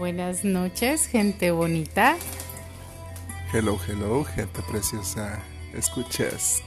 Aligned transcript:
Buenas 0.00 0.44
noches, 0.44 1.06
gente 1.06 1.50
bonita. 1.50 2.16
Hello, 3.52 3.78
hello, 3.86 4.24
gente 4.24 4.62
preciosa. 4.62 5.40
Escuchas 5.74 6.62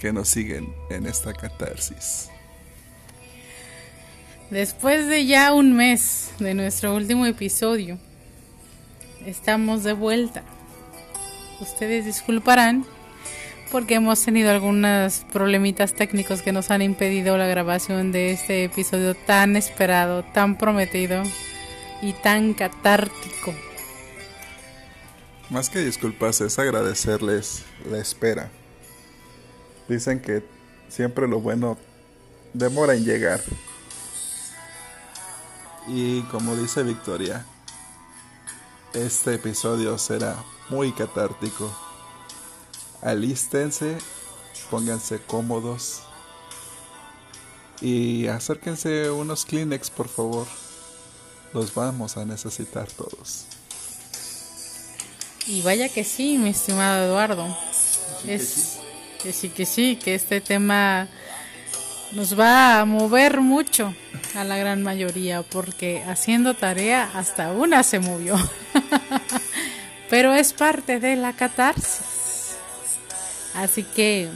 que 0.00 0.12
nos 0.12 0.26
siguen 0.30 0.74
en 0.90 1.06
esta 1.06 1.32
catarsis. 1.32 2.28
Después 4.50 5.06
de 5.06 5.26
ya 5.26 5.54
un 5.54 5.76
mes 5.76 6.32
de 6.40 6.54
nuestro 6.54 6.96
último 6.96 7.24
episodio, 7.26 7.98
estamos 9.24 9.84
de 9.84 9.92
vuelta. 9.92 10.42
Ustedes 11.60 12.04
disculparán 12.04 12.84
porque 13.70 13.94
hemos 13.94 14.24
tenido 14.24 14.50
algunos 14.50 15.24
problemitas 15.32 15.94
técnicos 15.94 16.42
que 16.42 16.50
nos 16.50 16.72
han 16.72 16.82
impedido 16.82 17.38
la 17.38 17.46
grabación 17.46 18.10
de 18.10 18.32
este 18.32 18.64
episodio 18.64 19.14
tan 19.14 19.54
esperado, 19.54 20.24
tan 20.24 20.58
prometido 20.58 21.22
y 22.02 22.12
tan 22.12 22.54
catártico. 22.54 23.54
Más 25.50 25.70
que 25.70 25.78
disculpas 25.78 26.40
es 26.40 26.58
agradecerles 26.58 27.64
la 27.88 27.98
espera. 27.98 28.50
Dicen 29.88 30.20
que 30.20 30.44
siempre 30.88 31.28
lo 31.28 31.40
bueno 31.40 31.78
demora 32.52 32.94
en 32.94 33.04
llegar. 33.04 33.40
Y 35.86 36.22
como 36.22 36.56
dice 36.56 36.82
Victoria, 36.82 37.46
este 38.92 39.34
episodio 39.34 39.98
será 39.98 40.36
muy 40.68 40.92
catártico. 40.92 41.70
Alístense, 43.02 43.98
pónganse 44.68 45.20
cómodos 45.20 46.02
y 47.80 48.26
acérquense 48.26 49.10
unos 49.10 49.44
Kleenex, 49.44 49.90
por 49.90 50.08
favor. 50.08 50.46
Los 51.56 51.74
vamos 51.74 52.18
a 52.18 52.26
necesitar 52.26 52.86
todos. 52.90 53.46
Y 55.46 55.62
vaya 55.62 55.88
que 55.88 56.04
sí, 56.04 56.36
mi 56.36 56.50
estimado 56.50 57.06
Eduardo. 57.06 57.56
es 58.28 58.76
que 59.22 59.32
sí, 59.32 59.48
que 59.48 59.64
sí, 59.64 59.96
que 59.96 60.14
este 60.14 60.42
tema 60.42 61.08
nos 62.12 62.38
va 62.38 62.80
a 62.80 62.84
mover 62.84 63.40
mucho 63.40 63.94
a 64.34 64.44
la 64.44 64.58
gran 64.58 64.82
mayoría, 64.82 65.42
porque 65.44 66.04
haciendo 66.06 66.52
tarea 66.52 67.10
hasta 67.14 67.52
una 67.52 67.82
se 67.84 68.00
movió. 68.00 68.36
Pero 70.10 70.34
es 70.34 70.52
parte 70.52 71.00
de 71.00 71.16
la 71.16 71.32
catarsis. 71.32 72.56
Así 73.54 73.82
que 73.82 74.28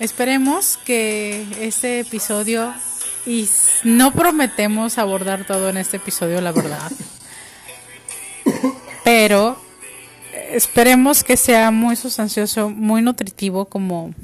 esperemos 0.00 0.76
que 0.84 1.46
este 1.60 2.00
episodio, 2.00 2.74
y 3.26 3.48
no 3.84 4.12
prometemos 4.12 4.98
abordar 4.98 5.46
todo 5.46 5.68
en 5.68 5.76
este 5.76 5.96
episodio, 5.96 6.40
la 6.40 6.52
verdad. 6.52 6.92
Pero 9.04 9.58
esperemos 10.50 11.24
que 11.24 11.36
sea 11.36 11.70
muy 11.70 11.96
sustancioso, 11.96 12.70
muy 12.70 13.02
nutritivo 13.02 13.64
como, 13.66 14.14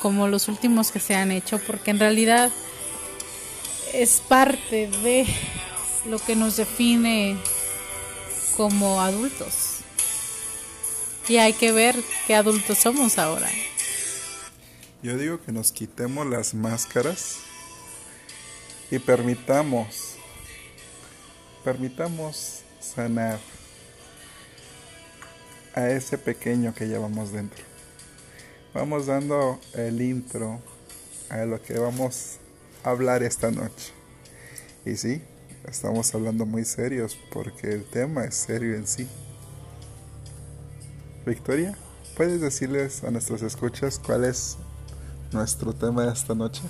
como 0.00 0.28
los 0.28 0.48
últimos 0.48 0.90
que 0.90 1.00
se 1.00 1.14
han 1.14 1.32
hecho, 1.32 1.58
porque 1.66 1.90
en 1.90 1.98
realidad 1.98 2.50
es 3.92 4.22
parte 4.26 4.88
de 5.02 5.26
lo 6.06 6.18
que 6.18 6.36
nos 6.36 6.56
define 6.56 7.36
como 8.56 9.00
adultos. 9.00 9.78
Y 11.28 11.36
hay 11.36 11.52
que 11.52 11.72
ver 11.72 11.96
qué 12.26 12.34
adultos 12.34 12.78
somos 12.78 13.18
ahora. 13.18 13.48
Yo 15.02 15.16
digo 15.16 15.40
que 15.40 15.52
nos 15.52 15.72
quitemos 15.72 16.26
las 16.26 16.54
máscaras 16.54 17.38
y 18.92 18.98
permitamos, 18.98 20.16
permitamos 21.64 22.60
sanar 22.78 23.40
a 25.74 25.88
ese 25.88 26.18
pequeño 26.18 26.74
que 26.74 26.86
llevamos 26.86 27.32
dentro. 27.32 27.64
Vamos 28.74 29.06
dando 29.06 29.58
el 29.72 30.02
intro 30.02 30.60
a 31.30 31.38
lo 31.46 31.62
que 31.62 31.78
vamos 31.78 32.36
a 32.84 32.90
hablar 32.90 33.22
esta 33.22 33.50
noche. 33.50 33.94
Y 34.84 34.96
sí, 34.96 35.22
estamos 35.66 36.14
hablando 36.14 36.44
muy 36.44 36.66
serios 36.66 37.18
porque 37.32 37.72
el 37.72 37.84
tema 37.84 38.26
es 38.26 38.34
serio 38.34 38.76
en 38.76 38.86
sí. 38.86 39.08
Victoria, 41.24 41.78
¿puedes 42.14 42.42
decirles 42.42 43.04
a 43.04 43.10
nuestros 43.10 43.40
escuchas 43.40 43.98
cuál 43.98 44.24
es 44.24 44.58
nuestro 45.32 45.72
tema 45.72 46.04
de 46.04 46.12
esta 46.12 46.34
noche? 46.34 46.60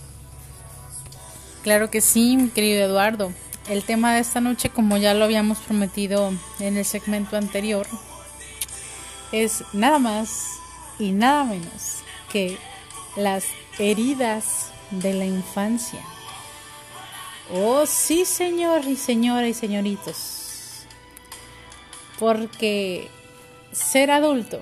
Claro 1.63 1.91
que 1.91 2.01
sí, 2.01 2.37
mi 2.37 2.49
querido 2.49 2.85
Eduardo. 2.85 3.33
El 3.69 3.85
tema 3.85 4.15
de 4.15 4.21
esta 4.21 4.41
noche, 4.41 4.71
como 4.71 4.97
ya 4.97 5.15
lo 5.15 5.25
habíamos 5.25 5.59
prometido 5.59 6.33
en 6.59 6.77
el 6.77 6.85
segmento 6.85 7.37
anterior, 7.37 7.87
es 9.31 9.63
nada 9.73 10.01
más 10.01 10.59
y 10.99 11.13
nada 11.13 11.45
menos 11.45 11.99
que 12.33 12.59
las 13.15 13.45
heridas 13.79 14.73
de 14.91 15.15
la 15.15 15.25
infancia. 15.25 16.01
Oh, 17.55 17.87
sí, 17.87 18.25
señor 18.25 18.85
y 18.85 18.97
señora 18.97 19.47
y 19.47 19.55
señoritos. 19.55 20.85
Porque 22.19 23.09
ser 23.71 24.11
adulto 24.11 24.61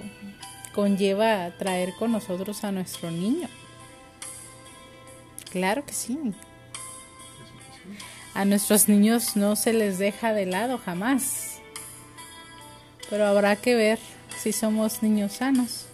conlleva 0.74 1.50
traer 1.58 1.94
con 1.98 2.12
nosotros 2.12 2.62
a 2.62 2.72
nuestro 2.72 3.10
niño. 3.10 3.48
Claro 5.50 5.86
que 5.86 5.94
sí. 5.94 6.18
A 8.34 8.44
nuestros 8.44 8.88
niños 8.88 9.36
no 9.36 9.56
se 9.56 9.72
les 9.72 9.98
deja 9.98 10.32
de 10.32 10.46
lado 10.46 10.78
jamás. 10.78 11.58
Pero 13.08 13.26
habrá 13.26 13.56
que 13.56 13.74
ver 13.74 13.98
si 14.40 14.52
somos 14.52 15.02
niños 15.02 15.32
sanos 15.32 15.86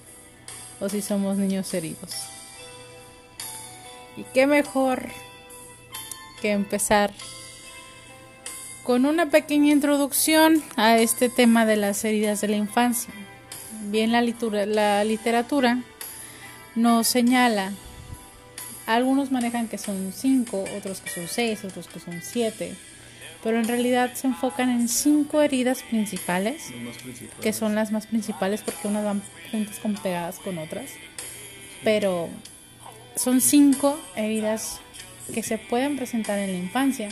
o 0.81 0.89
si 0.89 1.03
somos 1.03 1.39
niños 1.39 1.73
heridos. 1.73 2.15
Y 4.17 4.25
qué 4.35 4.47
mejor 4.47 5.09
que 6.41 6.53
empezar 6.53 7.13
con 8.83 9.05
una 9.05 9.31
pequeña 9.31 9.73
introducción 9.73 10.63
a 10.77 10.99
este 10.99 11.29
tema 11.29 11.67
de 11.67 11.77
las 11.77 12.05
heridas 12.05 12.41
de 12.41 12.49
la 12.49 12.57
infancia. 12.57 13.13
Bien 13.91 14.13
la, 14.13 14.23
la 14.67 15.05
literatura 15.05 15.83
nos 16.77 17.07
señala, 17.07 17.73
algunos 18.87 19.33
manejan 19.33 19.69
que 19.69 19.79
son 19.79 20.13
cinco, 20.15 20.65
otros 20.77 21.01
que 21.01 21.11
son 21.11 21.29
seis, 21.29 21.65
otros 21.65 21.89
que 21.89 22.01
son 22.01 22.21
siete, 22.23 22.75
pero 23.43 23.59
en 23.59 23.69
realidad 23.69 24.15
se 24.15 24.29
enfocan 24.29 24.71
en 24.71 24.89
cinco 24.89 25.43
heridas 25.43 25.83
principales, 25.83 26.65
que 27.41 27.53
son 27.53 27.75
las 27.75 27.93
más 27.93 28.07
principales 28.07 28.63
porque 28.63 28.89
unas 28.89 29.05
van 29.05 29.23
juntas 29.51 29.79
con 29.79 29.95
pegadas 29.95 30.39
con 30.39 30.59
otras, 30.59 30.91
pero 31.85 32.29
son 33.17 33.41
cinco 33.41 33.99
heridas 34.15 34.81
que 35.35 35.43
se 35.43 35.59
pueden 35.59 35.97
presentar 35.97 36.39
en 36.39 36.53
la 36.53 36.59
infancia 36.59 37.09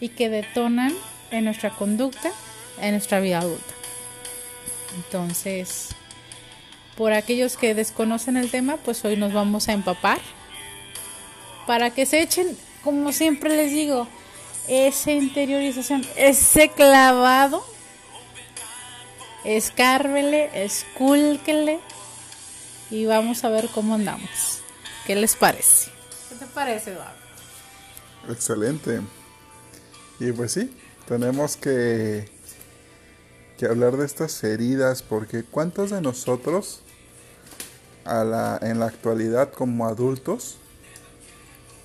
y 0.00 0.08
que 0.10 0.28
detonan 0.28 0.92
en 1.30 1.44
nuestra 1.44 1.70
conducta 1.70 2.32
en 2.80 2.92
nuestra 2.92 3.20
vida 3.20 3.38
adulta. 3.38 3.74
Entonces, 4.96 5.90
por 6.96 7.12
aquellos 7.12 7.56
que 7.56 7.74
desconocen 7.74 8.36
el 8.36 8.50
tema, 8.50 8.76
pues 8.78 9.04
hoy 9.04 9.16
nos 9.16 9.32
vamos 9.32 9.68
a 9.68 9.72
empapar 9.72 10.18
para 11.66 11.90
que 11.90 12.06
se 12.06 12.22
echen, 12.22 12.56
como 12.82 13.12
siempre 13.12 13.56
les 13.56 13.70
digo, 13.70 14.08
esa 14.68 15.12
interiorización, 15.12 16.04
ese 16.16 16.70
clavado, 16.70 17.64
escárvele, 19.44 20.64
escúlquele 20.64 21.80
y 22.90 23.06
vamos 23.06 23.44
a 23.44 23.48
ver 23.48 23.68
cómo 23.74 23.94
andamos. 23.94 24.60
¿Qué 25.06 25.14
les 25.14 25.36
parece? 25.36 25.90
¿Qué 26.28 26.34
te 26.36 26.46
parece, 26.46 26.92
Eduardo? 26.92 27.16
Excelente. 28.28 29.00
Y 30.18 30.32
pues 30.32 30.52
sí, 30.52 30.74
tenemos 31.06 31.56
que, 31.56 32.28
que 33.58 33.66
hablar 33.66 33.96
de 33.96 34.06
estas 34.06 34.42
heridas 34.42 35.02
porque 35.02 35.44
¿cuántos 35.44 35.90
de 35.90 36.00
nosotros 36.00 36.80
a 38.04 38.24
la, 38.24 38.58
en 38.62 38.80
la 38.80 38.86
actualidad 38.86 39.52
como 39.52 39.86
adultos 39.86 40.58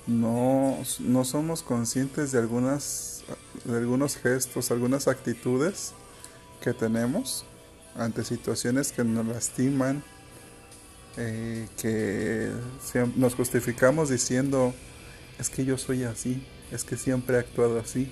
no, 0.06 0.78
no 1.00 1.24
somos 1.24 1.62
conscientes 1.62 2.32
de 2.32 2.38
algunas 2.38 3.12
de 3.64 3.76
algunos 3.76 4.16
gestos, 4.16 4.70
algunas 4.70 5.08
actitudes 5.08 5.92
que 6.60 6.72
tenemos 6.72 7.44
ante 7.96 8.24
situaciones 8.24 8.92
que 8.92 9.04
nos 9.04 9.26
lastiman, 9.26 10.02
eh, 11.16 11.68
que 11.76 12.50
nos 13.16 13.34
justificamos 13.34 14.08
diciendo 14.08 14.74
es 15.38 15.50
que 15.50 15.64
yo 15.64 15.76
soy 15.76 16.04
así, 16.04 16.46
es 16.70 16.84
que 16.84 16.96
siempre 16.96 17.36
he 17.36 17.40
actuado 17.40 17.78
así, 17.78 18.10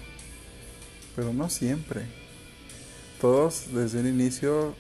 pero 1.17 1.33
no 1.33 1.49
siempre. 1.49 2.03
Todos 3.21 3.73
desde 3.73 4.01
un 4.01 4.07
inicio 4.07 4.75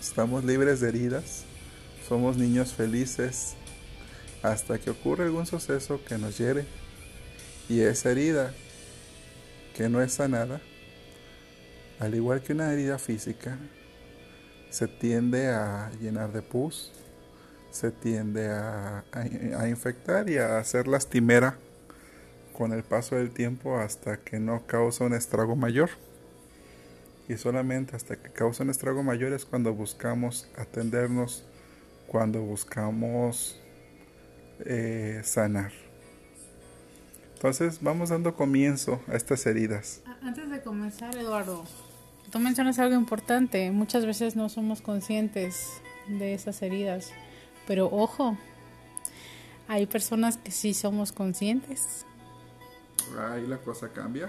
estamos 0.00 0.44
libres 0.44 0.80
de 0.80 0.88
heridas, 0.88 1.44
somos 2.08 2.36
niños 2.36 2.72
felices, 2.72 3.54
hasta 4.42 4.78
que 4.78 4.90
ocurre 4.90 5.24
algún 5.24 5.46
suceso 5.46 6.00
que 6.04 6.18
nos 6.18 6.38
hiere 6.38 6.64
y 7.68 7.80
esa 7.82 8.10
herida 8.10 8.52
que 9.76 9.88
no 9.88 10.02
es 10.02 10.12
sanada, 10.14 10.60
al 11.98 12.14
igual 12.14 12.42
que 12.42 12.52
una 12.52 12.72
herida 12.72 12.98
física, 12.98 13.58
se 14.70 14.88
tiende 14.88 15.48
a 15.48 15.90
llenar 16.00 16.32
de 16.32 16.42
pus, 16.42 16.92
se 17.70 17.90
tiende 17.90 18.48
a, 18.48 19.04
infectar 19.68 20.28
y 20.28 20.38
a 20.38 20.58
hacer 20.58 20.88
lastimera 20.88 21.58
con 22.56 22.72
el 22.72 22.82
paso 22.82 23.16
del 23.16 23.30
tiempo 23.30 23.78
hasta 23.78 24.18
que 24.18 24.40
no 24.40 24.66
causa 24.66 25.04
un 25.04 25.14
estrago 25.14 25.56
mayor. 25.56 25.90
Y 27.28 27.36
solamente 27.36 27.94
hasta 27.94 28.16
que 28.16 28.30
causa 28.30 28.64
un 28.64 28.70
estrago 28.70 29.02
mayor 29.04 29.32
es 29.32 29.44
cuando 29.44 29.72
buscamos 29.72 30.48
atendernos, 30.56 31.44
cuando 32.08 32.40
buscamos 32.42 33.60
eh, 34.66 35.20
sanar. 35.24 35.72
Entonces 37.34 37.78
vamos 37.80 38.10
dando 38.10 38.34
comienzo 38.34 39.00
a 39.08 39.16
estas 39.16 39.46
heridas. 39.46 40.02
Antes 40.22 40.50
de 40.50 40.60
comenzar, 40.60 41.16
Eduardo, 41.16 41.64
tú 42.30 42.38
mencionas 42.38 42.78
algo 42.78 42.94
importante. 42.94 43.70
Muchas 43.70 44.04
veces 44.04 44.36
no 44.36 44.50
somos 44.50 44.82
conscientes 44.82 45.80
de 46.06 46.34
esas 46.34 46.60
heridas. 46.60 47.12
Pero 47.66 47.86
ojo, 47.86 48.36
hay 49.68 49.86
personas 49.86 50.36
que 50.36 50.50
sí 50.50 50.74
somos 50.74 51.12
conscientes. 51.12 52.04
Ahí 53.18 53.46
la 53.46 53.56
cosa 53.56 53.88
cambia. 53.88 54.28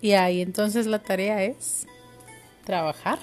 Y 0.00 0.12
ahí 0.12 0.40
entonces 0.40 0.86
la 0.86 1.02
tarea 1.02 1.42
es 1.44 1.86
trabajar. 2.64 3.18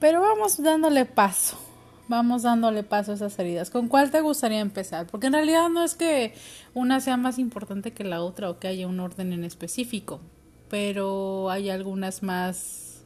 Pero 0.00 0.20
vamos 0.20 0.60
dándole 0.60 1.04
paso 1.04 1.65
vamos 2.08 2.42
dándole 2.42 2.82
paso 2.82 3.12
a 3.12 3.14
esas 3.14 3.38
heridas. 3.38 3.70
¿Con 3.70 3.88
cuál 3.88 4.10
te 4.10 4.20
gustaría 4.20 4.60
empezar? 4.60 5.06
Porque 5.06 5.26
en 5.26 5.34
realidad 5.34 5.68
no 5.68 5.82
es 5.82 5.94
que 5.94 6.34
una 6.74 7.00
sea 7.00 7.16
más 7.16 7.38
importante 7.38 7.92
que 7.92 8.04
la 8.04 8.22
otra 8.22 8.50
o 8.50 8.58
que 8.58 8.68
haya 8.68 8.86
un 8.86 9.00
orden 9.00 9.32
en 9.32 9.44
específico, 9.44 10.20
pero 10.68 11.50
hay 11.50 11.70
algunas 11.70 12.22
más 12.22 13.02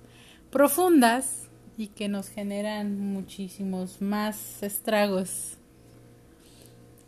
profundas 0.50 1.49
y 1.76 1.88
que 1.88 2.08
nos 2.08 2.29
generan 2.29 3.00
muchísimos 3.00 4.02
más 4.02 4.62
estragos. 4.62 5.56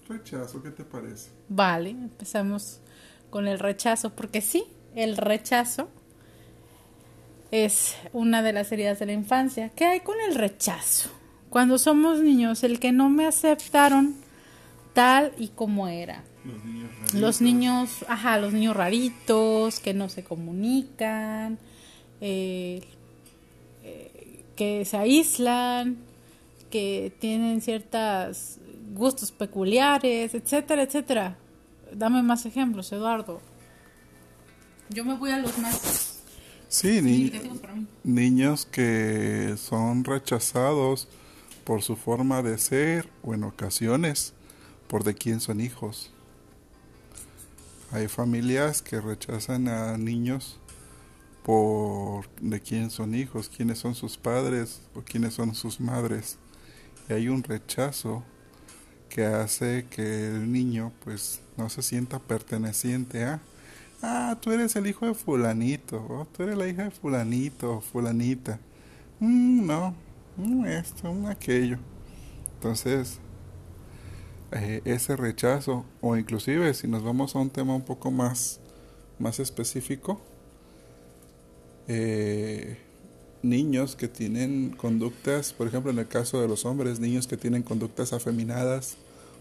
Rechazo, 0.08 0.62
¿qué 0.62 0.70
te 0.70 0.84
parece? 0.84 1.30
Vale, 1.48 1.90
empezamos 1.90 2.80
con 3.30 3.46
el 3.48 3.58
rechazo, 3.58 4.10
porque 4.10 4.40
sí, 4.40 4.64
el 4.94 5.16
rechazo 5.16 5.88
es 7.50 7.96
una 8.12 8.42
de 8.42 8.52
las 8.52 8.72
heridas 8.72 8.98
de 8.98 9.06
la 9.06 9.12
infancia. 9.12 9.70
¿Qué 9.70 9.84
hay 9.84 10.00
con 10.00 10.16
el 10.20 10.34
rechazo? 10.34 11.10
Cuando 11.52 11.76
somos 11.76 12.22
niños, 12.22 12.64
el 12.64 12.80
que 12.80 12.92
no 12.92 13.10
me 13.10 13.26
aceptaron 13.26 14.14
tal 14.94 15.34
y 15.38 15.48
como 15.48 15.86
era. 15.86 16.24
Los 16.46 16.64
niños 16.64 16.90
raritos. 16.96 17.20
Los 17.20 17.40
niños, 17.42 17.90
ajá, 18.08 18.38
los 18.38 18.54
niños 18.54 18.74
raritos, 18.74 19.78
que 19.78 19.92
no 19.92 20.08
se 20.08 20.24
comunican, 20.24 21.58
eh, 22.22 22.80
eh, 23.82 24.44
que 24.56 24.86
se 24.86 24.96
aíslan, 24.96 25.98
que 26.70 27.12
tienen 27.18 27.60
ciertos 27.60 28.56
gustos 28.94 29.30
peculiares, 29.30 30.34
etcétera, 30.34 30.84
etcétera. 30.84 31.36
Dame 31.94 32.22
más 32.22 32.46
ejemplos, 32.46 32.90
Eduardo. 32.92 33.42
Yo 34.88 35.04
me 35.04 35.16
voy 35.16 35.32
a 35.32 35.36
los 35.36 35.58
más 35.58 36.22
Sí, 36.68 37.02
niños 38.04 38.64
que 38.64 39.54
son 39.58 40.02
rechazados 40.04 41.08
por 41.64 41.82
su 41.82 41.96
forma 41.96 42.42
de 42.42 42.58
ser 42.58 43.08
o 43.22 43.34
en 43.34 43.44
ocasiones 43.44 44.32
por 44.88 45.04
de 45.04 45.14
quién 45.14 45.40
son 45.40 45.60
hijos. 45.60 46.10
Hay 47.90 48.08
familias 48.08 48.82
que 48.82 49.00
rechazan 49.00 49.68
a 49.68 49.96
niños 49.98 50.58
por 51.42 52.28
de 52.40 52.60
quién 52.60 52.90
son 52.90 53.14
hijos, 53.14 53.48
quiénes 53.48 53.78
son 53.78 53.94
sus 53.94 54.16
padres 54.16 54.80
o 54.94 55.00
quiénes 55.02 55.34
son 55.34 55.54
sus 55.54 55.80
madres. 55.80 56.38
Y 57.08 57.12
hay 57.12 57.28
un 57.28 57.42
rechazo 57.42 58.22
que 59.08 59.26
hace 59.26 59.86
que 59.90 60.28
el 60.28 60.50
niño 60.50 60.92
pues 61.04 61.40
no 61.56 61.68
se 61.68 61.82
sienta 61.82 62.18
perteneciente 62.18 63.24
a 63.24 63.40
ah, 64.02 64.36
tú 64.40 64.50
eres 64.50 64.76
el 64.76 64.86
hijo 64.86 65.06
de 65.06 65.14
fulanito, 65.14 65.96
o 65.96 66.26
tú 66.26 66.42
eres 66.42 66.58
la 66.58 66.68
hija 66.68 66.84
de 66.84 66.90
fulanito 66.90 67.80
fulanita. 67.80 68.58
Mm, 69.20 69.66
no, 69.66 69.94
un 70.36 70.66
esto, 70.66 71.10
un 71.10 71.26
aquello. 71.26 71.78
Entonces, 72.54 73.18
eh, 74.52 74.82
ese 74.84 75.16
rechazo, 75.16 75.84
o 76.00 76.16
inclusive 76.16 76.72
si 76.74 76.86
nos 76.86 77.02
vamos 77.02 77.34
a 77.34 77.38
un 77.38 77.50
tema 77.50 77.74
un 77.74 77.82
poco 77.82 78.10
más, 78.10 78.60
más 79.18 79.40
específico, 79.40 80.20
eh, 81.88 82.78
niños 83.42 83.96
que 83.96 84.08
tienen 84.08 84.70
conductas, 84.70 85.52
por 85.52 85.66
ejemplo 85.66 85.90
en 85.90 85.98
el 85.98 86.06
caso 86.06 86.40
de 86.40 86.48
los 86.48 86.64
hombres, 86.64 87.00
niños 87.00 87.26
que 87.26 87.36
tienen 87.36 87.62
conductas 87.62 88.12
afeminadas 88.12 88.96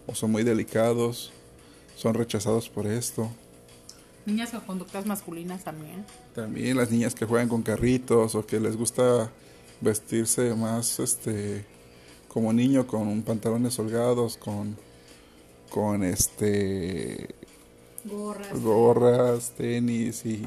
o 0.06 0.14
son 0.14 0.32
muy 0.32 0.42
delicados, 0.42 1.32
son 1.96 2.14
rechazados 2.14 2.68
por 2.68 2.86
esto. 2.86 3.30
Niñas 4.26 4.50
con 4.50 4.60
conductas 4.60 5.06
masculinas 5.06 5.64
también. 5.64 6.04
También 6.34 6.76
las 6.76 6.90
niñas 6.90 7.14
que 7.14 7.26
juegan 7.26 7.48
con 7.48 7.62
carritos 7.62 8.34
o 8.34 8.46
que 8.46 8.60
les 8.60 8.76
gusta 8.76 9.30
vestirse 9.82 10.54
más 10.54 10.98
este 11.00 11.64
como 12.28 12.52
niño 12.52 12.86
con 12.86 13.22
pantalones 13.22 13.78
holgados 13.78 14.38
con 14.38 14.76
con 15.68 16.04
este 16.04 17.34
gorras, 18.54 19.52
tenis 19.56 20.24
y, 20.24 20.42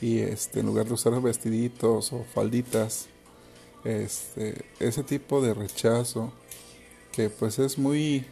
y 0.00 0.18
este 0.18 0.60
en 0.60 0.66
lugar 0.66 0.86
de 0.86 0.94
usar 0.94 1.20
vestiditos 1.20 2.12
o 2.12 2.24
falditas 2.24 3.08
este 3.84 4.64
ese 4.78 5.02
tipo 5.02 5.42
de 5.42 5.54
rechazo 5.54 6.32
que 7.12 7.28
pues 7.28 7.58
es 7.58 7.78
muy 7.78 8.24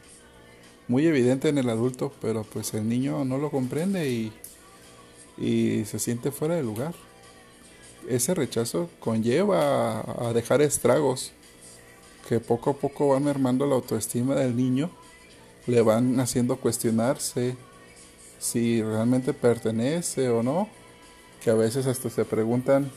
muy 0.86 1.06
evidente 1.06 1.48
en 1.48 1.58
el 1.58 1.68
adulto 1.68 2.12
pero 2.20 2.44
pues 2.44 2.74
el 2.74 2.88
niño 2.88 3.24
no 3.24 3.38
lo 3.38 3.50
comprende 3.50 4.08
y, 4.08 4.32
y 5.36 5.84
se 5.84 5.98
siente 5.98 6.30
fuera 6.30 6.54
de 6.54 6.62
lugar 6.62 6.94
ese 8.08 8.34
rechazo 8.34 8.88
conlleva 9.00 10.00
a, 10.00 10.32
dejar 10.32 10.62
estragos 10.62 11.32
que 12.28 12.40
poco 12.40 12.70
a 12.70 12.74
poco 12.74 13.08
van 13.08 13.24
mermando 13.24 13.66
la 13.66 13.74
autoestima 13.74 14.34
del 14.34 14.56
niño, 14.56 14.90
le 15.66 15.80
van 15.82 16.20
haciendo 16.20 16.56
cuestionarse 16.56 17.56
si 18.38 18.82
realmente 18.82 19.32
pertenece 19.32 20.28
o 20.28 20.42
no, 20.42 20.68
que 21.42 21.50
a 21.50 21.54
veces 21.54 21.86
hasta 21.86 22.10
se 22.10 22.24
preguntan 22.24 22.90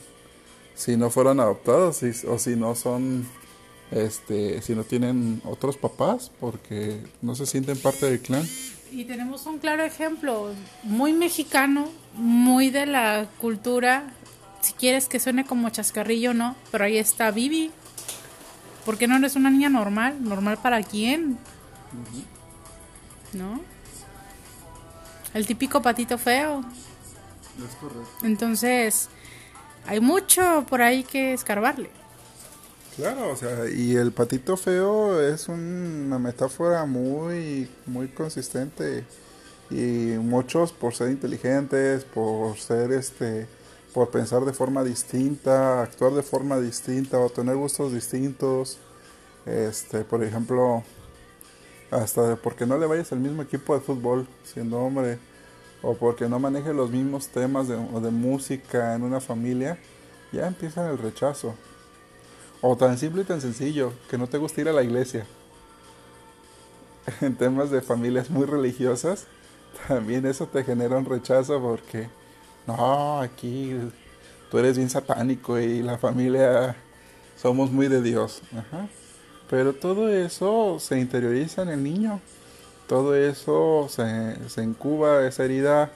si 0.74 0.96
no 0.96 1.10
fueron 1.10 1.40
adoptados 1.40 2.02
o 2.28 2.38
si 2.38 2.56
no 2.56 2.74
son 2.74 3.26
este 3.90 4.62
si 4.62 4.74
no 4.74 4.84
tienen 4.84 5.42
otros 5.44 5.76
papás 5.76 6.30
porque 6.40 6.98
no 7.20 7.34
se 7.34 7.46
sienten 7.46 7.78
parte 7.78 8.06
del 8.06 8.20
clan. 8.20 8.46
Y 8.90 9.04
tenemos 9.04 9.46
un 9.46 9.58
claro 9.58 9.84
ejemplo 9.84 10.50
muy 10.82 11.12
mexicano, 11.12 11.88
muy 12.14 12.70
de 12.70 12.86
la 12.86 13.26
cultura 13.40 14.12
si 14.62 14.72
quieres 14.74 15.08
que 15.08 15.20
suene 15.20 15.44
como 15.44 15.68
chascarrillo, 15.70 16.32
no, 16.32 16.56
pero 16.70 16.84
ahí 16.84 16.96
está 16.96 17.30
Vivi. 17.30 17.70
¿Por 18.84 18.96
qué 18.96 19.06
no 19.06 19.16
eres 19.16 19.36
una 19.36 19.50
niña 19.50 19.68
normal? 19.68 20.22
¿Normal 20.22 20.58
para 20.62 20.82
quién? 20.82 21.38
¿No? 23.32 23.60
El 25.34 25.46
típico 25.46 25.82
patito 25.82 26.16
feo. 26.16 26.64
Es 27.58 27.74
correcto. 27.76 28.08
Entonces, 28.22 29.08
hay 29.86 30.00
mucho 30.00 30.64
por 30.68 30.80
ahí 30.82 31.04
que 31.04 31.32
escarbarle. 31.32 31.90
Claro, 32.96 33.30
o 33.30 33.36
sea, 33.36 33.68
y 33.68 33.96
el 33.96 34.12
patito 34.12 34.56
feo 34.56 35.20
es 35.20 35.48
una 35.48 36.18
metáfora 36.18 36.84
muy, 36.84 37.68
muy 37.86 38.08
consistente. 38.08 39.04
Y 39.70 40.18
muchos 40.18 40.72
por 40.72 40.94
ser 40.94 41.10
inteligentes, 41.10 42.04
por 42.04 42.58
ser 42.58 42.92
este 42.92 43.46
por 43.92 44.10
pensar 44.10 44.44
de 44.44 44.52
forma 44.52 44.84
distinta, 44.84 45.82
actuar 45.82 46.12
de 46.12 46.22
forma 46.22 46.58
distinta 46.60 47.18
o 47.18 47.28
tener 47.28 47.56
gustos 47.56 47.92
distintos. 47.92 48.78
Este, 49.44 50.04
por 50.04 50.22
ejemplo, 50.22 50.82
hasta 51.90 52.36
porque 52.36 52.66
no 52.66 52.78
le 52.78 52.86
vayas 52.86 53.12
al 53.12 53.20
mismo 53.20 53.42
equipo 53.42 53.74
de 53.74 53.80
fútbol 53.80 54.26
siendo 54.44 54.78
hombre 54.78 55.18
o 55.82 55.94
porque 55.94 56.28
no 56.28 56.38
maneje 56.38 56.72
los 56.72 56.90
mismos 56.90 57.28
temas 57.28 57.68
de, 57.68 57.76
de 57.76 58.10
música 58.10 58.94
en 58.94 59.02
una 59.02 59.20
familia, 59.20 59.78
ya 60.32 60.46
empieza 60.46 60.88
el 60.88 60.96
rechazo. 60.96 61.54
O 62.60 62.76
tan 62.76 62.96
simple 62.96 63.22
y 63.22 63.24
tan 63.24 63.40
sencillo, 63.40 63.92
que 64.08 64.16
no 64.16 64.28
te 64.28 64.38
gusta 64.38 64.60
ir 64.60 64.68
a 64.68 64.72
la 64.72 64.82
iglesia. 64.82 65.26
En 67.20 67.34
temas 67.34 67.70
de 67.70 67.82
familias 67.82 68.30
muy 68.30 68.46
religiosas, 68.46 69.26
también 69.88 70.24
eso 70.24 70.46
te 70.46 70.62
genera 70.62 70.96
un 70.96 71.04
rechazo 71.04 71.60
porque 71.60 72.08
no, 72.66 73.20
aquí 73.20 73.76
tú 74.50 74.58
eres 74.58 74.76
bien 74.76 74.90
satánico 74.90 75.58
y 75.58 75.82
la 75.82 75.98
familia 75.98 76.76
somos 77.36 77.70
muy 77.70 77.88
de 77.88 78.02
Dios. 78.02 78.42
Pero 79.50 79.74
todo 79.74 80.08
eso 80.08 80.78
se 80.78 80.98
interioriza 80.98 81.62
en 81.62 81.68
el 81.70 81.82
niño. 81.82 82.20
Todo 82.86 83.14
eso 83.14 83.86
se, 83.88 84.48
se 84.48 84.62
incuba, 84.62 85.26
esa 85.26 85.44
herida. 85.44 85.90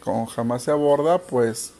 Como 0.00 0.26
jamás 0.26 0.62
se 0.62 0.70
aborda, 0.70 1.18
pues 1.18 1.72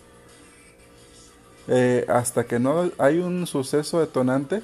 eh, 1.69 2.07
hasta 2.09 2.45
que 2.45 2.59
no 2.59 2.91
hay 2.99 3.19
un 3.19 3.47
suceso 3.47 4.01
detonante 4.01 4.63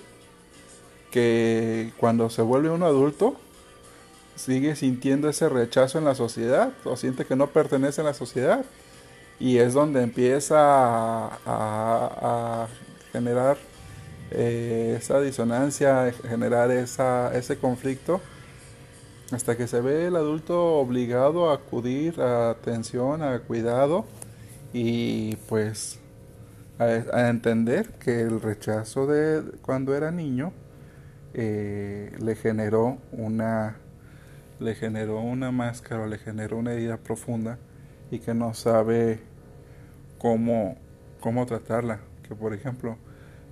que 1.10 1.92
cuando 1.98 2.30
se 2.30 2.40
vuelve 2.40 2.70
un 2.70 2.82
adulto 2.82 3.36
sigue 4.36 4.74
sintiendo 4.74 5.28
ese 5.28 5.48
rechazo 5.48 5.98
en 5.98 6.06
la 6.06 6.14
sociedad 6.14 6.72
o 6.84 6.96
siente 6.96 7.26
que 7.26 7.36
no 7.36 7.48
pertenece 7.48 8.00
a 8.00 8.04
la 8.04 8.14
sociedad 8.14 8.64
y 9.38 9.58
es 9.58 9.74
donde 9.74 10.02
empieza 10.02 10.56
a, 10.58 12.68
generar 13.12 13.56
eh, 14.30 14.96
esa 14.98 15.20
disonancia, 15.20 16.12
generar 16.28 16.70
ese 16.70 17.58
conflicto 17.58 18.20
hasta 19.30 19.56
que 19.56 19.66
se 19.66 19.80
ve 19.80 20.06
el 20.06 20.16
adulto 20.16 20.76
obligado 20.76 21.50
a 21.50 21.54
acudir 21.54 22.20
a 22.20 22.50
atención, 22.50 23.22
a 23.22 23.38
cuidado 23.40 24.04
y 24.72 25.36
pues 25.48 25.98
a, 26.78 27.28
entender 27.28 27.88
que 28.00 28.20
el 28.20 28.40
rechazo 28.40 29.06
de 29.06 29.42
cuando 29.62 29.94
era 29.94 30.10
niño 30.10 30.52
eh, 31.34 32.12
le 32.20 32.36
generó 32.36 32.98
una 33.12 33.76
le 34.60 34.76
generó 34.76 35.20
una 35.20 35.50
máscara, 35.50 36.06
le 36.06 36.18
generó 36.18 36.58
una 36.58 36.72
herida 36.72 36.96
profunda 36.96 37.58
y 38.10 38.18
que 38.18 38.34
no 38.34 38.54
sabe 38.54 39.20
cómo, 40.18 40.76
cómo 41.20 41.46
tratarla. 41.46 42.00
Que 42.26 42.34
por 42.34 42.54
ejemplo, 42.54 42.96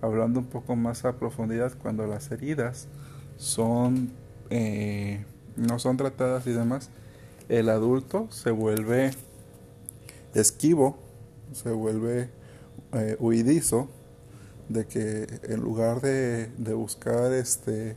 hablando 0.01 0.41
un 0.41 0.47
poco 0.47 0.77
más 0.77 1.05
a 1.05 1.17
profundidad, 1.17 1.73
cuando 1.81 2.07
las 2.07 2.31
heridas 2.31 2.89
son 3.37 4.13
eh, 4.51 5.25
no 5.57 5.79
son 5.79 5.97
tratadas 5.97 6.47
y 6.47 6.53
demás, 6.53 6.91
el 7.49 7.69
adulto 7.69 8.29
se 8.31 8.51
vuelve 8.51 9.13
esquivo, 10.35 10.99
se 11.53 11.71
vuelve 11.71 12.31
eh, 12.93 13.17
huidizo, 13.19 13.89
de 14.69 14.87
que 14.87 15.27
en 15.45 15.61
lugar 15.61 16.01
de, 16.01 16.47
de 16.57 16.73
buscar 16.73 17.33
este 17.33 17.97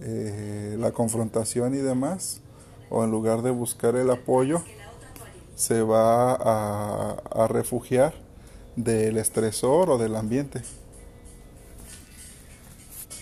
eh, 0.00 0.76
la 0.78 0.92
confrontación 0.92 1.74
y 1.74 1.78
demás, 1.78 2.40
o 2.90 3.04
en 3.04 3.10
lugar 3.10 3.42
de 3.42 3.50
buscar 3.50 3.96
el 3.96 4.10
apoyo, 4.10 4.62
se 5.58 5.82
va 5.82 6.34
a, 6.34 7.16
a 7.32 7.48
refugiar 7.48 8.14
del 8.76 9.16
estresor 9.16 9.90
o 9.90 9.98
del 9.98 10.14
ambiente. 10.14 10.62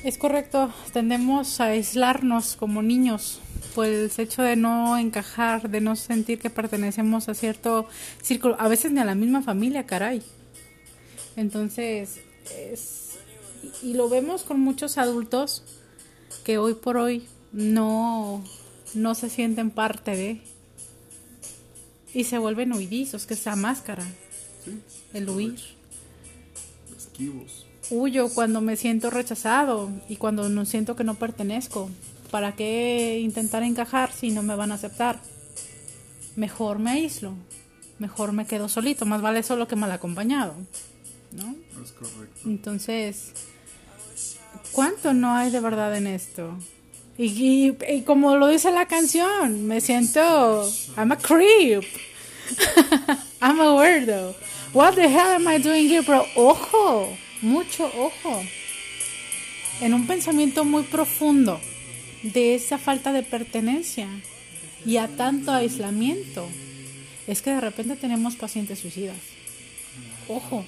Es 0.04 0.18
correcto, 0.18 0.70
tendemos 0.92 1.60
a 1.60 1.68
aislarnos 1.68 2.56
como 2.56 2.82
niños 2.82 3.40
por 3.74 3.86
el 3.86 4.12
hecho 4.18 4.42
de 4.42 4.54
no 4.54 4.98
encajar, 4.98 5.70
de 5.70 5.80
no 5.80 5.96
sentir 5.96 6.38
que 6.38 6.50
pertenecemos 6.50 7.30
a 7.30 7.34
cierto 7.34 7.86
círculo, 8.22 8.54
a 8.58 8.68
veces 8.68 8.92
ni 8.92 9.00
a 9.00 9.06
la 9.06 9.14
misma 9.14 9.40
familia, 9.40 9.86
caray. 9.86 10.22
Entonces, 11.36 12.20
es, 12.54 13.18
y 13.82 13.94
lo 13.94 14.10
vemos 14.10 14.42
con 14.42 14.60
muchos 14.60 14.98
adultos 14.98 15.64
que 16.44 16.58
hoy 16.58 16.74
por 16.74 16.98
hoy 16.98 17.26
no, 17.52 18.44
no 18.94 19.14
se 19.14 19.30
sienten 19.30 19.70
parte 19.70 20.14
de 20.14 20.55
y 22.16 22.24
se 22.24 22.38
vuelven 22.38 22.72
huidizos, 22.72 23.26
que 23.26 23.34
es 23.34 23.44
la 23.44 23.56
máscara, 23.56 24.02
el 25.12 25.28
huir. 25.28 25.60
Esquivos. 26.96 27.66
Huyo 27.90 28.30
cuando 28.30 28.62
me 28.62 28.76
siento 28.76 29.10
rechazado 29.10 29.90
y 30.08 30.16
cuando 30.16 30.48
no 30.48 30.64
siento 30.64 30.96
que 30.96 31.04
no 31.04 31.16
pertenezco. 31.16 31.90
¿Para 32.30 32.56
qué 32.56 33.20
intentar 33.22 33.62
encajar 33.64 34.10
si 34.12 34.30
no 34.30 34.42
me 34.42 34.56
van 34.56 34.72
a 34.72 34.76
aceptar? 34.76 35.20
Mejor 36.36 36.78
me 36.78 36.92
aíslo, 36.92 37.34
mejor 37.98 38.32
me 38.32 38.46
quedo 38.46 38.70
solito, 38.70 39.04
más 39.04 39.20
vale 39.20 39.42
solo 39.42 39.68
que 39.68 39.76
mal 39.76 39.92
acompañado, 39.92 40.54
¿no? 41.32 41.54
Es 41.82 41.92
correcto. 41.92 42.40
Entonces, 42.46 43.32
¿cuánto 44.72 45.12
no 45.12 45.34
hay 45.34 45.50
de 45.50 45.60
verdad 45.60 45.94
en 45.94 46.06
esto? 46.06 46.56
Y, 47.18 47.72
y, 47.88 48.02
como 48.02 48.36
lo 48.36 48.48
dice 48.48 48.70
la 48.70 48.86
canción, 48.86 49.66
me 49.66 49.80
siento, 49.80 50.70
I'm 50.98 51.12
a 51.12 51.16
creep, 51.16 51.82
I'm 53.40 53.60
a 53.60 53.72
weirdo. 53.74 54.34
What 54.74 54.94
the 54.96 55.08
hell 55.08 55.36
am 55.36 55.48
I 55.48 55.58
doing 55.58 55.88
here? 55.88 56.02
Pero 56.02 56.26
ojo, 56.36 57.16
mucho 57.40 57.86
ojo. 57.86 58.42
En 59.80 59.94
un 59.94 60.06
pensamiento 60.06 60.64
muy 60.64 60.82
profundo 60.82 61.58
de 62.22 62.54
esa 62.54 62.76
falta 62.76 63.12
de 63.12 63.22
pertenencia 63.22 64.08
y 64.84 64.98
a 64.98 65.08
tanto 65.08 65.52
aislamiento, 65.52 66.46
es 67.26 67.42
que 67.42 67.50
de 67.50 67.60
repente 67.60 67.96
tenemos 67.96 68.36
pacientes 68.36 68.78
suicidas. 68.80 69.16
Ojo, 70.28 70.64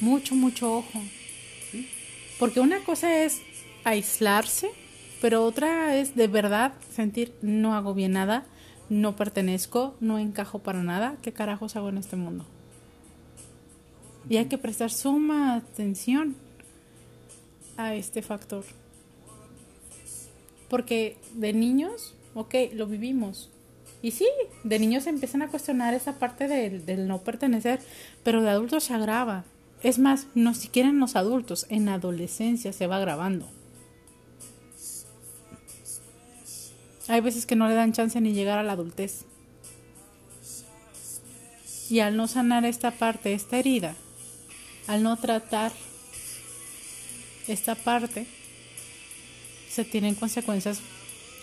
mucho, 0.00 0.34
mucho 0.34 0.72
ojo. 0.72 1.02
Porque 2.38 2.60
una 2.60 2.80
cosa 2.80 3.24
es 3.24 3.40
aislarse, 3.84 4.70
pero 5.20 5.44
otra 5.44 5.96
es 5.96 6.14
de 6.14 6.28
verdad 6.28 6.72
sentir 6.90 7.34
no 7.42 7.74
hago 7.74 7.94
bien 7.94 8.12
nada, 8.12 8.46
no 8.88 9.16
pertenezco, 9.16 9.94
no 10.00 10.18
encajo 10.18 10.60
para 10.60 10.82
nada, 10.82 11.16
¿qué 11.22 11.32
carajos 11.32 11.76
hago 11.76 11.90
en 11.90 11.98
este 11.98 12.16
mundo? 12.16 12.44
Y 14.28 14.36
hay 14.36 14.46
que 14.46 14.58
prestar 14.58 14.90
suma 14.90 15.54
atención 15.54 16.36
a 17.76 17.94
este 17.94 18.22
factor. 18.22 18.64
Porque 20.68 21.16
de 21.34 21.52
niños, 21.52 22.14
ok, 22.34 22.54
lo 22.74 22.86
vivimos. 22.86 23.50
Y 24.02 24.12
sí, 24.12 24.28
de 24.64 24.78
niños 24.78 25.04
se 25.04 25.10
empiezan 25.10 25.42
a 25.42 25.48
cuestionar 25.48 25.94
esa 25.94 26.18
parte 26.18 26.48
del, 26.48 26.86
del 26.86 27.06
no 27.06 27.18
pertenecer, 27.18 27.80
pero 28.22 28.42
de 28.42 28.50
adultos 28.50 28.84
se 28.84 28.94
agrava. 28.94 29.44
Es 29.82 29.98
más, 29.98 30.26
no 30.34 30.54
siquiera 30.54 30.88
en 30.88 31.00
los 31.00 31.16
adultos, 31.16 31.66
en 31.68 31.88
adolescencia 31.88 32.72
se 32.72 32.86
va 32.86 32.96
agravando. 32.96 33.46
Hay 37.10 37.20
veces 37.22 37.44
que 37.44 37.56
no 37.56 37.66
le 37.66 37.74
dan 37.74 37.92
chance 37.92 38.20
ni 38.20 38.34
llegar 38.34 38.56
a 38.58 38.62
la 38.62 38.74
adultez. 38.74 39.24
Y 41.88 41.98
al 41.98 42.16
no 42.16 42.28
sanar 42.28 42.64
esta 42.64 42.92
parte, 42.92 43.34
esta 43.34 43.58
herida, 43.58 43.96
al 44.86 45.02
no 45.02 45.16
tratar 45.16 45.72
esta 47.48 47.74
parte, 47.74 48.28
se 49.68 49.84
tienen 49.84 50.14
consecuencias, 50.14 50.78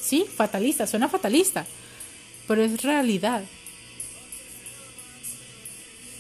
sí, 0.02 0.24
fatalistas, 0.34 0.90
suena 0.90 1.10
fatalista, 1.10 1.66
pero 2.48 2.64
es 2.64 2.82
realidad. 2.82 3.44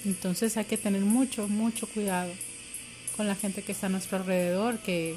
Entonces 0.03 0.57
hay 0.57 0.65
que 0.65 0.75
tener 0.75 1.03
mucho, 1.03 1.47
mucho 1.47 1.87
cuidado 1.87 2.33
con 3.15 3.27
la 3.27 3.35
gente 3.35 3.61
que 3.61 3.71
está 3.71 3.87
a 3.87 3.91
nuestro 3.91 4.17
alrededor, 4.17 4.79
que, 4.79 5.15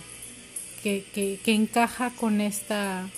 que, 0.85 1.05
que, 1.13 1.41
que 1.45 1.53
encaja 1.53 2.11
con 2.11 2.41
esta, 2.41 3.11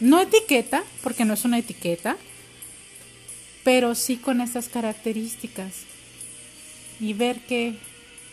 no 0.00 0.20
etiqueta, 0.20 0.84
porque 1.02 1.24
no 1.24 1.34
es 1.34 1.44
una 1.44 1.58
etiqueta, 1.58 2.16
pero 3.64 3.94
sí 3.94 4.16
con 4.16 4.40
estas 4.40 4.68
características 4.68 5.72
y 7.00 7.12
ver 7.12 7.40
qué, 7.40 7.74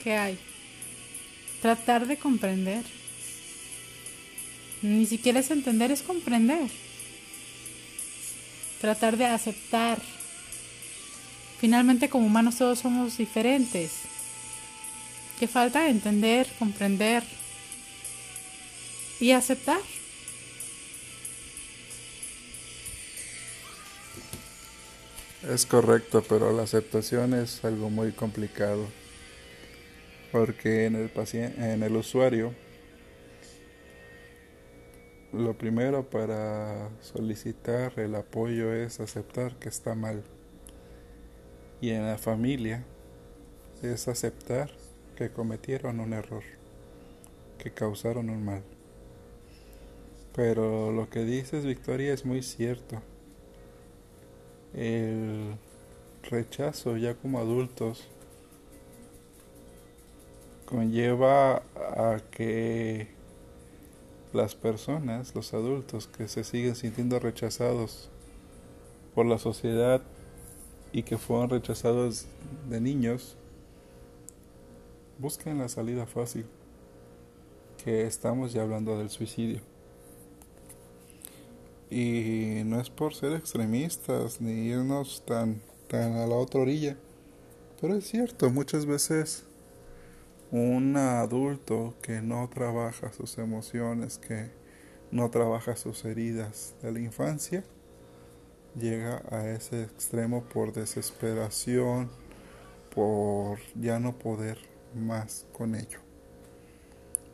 qué 0.03 0.15
hay. 0.15 0.37
Tratar 1.61 2.07
de 2.07 2.17
comprender. 2.17 2.83
Ni 4.81 5.05
siquiera 5.05 5.39
es 5.39 5.49
entender, 5.51 5.91
es 5.91 6.03
comprender. 6.03 6.69
Tratar 8.79 9.17
de 9.17 9.25
aceptar. 9.25 9.99
Finalmente 11.59 12.09
como 12.09 12.27
humanos 12.27 12.57
todos 12.57 12.79
somos 12.79 13.17
diferentes. 13.17 13.91
Que 15.39 15.47
falta 15.47 15.89
entender, 15.89 16.47
comprender 16.59 17.23
y 19.19 19.31
aceptar. 19.31 19.79
Es 25.49 25.65
correcto, 25.65 26.23
pero 26.27 26.51
la 26.51 26.63
aceptación 26.63 27.33
es 27.35 27.63
algo 27.63 27.89
muy 27.89 28.11
complicado. 28.11 28.87
Porque 30.31 30.85
en 30.85 30.95
el 30.95 31.09
paciente, 31.09 31.73
en 31.73 31.83
el 31.83 31.95
usuario 31.95 32.53
lo 35.35 35.57
primero 35.57 36.09
para 36.09 36.89
solicitar 37.01 37.99
el 37.99 38.15
apoyo 38.15 38.73
es 38.73 38.99
aceptar 38.99 39.59
que 39.59 39.69
está 39.69 39.93
mal. 39.93 40.23
Y 41.81 41.89
en 41.89 42.05
la 42.07 42.17
familia 42.17 42.85
es 43.83 44.07
aceptar 44.07 44.71
que 45.15 45.29
cometieron 45.29 45.99
un 45.99 46.13
error, 46.13 46.43
que 47.57 47.71
causaron 47.71 48.29
un 48.29 48.45
mal. 48.45 48.63
Pero 50.33 50.91
lo 50.91 51.09
que 51.09 51.23
dices, 51.23 51.65
Victoria, 51.65 52.13
es 52.13 52.25
muy 52.25 52.41
cierto. 52.41 53.01
El 54.75 55.55
rechazo 56.29 56.97
ya 56.97 57.15
como 57.15 57.39
adultos 57.39 58.09
conlleva 60.65 61.63
a 61.75 62.19
que 62.29 63.07
las 64.33 64.53
personas, 64.53 65.33
los 65.33 65.53
adultos 65.53 66.07
que 66.07 66.27
se 66.27 66.43
siguen 66.43 66.75
sintiendo 66.75 67.19
rechazados 67.19 68.09
por 69.13 69.25
la 69.25 69.37
sociedad 69.37 70.01
y 70.91 71.03
que 71.03 71.17
fueron 71.17 71.49
rechazados 71.49 72.25
de 72.69 72.81
niños, 72.81 73.37
busquen 75.19 75.59
la 75.59 75.69
salida 75.69 76.05
fácil, 76.05 76.45
que 77.81 78.05
estamos 78.05 78.51
ya 78.51 78.63
hablando 78.63 78.97
del 78.97 79.09
suicidio. 79.09 79.74
Y 81.89 82.61
no 82.65 82.79
es 82.79 82.89
por 82.89 83.13
ser 83.13 83.33
extremistas 83.33 84.41
ni 84.41 84.67
irnos 84.67 85.23
tan, 85.25 85.61
tan 85.87 86.13
a 86.13 86.25
la 86.25 86.35
otra 86.35 86.61
orilla, 86.61 86.97
pero 87.79 87.95
es 87.95 88.07
cierto, 88.07 88.49
muchas 88.49 88.85
veces 88.85 89.45
un 90.51 90.95
adulto 90.97 91.93
que 92.01 92.21
no 92.21 92.49
trabaja 92.49 93.11
sus 93.11 93.37
emociones, 93.37 94.17
que 94.17 94.49
no 95.11 95.29
trabaja 95.29 95.75
sus 95.75 96.05
heridas 96.05 96.73
de 96.81 96.91
la 96.91 96.99
infancia, 96.99 97.63
llega 98.79 99.21
a 99.29 99.47
ese 99.49 99.83
extremo 99.83 100.43
por 100.43 100.73
desesperación, 100.73 102.09
por 102.93 103.59
ya 103.75 103.99
no 103.99 104.17
poder 104.17 104.57
más 104.95 105.45
con 105.53 105.75
ello. 105.75 105.99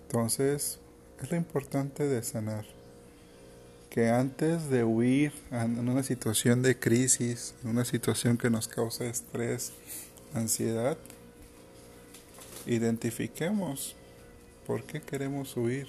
Entonces, 0.01 0.79
es 1.21 1.31
lo 1.31 1.37
importante 1.37 2.07
de 2.07 2.23
sanar, 2.23 2.65
que 3.91 4.07
antes 4.07 4.69
de 4.69 4.85
huir 4.85 5.33
en 5.51 5.77
una 5.89 6.01
situación 6.01 6.61
de 6.61 6.79
crisis, 6.79 7.53
en 7.61 7.71
una 7.71 7.83
situación 7.83 8.37
que 8.37 8.49
nos 8.49 8.69
causa 8.69 9.05
estrés, 9.05 9.73
ansiedad, 10.33 10.97
identifiquemos 12.65 13.97
por 14.65 14.85
qué 14.85 15.01
queremos 15.01 15.57
huir 15.57 15.87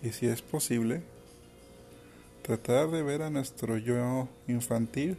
y 0.00 0.10
si 0.10 0.28
es 0.28 0.40
posible, 0.40 1.02
tratar 2.42 2.88
de 2.92 3.02
ver 3.02 3.22
a 3.22 3.30
nuestro 3.30 3.76
yo 3.76 4.28
infantil 4.46 5.18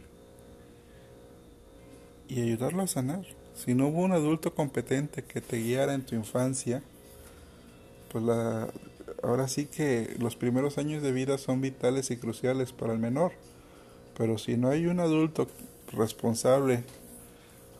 y 2.28 2.40
ayudarlo 2.40 2.82
a 2.82 2.86
sanar. 2.86 3.26
Si 3.54 3.74
no 3.74 3.88
hubo 3.88 4.00
un 4.00 4.12
adulto 4.12 4.54
competente 4.54 5.22
que 5.22 5.42
te 5.42 5.58
guiara 5.58 5.92
en 5.92 6.06
tu 6.06 6.14
infancia, 6.14 6.82
pues 8.10 8.24
la, 8.24 8.72
ahora 9.22 9.48
sí 9.48 9.66
que 9.66 10.16
los 10.18 10.36
primeros 10.36 10.78
años 10.78 11.02
de 11.02 11.12
vida 11.12 11.38
son 11.38 11.60
vitales 11.60 12.10
y 12.10 12.16
cruciales 12.16 12.72
para 12.72 12.92
el 12.92 12.98
menor. 12.98 13.32
Pero 14.16 14.38
si 14.38 14.56
no 14.56 14.68
hay 14.68 14.86
un 14.86 15.00
adulto 15.00 15.48
responsable 15.92 16.84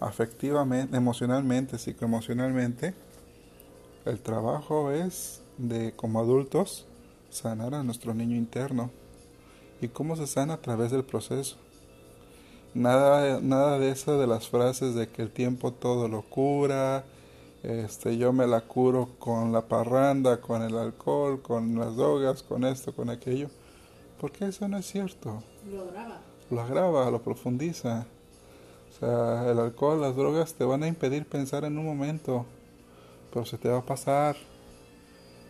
afectivamente, 0.00 0.96
emocionalmente, 0.96 1.78
psicoemocionalmente, 1.78 2.94
el 4.06 4.20
trabajo 4.20 4.90
es 4.90 5.42
de 5.58 5.92
como 5.92 6.20
adultos 6.20 6.86
sanar 7.30 7.74
a 7.74 7.82
nuestro 7.82 8.14
niño 8.14 8.36
interno. 8.36 8.90
¿Y 9.80 9.88
cómo 9.88 10.16
se 10.16 10.26
sana? 10.26 10.54
A 10.54 10.60
través 10.60 10.90
del 10.90 11.04
proceso. 11.04 11.56
Nada, 12.74 13.40
nada 13.40 13.78
de 13.78 13.90
eso 13.90 14.18
de 14.18 14.26
las 14.26 14.48
frases 14.48 14.94
de 14.94 15.08
que 15.08 15.22
el 15.22 15.30
tiempo 15.30 15.72
todo 15.72 16.08
lo 16.08 16.22
cura, 16.22 17.04
este, 17.62 18.16
yo 18.16 18.32
me 18.32 18.46
la 18.46 18.62
curo 18.62 19.10
con 19.18 19.52
la 19.52 19.62
parranda, 19.62 20.40
con 20.40 20.62
el 20.62 20.76
alcohol, 20.76 21.42
con 21.42 21.78
las 21.78 21.94
drogas, 21.96 22.42
con 22.42 22.64
esto, 22.64 22.94
con 22.94 23.10
aquello. 23.10 23.48
Porque 24.20 24.46
eso 24.46 24.66
no 24.68 24.78
es 24.78 24.86
cierto. 24.86 25.42
Lo 25.70 25.82
agrava. 25.82 26.20
Lo 26.50 26.60
agrava, 26.60 27.10
lo 27.10 27.22
profundiza. 27.22 28.06
O 28.90 28.98
sea, 28.98 29.50
el 29.50 29.58
alcohol, 29.58 30.00
las 30.00 30.16
drogas 30.16 30.54
te 30.54 30.64
van 30.64 30.82
a 30.82 30.88
impedir 30.88 31.26
pensar 31.26 31.64
en 31.64 31.78
un 31.78 31.84
momento, 31.84 32.44
pero 33.32 33.44
se 33.44 33.58
te 33.58 33.68
va 33.68 33.78
a 33.78 33.86
pasar. 33.86 34.36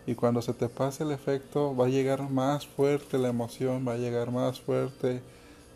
Y 0.05 0.15
cuando 0.15 0.41
se 0.41 0.53
te 0.53 0.67
pase 0.67 1.03
el 1.03 1.11
efecto, 1.11 1.75
va 1.75 1.85
a 1.85 1.89
llegar 1.89 2.29
más 2.29 2.67
fuerte 2.67 3.17
la 3.17 3.29
emoción, 3.29 3.87
va 3.87 3.93
a 3.93 3.97
llegar 3.97 4.31
más 4.31 4.59
fuerte 4.59 5.21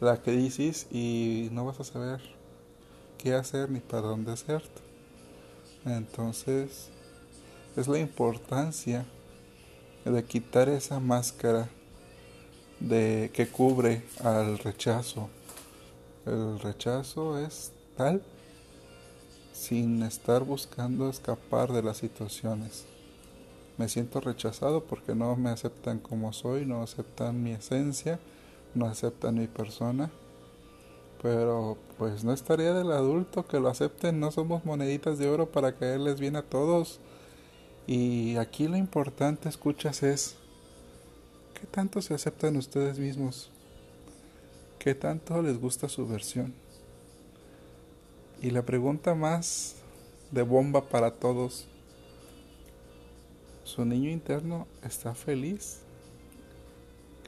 la 0.02 0.22
crisis 0.22 0.88
y 0.92 1.50
no 1.52 1.66
vas 1.66 1.80
a 1.80 1.84
saber 1.84 2.22
qué 3.18 3.34
hacer 3.34 3.70
ni 3.70 3.80
para 3.80 4.02
dónde 4.02 4.32
hacerte. 4.34 4.85
Entonces, 5.86 6.90
es 7.76 7.88
la 7.88 8.00
importancia 8.00 9.06
de 10.04 10.24
quitar 10.24 10.70
esa 10.70 11.00
máscara 11.00 11.70
de 12.80 13.32
que 13.34 13.48
cubre 13.48 14.04
al 14.24 14.58
rechazo. 14.58 15.30
El 16.26 16.60
rechazo 16.60 17.40
es 17.40 17.72
tal 17.96 18.22
sin 19.54 20.04
estar 20.04 20.44
buscando 20.44 21.10
escapar 21.10 21.72
de 21.72 21.84
las 21.84 21.98
situaciones. 21.98 22.86
Me 23.78 23.90
siento 23.90 24.22
rechazado 24.22 24.84
porque 24.84 25.16
no 25.16 25.36
me 25.36 25.50
aceptan 25.50 26.00
como 26.00 26.34
soy, 26.34 26.66
no 26.66 26.82
aceptan 26.82 27.44
mi 27.44 27.52
esencia, 27.52 28.20
no 28.74 28.86
aceptan 28.86 29.36
mi 29.36 29.48
persona. 29.48 30.12
Pero 31.26 31.76
pues 31.98 32.24
no 32.24 32.34
es 32.34 32.44
tarea 32.44 32.72
del 32.72 32.92
adulto 32.92 33.48
que 33.48 33.60
lo 33.60 33.68
acepten, 33.68 34.20
no 34.20 34.30
somos 34.30 34.64
moneditas 34.64 35.18
de 35.18 35.28
oro 35.28 35.50
para 35.50 35.74
caerles 35.74 36.20
bien 36.20 36.36
a 36.36 36.44
todos. 36.44 37.00
Y 37.88 38.36
aquí 38.36 38.68
lo 38.68 38.78
importante, 38.78 39.50
escuchas, 39.50 40.04
es 40.04 40.36
¿qué 41.60 41.66
tanto 41.66 42.04
se 42.04 42.14
aceptan 42.14 42.58
ustedes 42.58 43.00
mismos? 43.00 43.50
¿Qué 44.78 44.94
tanto 44.94 45.42
les 45.42 45.60
gusta 45.60 45.90
su 45.90 46.08
versión? 46.08 46.54
Y 48.40 48.52
la 48.52 48.62
pregunta 48.62 49.16
más 49.16 49.78
de 50.30 50.44
bomba 50.44 50.90
para 50.90 51.10
todos, 51.10 51.66
¿su 53.64 53.84
niño 53.84 54.12
interno 54.12 54.68
está 54.84 55.16
feliz 55.16 55.80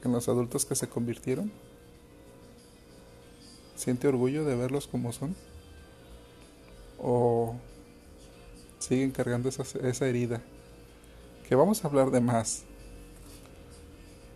con 0.00 0.12
los 0.12 0.28
adultos 0.28 0.64
que 0.64 0.76
se 0.76 0.88
convirtieron? 0.88 1.50
¿Siente 3.78 4.08
orgullo 4.08 4.44
de 4.44 4.56
verlos 4.56 4.88
como 4.88 5.12
son? 5.12 5.36
¿O 6.98 7.54
siguen 8.80 9.12
cargando 9.12 9.48
esa, 9.48 9.62
esa 9.86 10.08
herida? 10.08 10.42
Que 11.48 11.54
vamos 11.54 11.84
a 11.84 11.86
hablar 11.86 12.10
de 12.10 12.20
más. 12.20 12.64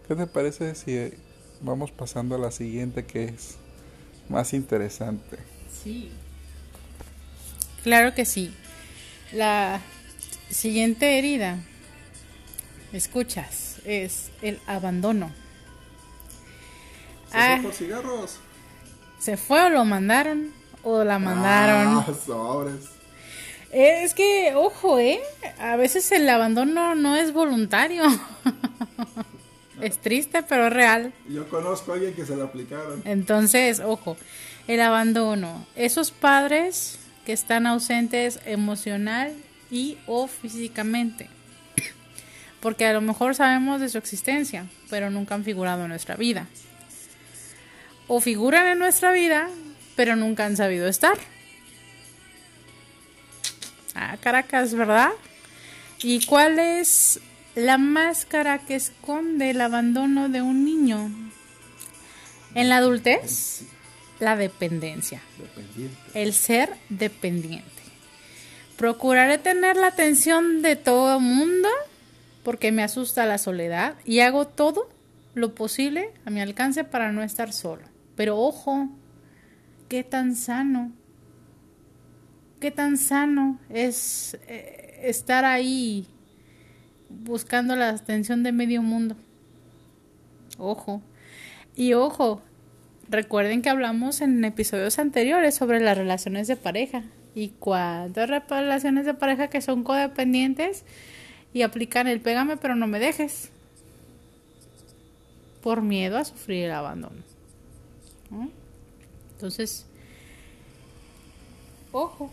¿Qué 0.07 0.15
te 0.15 0.29
parece 0.29 0.77
si 0.77 1.13
vamos 1.61 1.91
pasando 1.91 2.37
a 2.37 2.39
la 2.39 2.53
siguiente 2.53 3.05
que 3.05 3.25
es 3.25 3.57
más 4.29 4.53
interesante? 4.53 5.39
Sí. 5.83 6.13
Claro 7.83 8.15
que 8.15 8.25
sí. 8.25 8.55
La 9.33 9.81
siguiente 10.51 11.19
herida, 11.19 11.59
escuchas, 12.93 13.81
es 13.85 14.31
el 14.41 14.61
abandono. 14.69 15.33
¿Se 17.29 17.39
ah, 17.39 17.59
por 17.61 17.73
cigarros? 17.73 18.39
¿Se 19.23 19.37
fue 19.37 19.67
o 19.67 19.69
lo 19.69 19.85
mandaron? 19.85 20.51
¿O 20.83 21.05
la 21.05 21.21
mandaron? 21.21 21.99
Ah, 21.99 22.07
sobres. 22.27 22.89
Es 23.71 24.15
que, 24.15 24.53
ojo, 24.57 24.99
¿eh? 24.99 25.21
A 25.61 25.77
veces 25.77 26.11
el 26.11 26.29
abandono 26.29 26.97
no 26.97 27.15
es 27.15 27.33
voluntario. 27.33 28.03
es 29.81 29.99
triste, 29.99 30.43
pero 30.43 30.67
es 30.67 30.73
real. 30.73 31.13
Yo 31.29 31.49
conozco 31.49 31.93
a 31.93 31.95
alguien 31.95 32.15
que 32.15 32.27
se 32.27 32.35
lo 32.35 32.43
aplicaron. 32.43 33.01
Entonces, 33.05 33.79
ojo, 33.79 34.17
el 34.67 34.81
abandono. 34.81 35.67
Esos 35.77 36.11
padres 36.11 36.99
que 37.25 37.33
están 37.33 37.69
ausentes 37.69 38.41
emocional 38.45 39.33
y 39.71 39.99
o 40.09 40.27
físicamente. 40.27 41.31
Porque 42.59 42.87
a 42.87 42.93
lo 42.93 43.01
mejor 43.01 43.37
sabemos 43.37 43.81
de 43.81 43.89
su 43.89 43.99
existencia, 43.99 44.67
pero 44.91 45.11
nunca 45.11 45.37
han 45.37 45.45
figurado 45.45 45.83
en 45.83 45.91
nuestra 45.91 46.17
vida 46.17 46.49
o 48.09 48.21
figuran 48.21 48.67
en 48.67 48.79
nuestra 48.79 49.13
vida, 49.13 49.49
pero 49.97 50.17
nunca 50.17 50.47
han 50.47 50.57
sabido 50.57 50.89
estar. 50.89 51.19
Ah, 53.95 54.17
Caracas, 54.21 54.75
¿verdad? 54.75 55.11
¿Y 56.03 56.25
cuál 56.27 56.59
es 56.59 57.21
la 57.55 57.79
máscara 57.79 58.59
que 58.59 58.75
esconde 58.75 59.51
el 59.51 59.61
abandono 59.61 60.29
de 60.29 60.43
un 60.43 60.65
niño? 60.65 61.11
En 62.55 62.69
la 62.69 62.79
adultez, 62.79 63.63
la 64.19 64.37
dependencia. 64.37 65.21
El 66.15 66.33
ser 66.33 66.71
dependiente. 66.89 67.71
Procuraré 68.77 69.39
tener 69.39 69.77
la 69.77 69.89
atención 69.89 70.63
de 70.63 70.77
todo 70.77 71.17
el 71.17 71.23
mundo 71.23 71.69
porque 72.43 72.73
me 72.73 72.83
asusta 72.83 73.27
la 73.27 73.39
soledad 73.39 73.95
y 74.05 74.21
hago 74.21 74.47
todo 74.47 74.89
lo 75.35 75.55
posible 75.55 76.11
a 76.25 76.31
mi 76.31 76.41
alcance 76.41 76.85
para 76.85 77.13
no 77.13 77.23
estar 77.23 77.53
solo. 77.53 77.92
Pero 78.23 78.39
ojo, 78.39 78.89
qué 79.89 80.05
tan 80.05 80.37
sano, 80.37 80.93
qué 82.61 82.71
tan 82.71 82.97
sano 82.97 83.59
es 83.69 84.39
eh, 84.47 85.01
estar 85.03 85.45
ahí 85.45 86.07
buscando 87.09 87.75
la 87.75 87.89
atención 87.89 88.45
de 88.45 88.53
medio 88.53 88.81
mundo. 88.81 89.17
Ojo. 90.57 91.03
Y 91.75 91.95
ojo, 91.95 92.41
recuerden 93.09 93.61
que 93.61 93.71
hablamos 93.71 94.21
en 94.21 94.45
episodios 94.45 95.01
anteriores 95.01 95.57
sobre 95.57 95.81
las 95.81 95.99
relaciones 95.99 96.47
de 96.47 96.55
pareja. 96.55 97.03
Y 97.35 97.49
cuántas 97.49 98.31
relaciones 98.31 99.05
de 99.05 99.15
pareja 99.15 99.49
que 99.49 99.61
son 99.61 99.83
codependientes 99.83 100.85
y 101.53 101.63
aplican 101.63 102.07
el 102.07 102.21
pégame 102.21 102.57
pero 102.57 102.77
no 102.77 102.87
me 102.87 103.01
dejes. 103.01 103.51
por 105.61 105.83
miedo 105.83 106.19
a 106.19 106.25
sufrir 106.25 106.67
el 106.67 106.73
abandono. 106.73 107.32
Entonces, 109.35 109.87
ojo, 111.91 112.31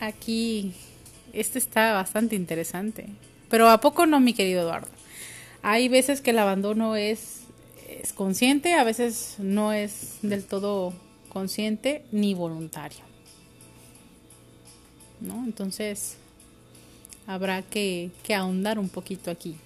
aquí 0.00 0.74
este 1.32 1.58
está 1.58 1.92
bastante 1.92 2.36
interesante. 2.36 3.06
Pero 3.48 3.68
¿a 3.68 3.80
poco 3.80 4.06
no, 4.06 4.20
mi 4.20 4.34
querido 4.34 4.62
Eduardo? 4.62 4.88
Hay 5.62 5.88
veces 5.88 6.20
que 6.20 6.30
el 6.30 6.38
abandono 6.38 6.96
es, 6.96 7.40
es 7.88 8.12
consciente, 8.12 8.74
a 8.74 8.84
veces 8.84 9.36
no 9.38 9.72
es 9.72 10.18
del 10.22 10.44
todo 10.44 10.92
consciente 11.28 12.04
ni 12.12 12.34
voluntario. 12.34 13.04
¿No? 15.20 15.44
Entonces, 15.44 16.16
habrá 17.26 17.62
que 17.62 18.10
ahondar 18.36 18.78
un 18.78 18.88
poquito 18.88 19.30
aquí. 19.30 19.56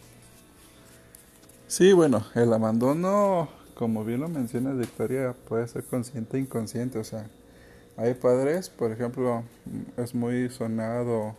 Sí, 1.69 1.93
bueno, 1.93 2.25
el 2.35 2.51
abandono, 2.53 3.51
como 3.79 4.05
bien 4.05 4.19
lo 4.21 4.29
menciona 4.29 4.73
Victoria, 4.73 5.37
puede 5.47 5.69
ser 5.69 5.85
consciente 5.85 6.37
e 6.37 6.41
inconsciente. 6.41 6.99
O 6.99 7.05
sea, 7.05 7.31
hay 7.97 8.15
padres, 8.15 8.69
por 8.71 8.91
ejemplo, 8.91 9.45
es 9.97 10.17
muy 10.17 10.51
sonado 10.51 11.37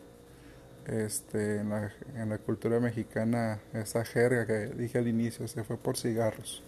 este, 0.87 1.57
en, 1.57 1.69
la, 1.69 1.91
en 2.15 2.29
la 2.29 2.37
cultura 2.37 2.79
mexicana 2.79 3.59
esa 3.73 4.05
jerga 4.05 4.47
que 4.47 4.67
dije 4.67 4.99
al 4.99 5.09
inicio, 5.09 5.49
se 5.49 5.65
fue 5.65 5.75
por 5.75 5.97
cigarros. 5.97 6.63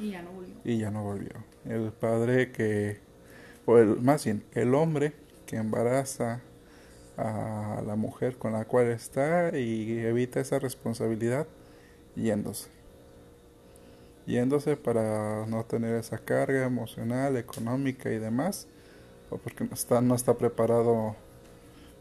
Y 0.00 0.10
ya 0.10 0.22
no 0.22 0.32
volvió. 0.32 0.54
Y 0.64 0.78
ya 0.78 0.90
no 0.90 1.04
volvió. 1.04 1.34
El 1.66 1.92
padre 1.92 2.50
que, 2.50 2.98
o 3.64 3.78
el, 3.78 4.00
más 4.00 4.24
bien, 4.24 4.42
el 4.54 4.74
hombre 4.74 5.12
que 5.46 5.54
embaraza 5.56 6.40
a 7.16 7.80
la 7.86 7.94
mujer 7.94 8.38
con 8.38 8.54
la 8.54 8.64
cual 8.64 8.86
está 8.86 9.56
y 9.56 10.00
evita 10.00 10.40
esa 10.40 10.58
responsabilidad 10.58 11.46
yéndose. 12.16 12.81
Yéndose 14.26 14.76
para 14.76 15.46
no 15.46 15.64
tener 15.64 15.96
esa 15.96 16.18
carga 16.18 16.64
emocional, 16.64 17.36
económica 17.36 18.10
y 18.10 18.18
demás, 18.18 18.68
o 19.30 19.36
porque 19.36 19.64
no 19.64 19.74
está, 19.74 20.00
no 20.00 20.14
está 20.14 20.34
preparado 20.34 21.16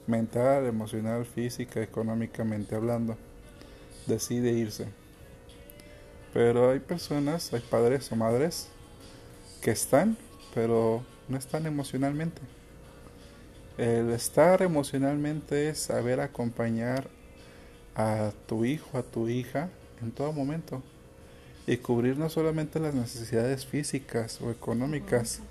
mental, 0.05 0.65
emocional, 0.65 1.25
física, 1.25 1.81
económicamente 1.81 2.75
hablando. 2.75 3.17
Decide 4.05 4.51
irse. 4.51 4.86
Pero 6.34 6.69
hay 6.69 6.79
personas, 6.79 7.51
hay 7.53 7.62
padres 7.62 8.12
o 8.12 8.15
madres 8.15 8.67
que 9.62 9.71
están, 9.71 10.17
pero 10.53 11.03
no 11.27 11.38
están 11.38 11.65
emocionalmente. 11.65 12.41
El 13.77 14.12
estar 14.12 14.62
emocionalmente 14.62 15.69
es 15.69 15.79
saber 15.79 16.19
acompañar 16.19 17.10
a 17.95 18.31
tu 18.45 18.63
hijo, 18.63 18.97
a 18.97 19.03
tu 19.03 19.27
hija 19.27 19.69
en 20.01 20.12
todo 20.12 20.31
momento 20.34 20.84
y 21.67 21.78
cubrir 21.78 22.17
no 22.17 22.30
solamente 22.30 22.80
las 22.80 22.95
necesidades 22.95 23.65
físicas 23.65 24.41
o 24.41 24.52
económicas, 24.52 25.41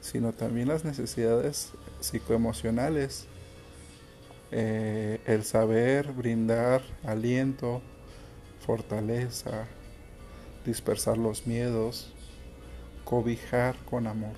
sino 0.00 0.32
también 0.32 0.68
las 0.68 0.84
necesidades 0.84 1.72
psicoemocionales. 2.00 3.26
Eh, 4.50 5.20
el 5.26 5.44
saber 5.44 6.12
brindar 6.12 6.80
aliento, 7.04 7.82
fortaleza, 8.64 9.66
dispersar 10.64 11.18
los 11.18 11.46
miedos, 11.46 12.12
cobijar 13.04 13.76
con 13.84 14.06
amor. 14.06 14.36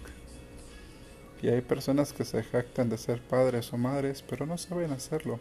Y 1.43 1.49
hay 1.49 1.61
personas 1.61 2.13
que 2.13 2.25
se 2.25 2.43
jactan 2.43 2.89
de 2.91 2.99
ser 2.99 3.23
padres 3.23 3.73
o 3.73 3.79
madres, 3.79 4.23
pero 4.29 4.47
no 4.47 4.59
saben 4.59 4.93
hacerlo. 4.93 5.39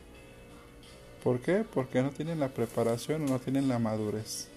¿Por 1.24 1.42
qué? 1.42 1.65
Porque 1.70 2.02
no 2.02 2.12
tienen 2.12 2.39
la 2.39 2.50
preparación 2.50 3.24
o 3.24 3.28
no 3.28 3.39
tienen 3.39 3.68
la 3.68 3.80
madurez. 3.80 4.50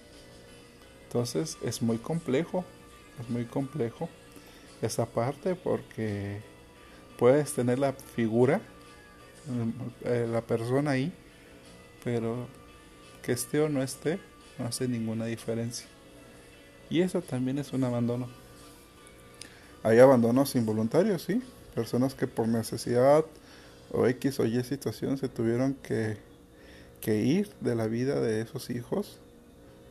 Entonces 1.13 1.59
es 1.61 1.83
muy 1.83 1.99
complejo, 1.99 2.65
es 3.21 3.29
muy 3.29 3.45
complejo 3.45 4.09
esa 4.81 5.05
parte 5.05 5.53
porque 5.53 6.41
puedes 7.19 7.53
tener 7.53 7.77
la 7.77 7.93
figura, 7.93 8.61
eh, 10.05 10.27
la 10.27 10.41
persona 10.41 10.89
ahí, 10.89 11.13
pero 12.03 12.47
que 13.21 13.31
esté 13.31 13.59
o 13.59 13.69
no 13.69 13.83
esté, 13.83 14.19
no 14.57 14.65
hace 14.65 14.87
ninguna 14.87 15.25
diferencia. 15.25 15.85
Y 16.89 17.01
eso 17.01 17.21
también 17.21 17.59
es 17.59 17.73
un 17.73 17.83
abandono. 17.83 18.27
Hay 19.83 19.99
abandonos 19.99 20.55
involuntarios, 20.55 21.21
sí. 21.21 21.43
Personas 21.75 22.15
que 22.15 22.25
por 22.25 22.47
necesidad 22.47 23.23
o 23.91 24.07
X 24.07 24.39
o 24.39 24.45
Y 24.47 24.63
situación 24.63 25.19
se 25.19 25.29
tuvieron 25.29 25.75
que, 25.75 26.17
que 27.01 27.17
ir 27.17 27.51
de 27.61 27.75
la 27.75 27.85
vida 27.85 28.19
de 28.19 28.41
esos 28.41 28.71
hijos 28.71 29.19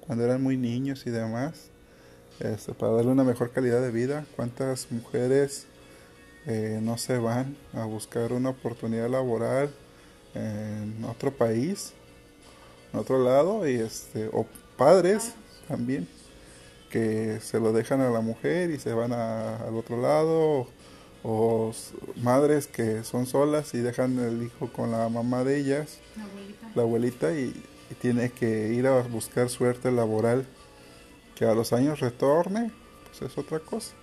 cuando 0.06 0.24
eran 0.24 0.42
muy 0.42 0.56
niños 0.56 1.06
y 1.06 1.10
demás, 1.10 1.70
este, 2.40 2.72
para 2.74 2.92
darle 2.92 3.12
una 3.12 3.24
mejor 3.24 3.50
calidad 3.50 3.80
de 3.80 3.90
vida. 3.90 4.26
¿Cuántas 4.36 4.90
mujeres 4.90 5.66
eh, 6.46 6.80
no 6.82 6.98
se 6.98 7.18
van 7.18 7.56
a 7.72 7.84
buscar 7.84 8.32
una 8.32 8.50
oportunidad 8.50 9.08
laboral 9.08 9.70
en 10.34 11.04
otro 11.04 11.30
país, 11.32 11.92
en 12.92 13.00
otro 13.00 13.22
lado, 13.22 13.68
y 13.68 13.74
este, 13.74 14.28
o 14.32 14.46
padres 14.76 15.34
también? 15.68 16.08
que 16.92 17.40
se 17.40 17.58
lo 17.58 17.72
dejan 17.72 18.02
a 18.02 18.10
la 18.10 18.20
mujer 18.20 18.70
y 18.70 18.78
se 18.78 18.92
van 18.92 19.12
al 19.12 19.74
otro 19.74 20.00
lado, 20.00 20.68
o, 21.24 21.72
madres 22.16 22.66
que 22.66 23.02
son 23.02 23.26
solas 23.26 23.72
y 23.74 23.78
dejan 23.78 24.18
el 24.18 24.42
hijo 24.42 24.70
con 24.70 24.90
la 24.90 25.08
mamá 25.08 25.42
de 25.42 25.58
ellas, 25.58 25.98
la 26.74 26.82
abuelita, 26.82 27.32
y, 27.32 27.54
tiene 27.94 28.30
que 28.30 28.72
ir 28.72 28.86
a 28.86 29.02
buscar 29.02 29.48
suerte 29.48 29.90
laboral, 29.90 30.46
que 31.34 31.44
a 31.44 31.54
los 31.54 31.72
años 31.72 32.00
retorne, 32.00 32.70
pues 33.04 33.30
es 33.30 33.38
otra 33.38 33.58
cosa. 33.58 33.94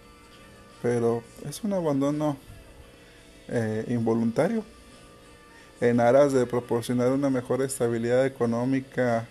Pero 0.81 1.23
es 1.47 1.63
un 1.63 1.73
abandono 1.73 2.37
eh, 3.47 3.85
involuntario 3.89 4.63
en 5.81 5.99
aras 5.99 6.33
de 6.33 6.45
proporcionar 6.45 7.11
una 7.11 7.29
mejor 7.29 7.61
estabilidad 7.61 8.25
económica 8.25 9.27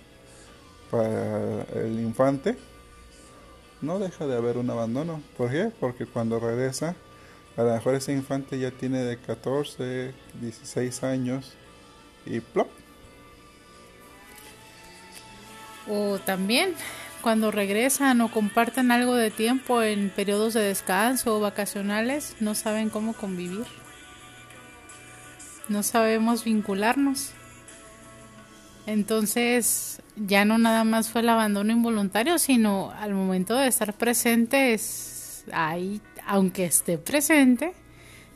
para 0.90 1.62
el 1.74 2.00
infante 2.00 2.56
no 3.80 3.98
deja 3.98 4.26
de 4.26 4.36
haber 4.36 4.56
un 4.58 4.70
abandono. 4.70 5.22
¿Por 5.36 5.50
qué? 5.50 5.70
Porque 5.78 6.06
cuando 6.06 6.40
regresa, 6.40 6.96
a 7.56 7.62
lo 7.62 7.72
mejor 7.72 7.94
ese 7.94 8.12
infante 8.12 8.58
ya 8.58 8.70
tiene 8.70 9.04
de 9.04 9.18
14, 9.18 10.12
16 10.40 11.02
años 11.04 11.52
y 12.26 12.40
plop. 12.40 12.68
O 15.88 16.18
también 16.18 16.74
cuando 17.22 17.50
regresan 17.50 18.20
o 18.20 18.30
comparten 18.30 18.90
algo 18.90 19.14
de 19.14 19.30
tiempo 19.30 19.82
en 19.82 20.10
periodos 20.10 20.54
de 20.54 20.62
descanso 20.62 21.36
o 21.36 21.40
vacacionales, 21.40 22.36
no 22.40 22.54
saben 22.54 22.90
cómo 22.90 23.12
convivir. 23.12 23.66
No 25.68 25.82
sabemos 25.82 26.44
vincularnos. 26.44 27.32
Entonces, 28.86 30.00
ya 30.16 30.44
no 30.44 30.56
nada 30.56 30.84
más 30.84 31.10
fue 31.10 31.20
el 31.20 31.28
abandono 31.28 31.72
involuntario, 31.72 32.38
sino 32.38 32.90
al 32.92 33.12
momento 33.12 33.54
de 33.54 33.68
estar 33.68 33.92
presente, 33.92 34.72
es 34.72 35.44
ahí, 35.52 36.00
aunque 36.26 36.64
esté 36.64 36.96
presente, 36.96 37.74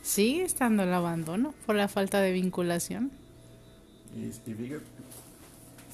sigue 0.02 0.44
estando 0.44 0.82
el 0.82 0.92
abandono 0.92 1.54
por 1.64 1.76
la 1.76 1.88
falta 1.88 2.20
de 2.20 2.32
vinculación. 2.32 3.10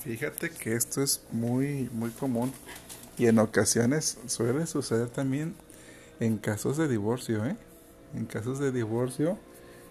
Fíjate, 0.02 0.50
que 0.50 0.74
esto 0.74 1.02
es 1.02 1.22
muy, 1.32 1.88
muy 1.92 2.10
común 2.10 2.52
y 3.16 3.26
en 3.26 3.38
ocasiones 3.38 4.18
suele 4.26 4.66
suceder 4.66 5.08
también 5.08 5.54
en 6.20 6.38
casos 6.38 6.76
de 6.76 6.88
divorcio, 6.88 7.44
¿eh? 7.46 7.56
En 8.14 8.26
casos 8.26 8.58
de 8.58 8.72
divorcio, 8.72 9.38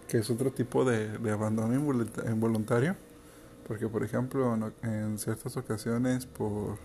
que 0.08 0.20
es 0.20 0.30
otro 0.30 0.52
tipo 0.52 0.86
de, 0.86 1.17
de 1.17 1.32
abandono 1.32 1.76
involuntario 1.76 2.96
porque, 3.67 3.89
por 3.89 4.04
ejemplo, 4.04 4.72
en, 4.82 5.20
ciertas 5.20 5.58
ocasiones, 5.58 6.26
por 6.26 6.78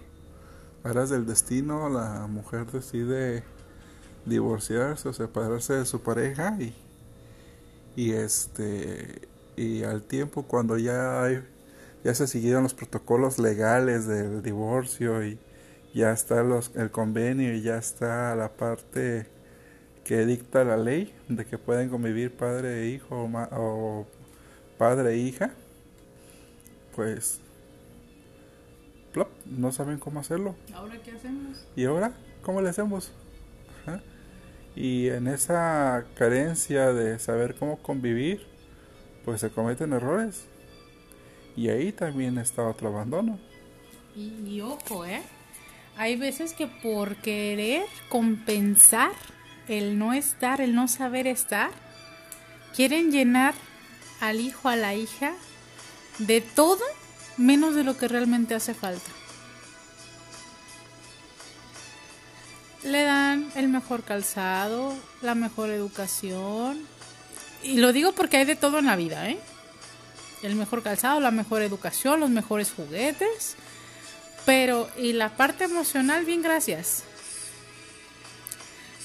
aras 0.82 1.10
del 1.10 1.26
destino, 1.26 1.88
la 1.88 2.26
mujer 2.26 2.66
decide 2.66 3.44
divorciarse 4.26 5.08
o 5.08 5.12
separarse 5.12 5.74
de 5.74 5.84
su 5.84 6.00
pareja 6.00 6.56
y, 6.60 6.74
y 7.94 8.12
este 8.12 9.28
y 9.54 9.84
al 9.84 10.02
tiempo 10.02 10.44
cuando 10.44 10.76
ya 10.76 11.22
hay, 11.22 11.44
ya 12.04 12.14
se 12.14 12.26
siguieron 12.26 12.62
los 12.62 12.74
protocolos 12.74 13.38
legales 13.38 14.06
del 14.06 14.42
divorcio 14.42 15.24
y 15.24 15.38
ya 15.94 16.12
está 16.12 16.42
los, 16.42 16.74
el 16.74 16.90
convenio 16.90 17.54
y 17.54 17.62
ya 17.62 17.76
está 17.76 18.34
la 18.34 18.50
parte 18.50 19.26
que 20.04 20.26
dicta 20.26 20.64
la 20.64 20.76
ley 20.76 21.14
de 21.28 21.44
que 21.44 21.58
pueden 21.58 21.88
convivir 21.88 22.36
padre 22.36 22.82
e 22.82 22.88
hijo 22.88 23.24
o, 23.24 23.30
o 23.52 24.06
padre 24.78 25.12
e 25.12 25.16
hija 25.18 25.52
pues 26.94 27.40
plop, 29.12 29.28
no 29.46 29.72
saben 29.72 29.98
cómo 29.98 30.20
hacerlo. 30.20 30.54
¿Ahora 30.74 31.00
qué 31.02 31.12
hacemos? 31.12 31.66
¿Y 31.76 31.84
ahora 31.84 32.12
cómo 32.42 32.60
le 32.60 32.68
hacemos? 32.70 33.12
Y 34.74 35.08
en 35.08 35.26
esa 35.26 36.06
carencia 36.14 36.94
de 36.94 37.18
saber 37.18 37.54
cómo 37.56 37.82
convivir, 37.82 38.46
pues 39.22 39.42
se 39.42 39.50
cometen 39.50 39.92
errores. 39.92 40.46
Y 41.56 41.68
ahí 41.68 41.92
también 41.92 42.38
está 42.38 42.66
otro 42.66 42.88
abandono. 42.88 43.38
Y, 44.14 44.60
ojo, 44.60 45.04
¿eh? 45.04 45.22
Hay 45.96 46.16
veces 46.16 46.54
que 46.54 46.66
por 46.66 47.16
querer 47.16 47.84
compensar 48.08 49.12
el 49.68 49.98
no 49.98 50.12
estar, 50.12 50.60
el 50.60 50.74
no 50.74 50.88
saber 50.88 51.26
estar, 51.26 51.70
quieren 52.74 53.10
llenar 53.10 53.54
al 54.20 54.40
hijo, 54.40 54.68
a 54.68 54.76
la 54.76 54.94
hija, 54.94 55.34
de 56.18 56.40
todo 56.40 56.82
menos 57.36 57.74
de 57.74 57.84
lo 57.84 57.96
que 57.96 58.08
realmente 58.08 58.54
hace 58.54 58.74
falta. 58.74 59.10
Le 62.82 63.02
dan 63.02 63.50
el 63.54 63.68
mejor 63.68 64.02
calzado, 64.02 64.94
la 65.20 65.34
mejor 65.34 65.70
educación. 65.70 66.80
Y 67.62 67.78
lo 67.78 67.92
digo 67.92 68.12
porque 68.12 68.38
hay 68.38 68.44
de 68.44 68.56
todo 68.56 68.78
en 68.78 68.86
la 68.86 68.96
vida, 68.96 69.28
¿eh? 69.30 69.38
El 70.42 70.56
mejor 70.56 70.82
calzado, 70.82 71.20
la 71.20 71.30
mejor 71.30 71.62
educación, 71.62 72.20
los 72.20 72.30
mejores 72.30 72.72
juguetes. 72.72 73.56
Pero, 74.44 74.90
y 74.96 75.12
la 75.12 75.36
parte 75.36 75.64
emocional, 75.64 76.24
bien, 76.24 76.42
gracias. 76.42 77.04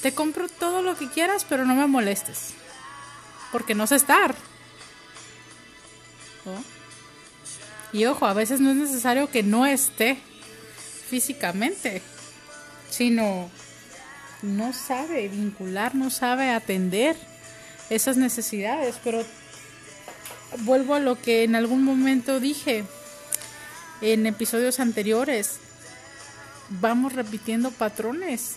Te 0.01 0.13
compro 0.13 0.47
todo 0.47 0.81
lo 0.81 0.97
que 0.97 1.09
quieras, 1.09 1.45
pero 1.47 1.65
no 1.65 1.75
me 1.75 1.87
molestes. 1.87 2.53
Porque 3.51 3.75
no 3.75 3.87
sé 3.87 3.95
estar. 3.95 4.35
Y 7.93 8.05
ojo, 8.05 8.25
a 8.25 8.33
veces 8.33 8.59
no 8.59 8.71
es 8.71 8.75
necesario 8.75 9.29
que 9.29 9.43
no 9.43 9.65
esté 9.65 10.17
físicamente, 11.09 12.01
sino 12.89 13.49
no 14.41 14.73
sabe 14.73 15.27
vincular, 15.27 15.95
no 15.95 16.09
sabe 16.09 16.51
atender 16.51 17.15
esas 17.89 18.17
necesidades. 18.17 18.99
Pero 19.03 19.23
vuelvo 20.59 20.95
a 20.95 20.99
lo 20.99 21.19
que 21.21 21.43
en 21.43 21.55
algún 21.55 21.83
momento 21.83 22.39
dije 22.39 22.85
en 24.01 24.25
episodios 24.25 24.79
anteriores. 24.79 25.57
Vamos 26.69 27.13
repitiendo 27.13 27.71
patrones. 27.71 28.55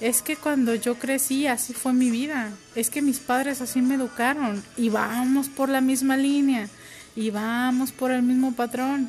Es 0.00 0.22
que 0.22 0.36
cuando 0.36 0.74
yo 0.74 0.98
crecí 0.98 1.46
así 1.46 1.72
fue 1.72 1.92
mi 1.92 2.10
vida. 2.10 2.50
Es 2.74 2.90
que 2.90 3.02
mis 3.02 3.20
padres 3.20 3.60
así 3.60 3.80
me 3.80 3.94
educaron. 3.94 4.62
Y 4.76 4.88
vamos 4.88 5.48
por 5.48 5.68
la 5.68 5.80
misma 5.80 6.16
línea. 6.16 6.68
Y 7.16 7.30
vamos 7.30 7.92
por 7.92 8.10
el 8.10 8.22
mismo 8.22 8.52
patrón. 8.54 9.08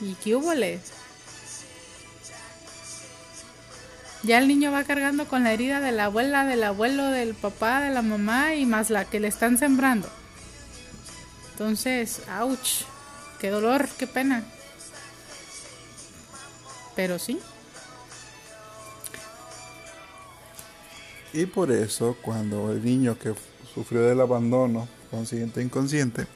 ¿Y 0.00 0.14
qué 0.22 0.36
hubo? 0.36 0.52
Ya 4.24 4.38
el 4.38 4.48
niño 4.48 4.72
va 4.72 4.84
cargando 4.84 5.28
con 5.28 5.44
la 5.44 5.52
herida 5.52 5.80
de 5.80 5.92
la 5.92 6.06
abuela, 6.06 6.44
del 6.44 6.64
abuelo, 6.64 7.06
del 7.06 7.34
papá, 7.34 7.80
de 7.80 7.90
la 7.90 8.02
mamá 8.02 8.54
y 8.54 8.66
más 8.66 8.90
la 8.90 9.04
que 9.04 9.20
le 9.20 9.28
están 9.28 9.58
sembrando. 9.58 10.08
Entonces, 11.52 12.22
ouch, 12.40 12.82
qué 13.40 13.50
dolor, 13.50 13.88
qué 13.96 14.06
pena. 14.06 14.44
Pero 16.96 17.18
sí. 17.18 17.38
Y 21.32 21.46
por 21.46 21.70
eso, 21.70 22.16
cuando 22.20 22.72
el 22.72 22.84
niño 22.84 23.16
que 23.18 23.34
sufrió 23.72 24.02
del 24.02 24.20
abandono, 24.20 24.88
consciente 25.10 25.60
e 25.60 25.64
inconsciente, 25.64 26.26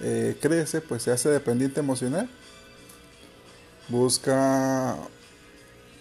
eh, 0.00 0.36
crece, 0.40 0.80
pues 0.80 1.04
se 1.04 1.12
hace 1.12 1.28
dependiente 1.28 1.80
emocional. 1.80 2.28
Busca 3.88 4.96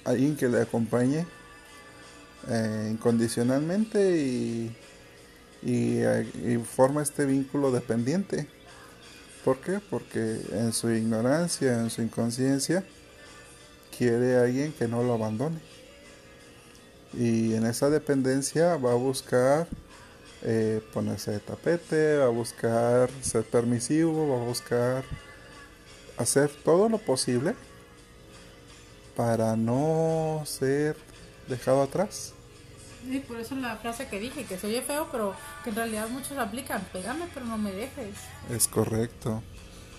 alguien 0.06 0.38
que 0.38 0.48
le 0.48 0.62
acompañe 0.62 1.26
eh, 2.48 2.89
incondicionalmente 2.91 4.18
y, 4.22 4.76
y, 5.63 6.58
forma 6.63 7.02
este 7.02 7.26
vínculo 7.26 7.72
dependiente. 7.72 8.48
¿Por 9.44 9.60
qué? 9.60 9.80
Porque 9.89 10.39
en 10.52 10.72
su 10.74 10.91
ignorancia, 10.91 11.80
en 11.80 11.89
su 11.89 12.02
inconsciencia, 12.02 12.84
quiere 13.98 14.38
alguien 14.38 14.74
que 14.74 14.88
no 14.88 15.04
lo 15.04 15.13
abandone. 15.13 15.60
Y 17.13 17.54
en 17.54 17.65
esa 17.65 17.89
dependencia 17.89 18.78
va 18.78 18.91
a 18.91 18.96
buscar 18.96 19.68
eh, 20.44 20.82
ponerse 20.94 21.32
de 21.32 21.39
tapete, 21.39 22.18
va 22.18 22.26
a 22.26 22.30
buscar 22.30 23.10
ser 23.22 23.44
permisivo, 23.44 24.30
va 24.30 24.44
a 24.44 24.46
buscar 24.46 25.04
hacer 26.18 26.52
todo 26.63 26.89
lo 26.89 26.98
posible 26.98 27.56
para 29.15 29.56
no 29.56 30.43
ser 30.45 30.97
dejado 31.47 31.82
atrás. 31.84 32.34
Sí, 33.08 33.19
por 33.19 33.39
eso 33.39 33.56
la 33.56 33.78
frase 33.78 34.08
que 34.08 34.19
dije, 34.19 34.45
que 34.45 34.58
soy 34.58 34.82
feo, 34.82 35.08
pero 35.12 35.36
que 35.63 35.69
en 35.69 35.75
realidad 35.75 36.10
muchos 36.10 36.38
aplican, 36.38 36.82
pégame 36.91 37.25
pero 37.34 37.45
no 37.45 37.58
me 37.58 37.71
dejes. 37.71 38.15
Es 38.49 38.67
correcto. 38.67 39.43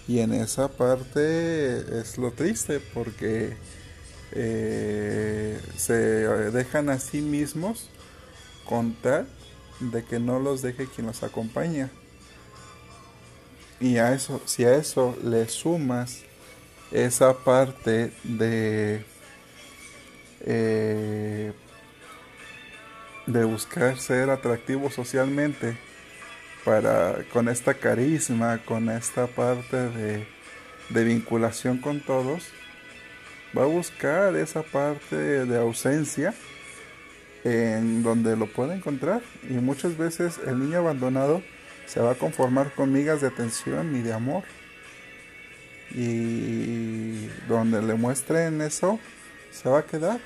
Y 0.08 0.20
en 0.20 0.32
esa 0.32 0.68
parte 0.68 2.00
es 2.00 2.18
lo 2.18 2.32
triste 2.32 2.80
porque 2.80 3.56
eh, 4.32 5.60
se 5.76 5.94
dejan 5.94 6.90
a 6.90 6.98
sí 6.98 7.20
mismos 7.20 7.88
con 8.68 8.94
tal 8.94 9.26
de 9.80 10.04
que 10.04 10.18
no 10.18 10.38
los 10.38 10.62
deje 10.62 10.86
quien 10.86 11.06
los 11.06 11.22
acompaña. 11.22 11.90
Y 13.78 13.98
a 13.98 14.12
eso, 14.14 14.40
si 14.46 14.64
a 14.64 14.74
eso 14.74 15.16
le 15.22 15.48
sumas 15.48 16.22
esa 16.92 17.34
parte 17.34 18.12
de 18.24 19.04
eh, 20.44 21.52
de 23.26 23.44
buscar 23.44 23.98
ser 23.98 24.30
atractivo 24.30 24.90
socialmente 24.90 25.76
para 26.64 27.24
con 27.32 27.48
esta 27.48 27.74
carisma 27.74 28.58
con 28.64 28.88
esta 28.88 29.26
parte 29.26 29.76
de, 29.76 30.26
de 30.90 31.04
vinculación 31.04 31.78
con 31.78 32.00
todos 32.00 32.50
va 33.56 33.62
a 33.62 33.66
buscar 33.66 34.36
esa 34.36 34.62
parte 34.62 35.16
de 35.16 35.58
ausencia 35.58 36.34
en 37.44 38.02
donde 38.02 38.36
lo 38.36 38.46
puede 38.46 38.74
encontrar. 38.74 39.22
Y 39.48 39.54
muchas 39.54 39.96
veces 39.96 40.40
el 40.46 40.58
niño 40.58 40.78
abandonado 40.78 41.42
se 41.86 42.00
va 42.00 42.12
a 42.12 42.14
conformar 42.14 42.72
con 42.72 42.92
migas 42.92 43.20
de 43.20 43.28
atención 43.28 43.94
y 43.96 44.02
de 44.02 44.12
amor 44.12 44.42
y 45.90 47.28
donde 47.48 47.82
le 47.82 47.94
muestren 47.94 48.60
eso 48.60 48.98
se 49.50 49.68
va 49.68 49.80
a 49.80 49.84
quedar 49.84 50.20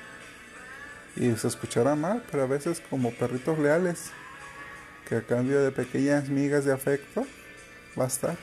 y 1.15 1.35
se 1.35 1.47
escuchará 1.47 1.95
mal, 1.95 2.23
pero 2.31 2.43
a 2.43 2.47
veces 2.47 2.81
como 2.89 3.11
perritos 3.11 3.59
leales, 3.59 4.11
que 5.07 5.15
a 5.15 5.21
cambio 5.21 5.61
de 5.61 5.71
pequeñas 5.71 6.29
migas 6.29 6.65
de 6.65 6.73
afecto 6.73 7.25
va 7.99 8.05
a 8.05 8.07
estar 8.07 8.37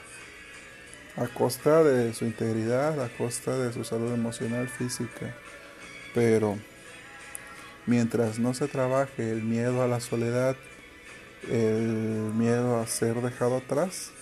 a 1.17 1.27
costa 1.27 1.83
de 1.83 2.15
su 2.15 2.25
integridad, 2.27 3.03
a 3.03 3.09
costa 3.09 3.57
de 3.59 3.73
su 3.73 3.85
salud 3.85 4.13
emocional, 4.13 4.69
física. 4.69 5.35
Pero 6.15 6.59
mientras 7.87 8.39
no 8.39 8.55
se 8.55 8.69
trabaje 8.69 9.31
el 9.31 9.43
miedo 9.43 9.83
a 9.83 9.89
la 9.89 10.01
soledad, 10.01 10.57
el 11.51 12.33
miedo 12.35 12.79
a 12.79 12.87
ser 12.87 13.21
dejado 13.23 13.57
atrás, 13.57 14.13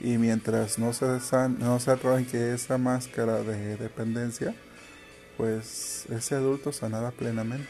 y 0.00 0.16
mientras 0.16 0.78
no 0.78 0.92
se, 0.92 1.06
no 1.58 1.78
se 1.78 1.90
arranque 1.90 2.54
esa 2.54 2.78
máscara 2.78 3.42
de 3.42 3.76
dependencia, 3.76 4.54
pues 5.36 6.06
ese 6.10 6.34
adulto 6.34 6.72
sanará 6.72 7.10
plenamente. 7.10 7.68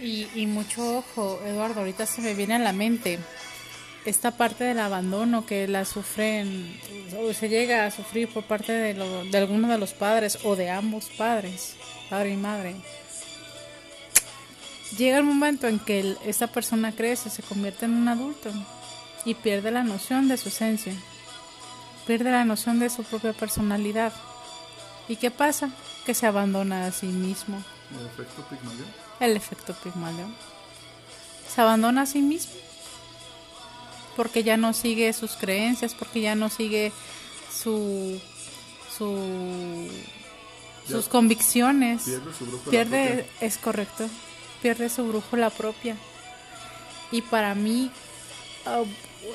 Y, 0.00 0.46
mucho 0.46 0.98
ojo, 0.98 1.40
Eduardo, 1.44 1.80
ahorita 1.80 2.06
se 2.06 2.22
me 2.22 2.34
viene 2.34 2.54
a 2.54 2.58
la 2.58 2.72
mente 2.72 3.18
esta 4.06 4.30
parte 4.30 4.64
del 4.64 4.78
abandono 4.78 5.44
que 5.44 5.68
la 5.68 5.84
sufren 5.84 6.74
o 7.18 7.34
se 7.34 7.50
llega 7.50 7.84
a 7.84 7.90
sufrir 7.90 8.28
por 8.28 8.44
parte 8.44 8.72
de, 8.72 8.94
de 9.30 9.38
alguno 9.38 9.68
de 9.68 9.76
los 9.76 9.92
padres 9.92 10.38
o 10.44 10.56
de 10.56 10.70
ambos 10.70 11.10
padres, 11.18 11.76
padre 12.08 12.30
y 12.30 12.36
madre. 12.38 12.76
Llega 14.96 15.18
el 15.18 15.24
momento 15.24 15.68
en 15.68 15.78
que 15.78 16.16
esta 16.24 16.46
persona 16.46 16.92
crece, 16.92 17.28
se 17.28 17.42
convierte 17.42 17.84
en 17.84 17.92
un 17.92 18.08
adulto 18.08 18.50
y 19.24 19.34
pierde 19.34 19.70
la 19.70 19.82
noción 19.82 20.28
de 20.28 20.36
su 20.36 20.48
esencia, 20.48 20.94
pierde 22.06 22.30
la 22.30 22.44
noción 22.44 22.78
de 22.78 22.90
su 22.90 23.04
propia 23.04 23.32
personalidad. 23.32 24.12
¿Y 25.08 25.16
qué 25.16 25.30
pasa? 25.30 25.70
Que 26.06 26.14
se 26.14 26.26
abandona 26.26 26.86
a 26.86 26.92
sí 26.92 27.06
mismo. 27.06 27.62
¿El 27.90 28.06
efecto 28.06 28.42
Pigmalión? 28.48 28.86
El 29.20 29.36
efecto 29.36 29.74
Pigmalión. 29.74 30.34
Se 31.48 31.60
abandona 31.60 32.02
a 32.02 32.06
sí 32.06 32.22
mismo. 32.22 32.52
Porque 34.16 34.42
ya 34.42 34.56
no 34.56 34.72
sigue 34.72 35.12
sus 35.12 35.32
creencias, 35.32 35.94
porque 35.94 36.20
ya 36.20 36.34
no 36.34 36.48
sigue 36.48 36.92
su, 37.52 38.20
su 38.96 39.88
sus 40.90 41.08
convicciones. 41.08 42.02
Pierde 42.04 42.34
su 42.34 42.46
brújula 42.46 42.70
Pierde, 42.70 43.26
es 43.40 43.58
correcto. 43.58 44.08
Pierde 44.62 44.88
su 44.88 45.06
brújula 45.06 45.50
propia. 45.50 45.96
Y 47.10 47.22
para 47.22 47.54
mí, 47.54 47.90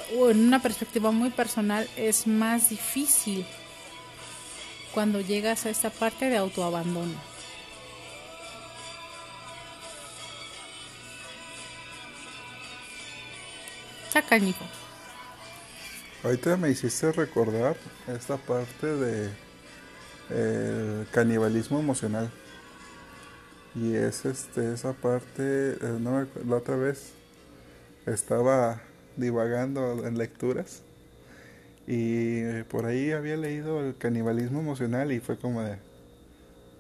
en 0.10 0.40
una 0.40 0.62
perspectiva 0.62 1.12
muy 1.12 1.30
personal, 1.30 1.88
es 1.96 2.28
más 2.28 2.70
difícil 2.70 3.46
cuando 4.94 5.22
llegas 5.22 5.66
a 5.66 5.70
esta 5.70 5.90
parte 5.90 6.30
de 6.30 6.38
autoabandono. 6.38 7.14
Saca, 14.12 14.38
hijo. 14.38 14.64
Ahorita 16.24 16.58
me 16.58 16.70
hiciste 16.70 17.12
recordar 17.12 17.76
esta 18.08 18.38
parte 18.38 18.88
de 18.88 19.30
el 20.30 21.08
canibalismo 21.12 21.80
emocional. 21.80 22.32
Y 23.76 23.94
es 23.94 24.26
este 24.26 24.74
esa 24.74 24.94
parte, 24.94 25.74
eh, 25.74 25.98
no, 26.00 26.26
la 26.48 26.56
otra 26.56 26.78
vez 26.78 27.12
estaba 28.06 28.82
divagando 29.18 30.06
en 30.06 30.18
lecturas. 30.18 30.82
Y 31.88 32.64
por 32.64 32.86
ahí 32.86 33.12
había 33.12 33.38
leído 33.38 33.86
el 33.86 33.96
canibalismo 33.96 34.60
emocional 34.60 35.12
y 35.12 35.20
fue 35.20 35.38
como 35.38 35.62
de 35.62 35.78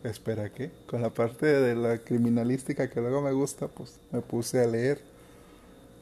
espera 0.03 0.49
qué 0.49 0.71
con 0.87 1.01
la 1.01 1.09
parte 1.09 1.45
de 1.47 1.75
la 1.75 1.97
criminalística 1.97 2.89
que 2.89 3.01
luego 3.01 3.21
me 3.21 3.31
gusta 3.31 3.67
pues 3.67 3.99
me 4.11 4.21
puse 4.21 4.63
a 4.63 4.67
leer. 4.67 4.99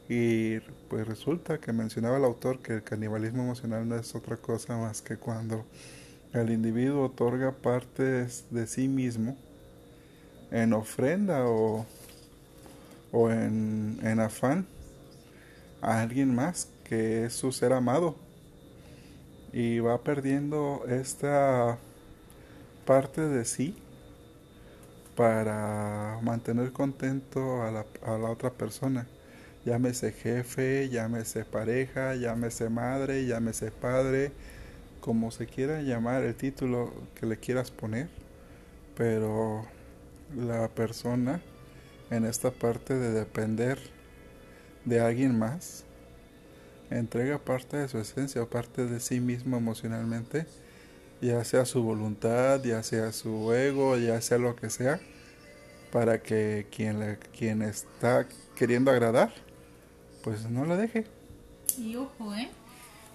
Y 0.08 0.58
pues 0.90 1.06
resulta 1.06 1.58
que 1.58 1.72
mencionaba 1.72 2.18
el 2.18 2.24
autor 2.24 2.58
que 2.58 2.74
el 2.74 2.82
canibalismo 2.82 3.42
emocional 3.42 3.88
no 3.88 3.96
es 3.96 4.14
otra 4.14 4.36
cosa 4.36 4.76
más 4.76 5.00
que 5.00 5.16
cuando 5.16 5.64
el 6.34 6.50
individuo 6.50 7.06
otorga 7.06 7.52
partes 7.52 8.44
de 8.50 8.66
sí 8.66 8.88
mismo 8.88 9.36
en 10.50 10.74
ofrenda 10.74 11.46
o, 11.46 11.86
o 13.12 13.30
en, 13.30 13.98
en 14.02 14.20
afán 14.20 14.66
a 15.84 16.00
alguien 16.00 16.34
más 16.34 16.68
que 16.84 17.26
es 17.26 17.34
su 17.34 17.52
ser 17.52 17.72
amado 17.72 18.16
y 19.52 19.78
va 19.80 20.02
perdiendo 20.02 20.84
esta 20.88 21.78
parte 22.86 23.20
de 23.20 23.44
sí 23.44 23.76
para 25.14 26.18
mantener 26.22 26.72
contento 26.72 27.62
a 27.62 27.70
la, 27.70 27.86
a 28.02 28.18
la 28.18 28.30
otra 28.30 28.50
persona. 28.50 29.06
Llámese 29.64 30.12
jefe, 30.12 30.88
llámese 30.88 31.44
pareja, 31.44 32.14
llámese 32.16 32.68
madre, 32.68 33.26
llámese 33.26 33.70
padre, 33.70 34.32
como 35.00 35.30
se 35.30 35.46
quiera 35.46 35.82
llamar 35.82 36.22
el 36.22 36.34
título 36.34 36.92
que 37.14 37.26
le 37.26 37.38
quieras 37.38 37.70
poner, 37.70 38.08
pero 38.96 39.66
la 40.34 40.68
persona 40.68 41.40
en 42.10 42.24
esta 42.24 42.50
parte 42.50 42.94
de 42.94 43.12
depender 43.12 43.78
de 44.84 45.00
alguien 45.00 45.38
más 45.38 45.84
entrega 46.90 47.38
parte 47.38 47.76
de 47.76 47.88
su 47.88 47.98
esencia 47.98 48.42
o 48.42 48.48
parte 48.48 48.86
de 48.86 49.00
sí 49.00 49.20
mismo 49.20 49.56
emocionalmente, 49.56 50.46
ya 51.20 51.44
sea 51.44 51.64
su 51.64 51.82
voluntad, 51.82 52.62
ya 52.62 52.82
sea 52.82 53.12
su 53.12 53.52
ego, 53.52 53.96
ya 53.96 54.20
sea 54.20 54.38
lo 54.38 54.56
que 54.56 54.70
sea, 54.70 55.00
para 55.92 56.22
que 56.22 56.66
quien, 56.70 57.00
le, 57.00 57.18
quien 57.18 57.62
está 57.62 58.26
queriendo 58.56 58.90
agradar, 58.90 59.32
pues 60.22 60.48
no 60.50 60.64
la 60.64 60.76
deje. 60.76 61.06
Y 61.78 61.96
ojo, 61.96 62.34
¿eh? 62.34 62.50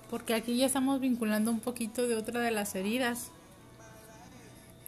Porque 0.10 0.34
aquí 0.34 0.58
ya 0.58 0.66
estamos 0.66 1.00
vinculando 1.00 1.52
un 1.52 1.60
poquito 1.60 2.08
de 2.08 2.16
otra 2.16 2.40
de 2.42 2.52
las 2.52 2.76
heridas. 2.76 3.32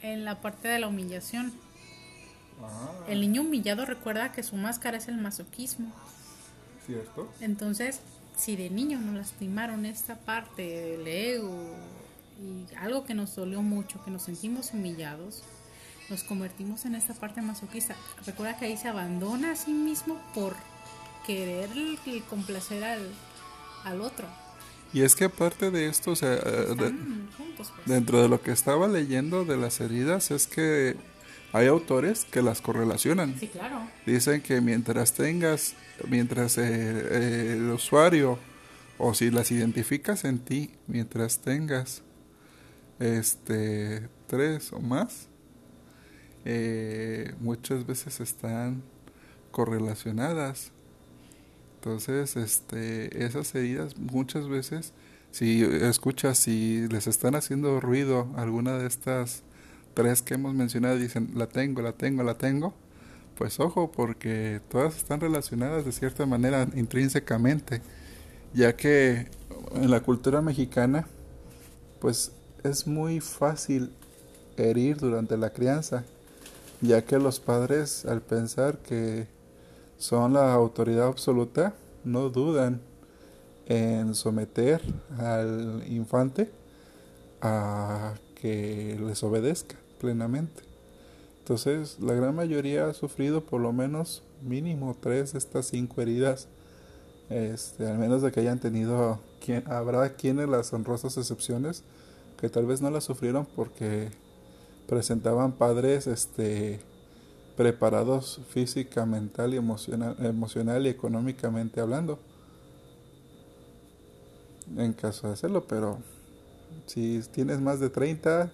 En 0.02 0.26
la 0.26 0.42
parte 0.42 0.68
de 0.68 0.80
la 0.80 0.88
humillación. 0.88 1.54
Ah. 2.64 2.92
El 3.08 3.22
niño 3.22 3.42
humillado 3.42 3.86
recuerda 3.86 4.32
que 4.32 4.42
su 4.42 4.56
máscara 4.56 4.98
es 4.98 5.08
el 5.08 5.18
masoquismo. 5.18 5.94
¿Cierto? 6.86 7.30
Entonces, 7.42 8.00
si 8.38 8.56
de 8.56 8.70
niño 8.70 9.00
nos 9.00 9.16
lastimaron 9.16 9.86
esta 9.86 10.16
parte 10.18 10.62
del 10.64 11.08
ego 11.08 11.76
y 12.42 12.74
algo 12.76 13.06
que 13.06 13.14
nos 13.14 13.36
dolió 13.36 13.62
mucho, 13.62 14.04
que 14.04 14.12
nos 14.12 14.24
sentimos 14.24 14.72
humillados, 14.74 15.44
nos 16.10 16.24
convertimos 16.24 16.86
en 16.86 16.96
esta 16.96 17.14
parte 17.14 17.42
masoquista. 17.42 17.96
Recuerda 18.26 18.58
que 18.58 18.66
ahí 18.66 18.78
se 18.78 18.88
abandona 18.88 19.52
a 19.52 19.56
sí 19.56 19.72
mismo 19.72 20.20
por 20.34 20.56
querer 21.26 21.70
complacer 22.30 22.84
al, 22.84 23.08
al 23.86 24.02
otro. 24.02 24.28
Y 24.94 25.04
es 25.04 25.16
que 25.16 25.26
aparte 25.26 25.72
de 25.72 25.88
esto, 25.88 26.12
o 26.12 26.16
sea, 26.18 26.32
de- 26.32 26.94
juntos, 27.38 27.72
pues. 27.76 27.86
dentro 27.86 28.22
de 28.22 28.28
lo 28.28 28.42
que 28.42 28.52
estaba 28.52 28.88
leyendo 28.90 29.46
de 29.46 29.56
las 29.56 29.80
heridas, 29.80 30.32
es 30.32 30.48
que 30.48 30.98
hay 31.54 31.68
autores 31.68 32.26
que 32.26 32.42
las 32.42 32.60
correlacionan. 32.60 33.40
Sí, 33.40 33.48
claro. 33.48 33.88
Dicen 34.06 34.42
que 34.42 34.60
mientras 34.60 35.14
tengas, 35.14 35.76
mientras 36.10 36.58
eh, 36.58 36.64
eh, 36.64 37.54
el 37.54 37.70
usuario, 37.72 38.38
o 38.98 39.14
si 39.14 39.32
las 39.32 39.52
identificas 39.52 40.26
en 40.26 40.40
ti, 40.40 40.72
mientras 40.88 41.40
tengas 41.40 42.04
este 43.00 44.08
tres 44.28 44.72
o 44.74 44.80
más, 44.80 45.28
eh, 46.46 47.34
muchas 47.40 47.86
veces 47.86 48.20
están 48.20 48.84
correlacionadas. 49.52 50.72
Entonces, 51.76 52.36
este, 52.36 53.26
esas 53.26 53.54
heridas 53.56 53.98
muchas 53.98 54.48
veces, 54.48 54.94
si 55.32 55.64
escuchas, 55.64 56.38
si 56.38 56.88
les 56.90 57.08
están 57.08 57.36
haciendo 57.36 57.80
ruido 57.80 58.28
alguna 58.36 58.78
de 58.78 58.88
estas 58.88 59.44
tres 59.94 60.22
que 60.22 60.36
hemos 60.36 60.54
mencionado, 60.54 60.98
dicen, 60.98 61.32
la 61.36 61.48
tengo, 61.48 61.82
la 61.82 61.94
tengo, 61.94 62.24
la 62.24 62.38
tengo, 62.38 62.76
pues 63.42 63.60
ojo, 63.60 63.92
porque 63.92 64.62
todas 64.70 64.96
están 64.98 65.20
relacionadas 65.20 65.84
de 65.84 65.92
cierta 65.92 66.28
manera 66.28 66.68
intrínsecamente, 66.76 67.82
ya 68.54 68.76
que 68.76 69.30
en 69.74 69.90
la 69.90 70.02
cultura 70.02 70.44
mexicana, 70.44 71.08
pues 72.00 72.34
es 72.64 72.86
muy 72.86 73.20
fácil 73.20 73.94
herir 74.58 74.98
durante 74.98 75.38
la 75.38 75.50
crianza, 75.50 76.04
ya 76.82 77.04
que 77.04 77.18
los 77.18 77.40
padres 77.40 78.06
al 78.06 78.22
pensar 78.22 78.78
que 78.78 79.26
son 79.98 80.34
la 80.34 80.54
autoridad 80.54 81.08
absoluta, 81.08 81.74
no 82.04 82.30
dudan 82.30 82.80
en 83.66 84.14
someter 84.14 84.84
al 85.18 85.84
infante 85.88 86.52
a 87.42 88.14
que 88.36 89.00
les 89.04 89.24
obedezca 89.24 89.78
plenamente. 90.00 90.71
Entonces, 91.42 91.98
la 92.00 92.14
gran 92.14 92.36
mayoría 92.36 92.86
ha 92.86 92.94
sufrido 92.94 93.42
por 93.42 93.62
lo 93.62 93.74
menos 93.74 94.22
mínimo 94.44 94.96
tres 95.00 95.34
de 95.34 95.40
estas 95.40 95.66
cinco 95.66 96.00
heridas. 96.00 96.48
Este, 97.32 97.88
al 97.88 97.98
menos 97.98 98.22
de 98.22 98.32
que 98.32 98.42
hayan 98.42 98.60
tenido, 98.60 99.20
quien, 99.44 99.64
habrá 99.68 100.14
quienes 100.14 100.48
las 100.48 100.72
honrosas 100.72 101.18
excepciones 101.18 101.84
que 102.40 102.50
tal 102.50 102.68
vez 102.68 102.82
no 102.82 102.92
las 102.92 103.06
sufrieron 103.06 103.48
porque 103.56 104.10
presentaban 104.88 105.54
padres 105.54 106.06
este 106.06 106.80
preparados 107.58 108.42
física, 108.50 109.06
mental 109.06 109.54
y 109.54 109.58
emocional, 109.58 110.16
emocional 110.20 110.86
y 110.86 110.90
económicamente 110.90 111.82
hablando. 111.82 112.20
En 114.78 114.94
caso 114.94 115.28
de 115.28 115.34
hacerlo, 115.34 115.66
pero 115.68 115.98
si 116.86 117.20
tienes 117.32 117.60
más 117.60 117.80
de 117.80 117.90
30, 117.90 118.52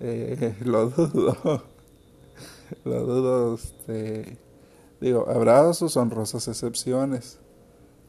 eh, 0.00 0.56
lo 0.64 0.90
dudo. 0.90 1.73
lo 2.84 3.00
dudo, 3.00 3.54
este, 3.54 4.38
digo, 5.00 5.28
habrá 5.28 5.72
sus 5.74 5.96
honrosas 5.96 6.48
excepciones. 6.48 7.38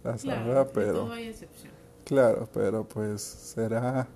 Las 0.04 0.22
Claro, 0.22 0.42
habrá, 0.42 0.68
pero, 0.68 1.12
hay 1.12 1.28
excepción. 1.28 1.72
claro, 2.04 2.48
pero 2.54 2.88
pues 2.88 3.22
será 3.22 4.08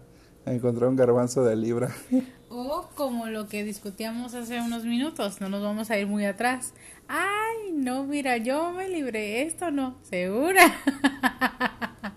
encontrar 0.45 0.89
un 0.89 0.95
garbanzo 0.95 1.43
de 1.43 1.55
libra. 1.55 1.93
O 2.51 2.89
como 2.95 3.27
lo 3.27 3.47
que 3.47 3.63
discutíamos 3.63 4.33
hace 4.33 4.59
unos 4.59 4.83
minutos, 4.83 5.39
no 5.39 5.49
nos 5.49 5.61
vamos 5.61 5.91
a 5.91 5.99
ir 5.99 6.07
muy 6.07 6.25
atrás. 6.25 6.73
Ay, 7.07 7.71
no, 7.73 8.05
mira, 8.05 8.37
yo 8.37 8.71
me 8.71 8.89
libré, 8.89 9.43
esto 9.43 9.69
no, 9.69 9.97
segura. 10.01 10.63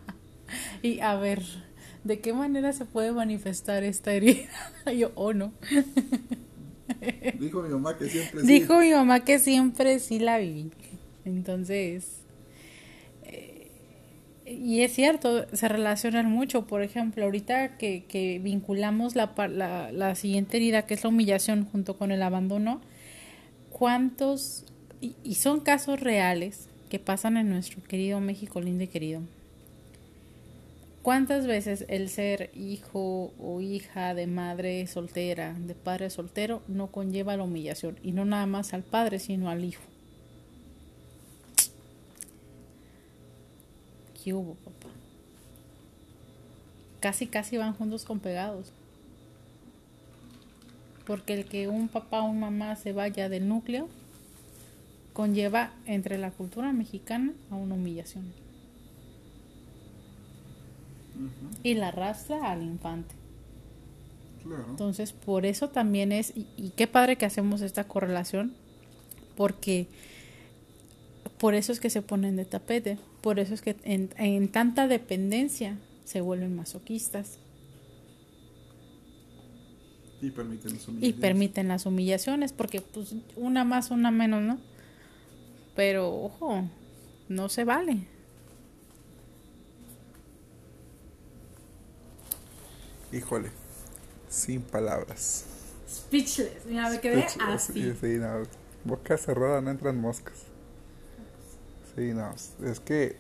y 0.83 1.01
a 1.01 1.17
ver, 1.17 1.43
¿de 2.05 2.21
qué 2.21 2.33
manera 2.33 2.73
se 2.73 2.87
puede 2.87 3.13
manifestar 3.13 3.85
esta 3.85 4.15
herida? 4.15 4.49
yo, 4.97 5.11
oh 5.17 5.35
no. 5.35 5.53
Dijo 7.39 7.63
mi 7.63 7.69
mamá 7.69 7.97
que 7.99 8.09
siempre 8.09 8.43
Dijo 8.43 8.79
mi 8.79 8.91
mamá 8.93 9.21
que 9.25 9.39
siempre 9.39 9.99
sí 9.99 10.19
la 10.19 10.39
viví. 10.39 10.71
Entonces, 11.25 12.23
eh, 13.25 13.71
y 14.47 14.83
es 14.83 14.93
cierto, 14.93 15.47
se 15.53 15.69
relacionan 15.69 16.31
mucho. 16.31 16.67
Por 16.67 16.83
ejemplo, 16.83 17.25
ahorita 17.25 17.77
que, 17.77 18.05
que 18.05 18.39
vinculamos 18.39 19.15
la, 19.17 19.33
la, 19.49 19.93
la 19.93 20.15
siguiente 20.15 20.57
herida, 20.57 20.87
que 20.87 20.95
es 20.95 21.03
la 21.05 21.11
humillación 21.11 21.65
junto 21.65 21.97
con 21.97 22.11
el 22.13 22.23
abandono, 22.23 22.81
¿cuántos, 23.71 24.65
y, 25.01 25.15
y 25.25 25.35
son 25.35 25.61
casos 25.61 26.01
reales 26.01 26.69
que 26.89 26.99
pasan 26.99 27.37
en 27.37 27.49
nuestro 27.49 27.83
querido 27.83 28.21
México 28.21 28.61
lindo 28.61 28.85
y 28.85 28.89
querido? 28.89 29.23
¿Cuántas 31.03 31.49
veces 31.49 31.85
el 31.89 32.09
ser 32.09 32.53
hijo 32.55 33.33
o 33.41 33.61
hija 33.61 34.15
de 34.15 34.29
madre 34.29 34.87
soltera, 34.87 35.53
de 35.55 35.75
padre 35.75 36.11
soltero, 36.11 36.63
no 36.69 36.93
conlleva 36.93 37.37
la 37.37 37.43
humillación? 37.43 37.99
Y 38.05 38.13
no 38.13 38.25
nada 38.25 38.47
más 38.47 38.73
al 38.73 38.85
padre, 38.85 39.19
sino 39.19 39.51
al 39.51 39.65
hijo. 39.65 39.83
¿Qué 44.23 44.33
hubo, 44.33 44.55
papá? 44.55 44.91
Casi, 47.01 47.27
casi 47.27 47.57
van 47.57 47.75
juntos 47.75 48.05
con 48.05 48.21
pegados. 48.21 48.73
Porque 51.05 51.35
el 51.35 51.47
que 51.47 51.67
un 51.67 51.89
papá 51.89 52.23
o 52.23 52.31
una 52.31 52.49
mamá 52.49 52.77
se 52.77 52.93
vaya 52.93 53.29
del 53.29 53.49
núcleo 53.49 53.89
conlleva 55.13 55.73
entre 55.85 56.17
la 56.17 56.31
cultura 56.31 56.73
mexicana 56.73 57.33
a 57.51 57.57
una 57.57 57.75
humillación. 57.75 58.33
Y 61.63 61.75
la 61.75 61.89
arrastra 61.89 62.51
al 62.51 62.63
infante. 62.63 63.15
Entonces, 64.69 65.13
por 65.13 65.47
eso 65.47 65.69
también 65.69 66.13
es, 66.13 66.33
y, 66.35 66.71
qué 66.77 66.87
padre 66.87 67.17
que 67.17 67.27
hacemos 67.27 67.61
esta 67.61 67.85
correlación, 67.85 68.55
porque 69.37 69.87
por 71.39 71.55
eso 71.55 71.73
es 71.73 71.81
que 71.81 71.91
se 71.91 72.03
ponen 72.03 72.37
de 72.37 72.45
tapete, 72.45 72.99
por 73.21 73.39
eso 73.39 73.55
es 73.55 73.63
que 73.63 73.77
en, 73.85 74.11
en 74.17 74.49
tanta 74.49 74.89
dependencia 74.89 75.79
se 76.05 76.21
vuelven 76.21 76.57
masoquistas. 76.57 77.39
Y 80.21 80.31
permiten 80.31 80.73
las 80.73 80.89
humillaciones. 80.89 81.19
Y 81.19 81.21
permiten 81.21 81.69
las 81.69 81.87
humillaciones, 81.87 82.53
porque 82.53 82.81
pues 82.81 83.15
una 83.37 83.65
más, 83.65 83.91
una 83.91 84.11
menos, 84.11 84.43
¿no? 84.43 84.59
Pero, 85.75 86.13
ojo, 86.15 86.65
no 87.29 87.49
se 87.49 87.65
vale. 87.65 88.07
Híjole, 93.13 93.51
sin 94.29 94.63
palabras. 94.63 95.45
Speechless, 95.89 96.65
mira, 96.67 96.89
me 96.89 97.01
quedé 97.01 97.27
así. 97.41 97.95
Sí, 98.01 98.17
no, 98.19 98.43
boca 98.85 99.19
cerrada 99.19 99.61
no 99.61 99.71
entran 99.71 100.01
moscas. 100.01 100.45
Sí, 101.95 102.15
no, 102.15 102.35
es 102.67 102.81
que 102.81 103.17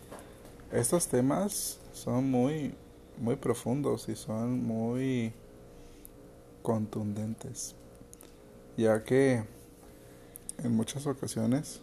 estos 0.72 1.08
temas 1.08 1.78
son 1.92 2.30
muy, 2.30 2.74
muy 3.18 3.36
profundos 3.36 4.08
y 4.08 4.16
son 4.16 4.64
muy 4.64 5.34
contundentes, 6.62 7.74
ya 8.78 9.04
que 9.04 9.44
en 10.64 10.74
muchas 10.74 11.06
ocasiones, 11.06 11.82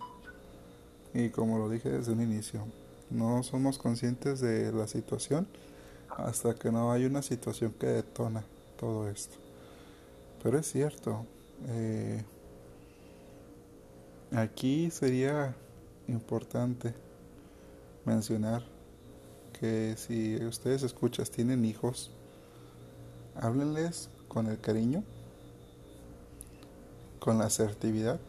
y 1.13 1.29
como 1.29 1.59
lo 1.59 1.69
dije 1.69 1.89
desde 1.89 2.13
un 2.13 2.21
inicio, 2.21 2.65
no 3.11 3.43
somos 3.43 3.77
conscientes 3.77 4.39
de 4.39 4.71
la 4.71 4.87
situación 4.87 5.47
hasta 6.17 6.55
que 6.55 6.71
no 6.71 6.91
hay 6.91 7.05
una 7.05 7.21
situación 7.21 7.73
que 7.73 7.87
detona 7.87 8.43
todo 8.77 9.09
esto. 9.09 9.37
Pero 10.41 10.57
es 10.57 10.71
cierto, 10.71 11.25
eh, 11.67 12.23
aquí 14.31 14.89
sería 14.91 15.55
importante 16.07 16.93
mencionar 18.05 18.63
que 19.59 19.95
si 19.97 20.37
ustedes 20.45 20.83
escuchas 20.83 21.29
tienen 21.31 21.65
hijos, 21.65 22.11
háblenles 23.35 24.09
con 24.27 24.47
el 24.47 24.59
cariño, 24.59 25.03
con 27.19 27.37
la 27.37 27.45
asertividad. 27.45 28.19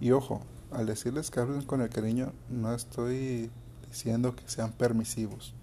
Y 0.00 0.12
ojo, 0.12 0.40
al 0.70 0.86
decirles 0.86 1.30
que 1.30 1.40
hablen 1.40 1.62
con 1.62 1.80
el 1.80 1.90
cariño, 1.90 2.32
no 2.48 2.72
estoy 2.72 3.50
diciendo 3.88 4.36
que 4.36 4.48
sean 4.48 4.72
permisivos. 4.72 5.54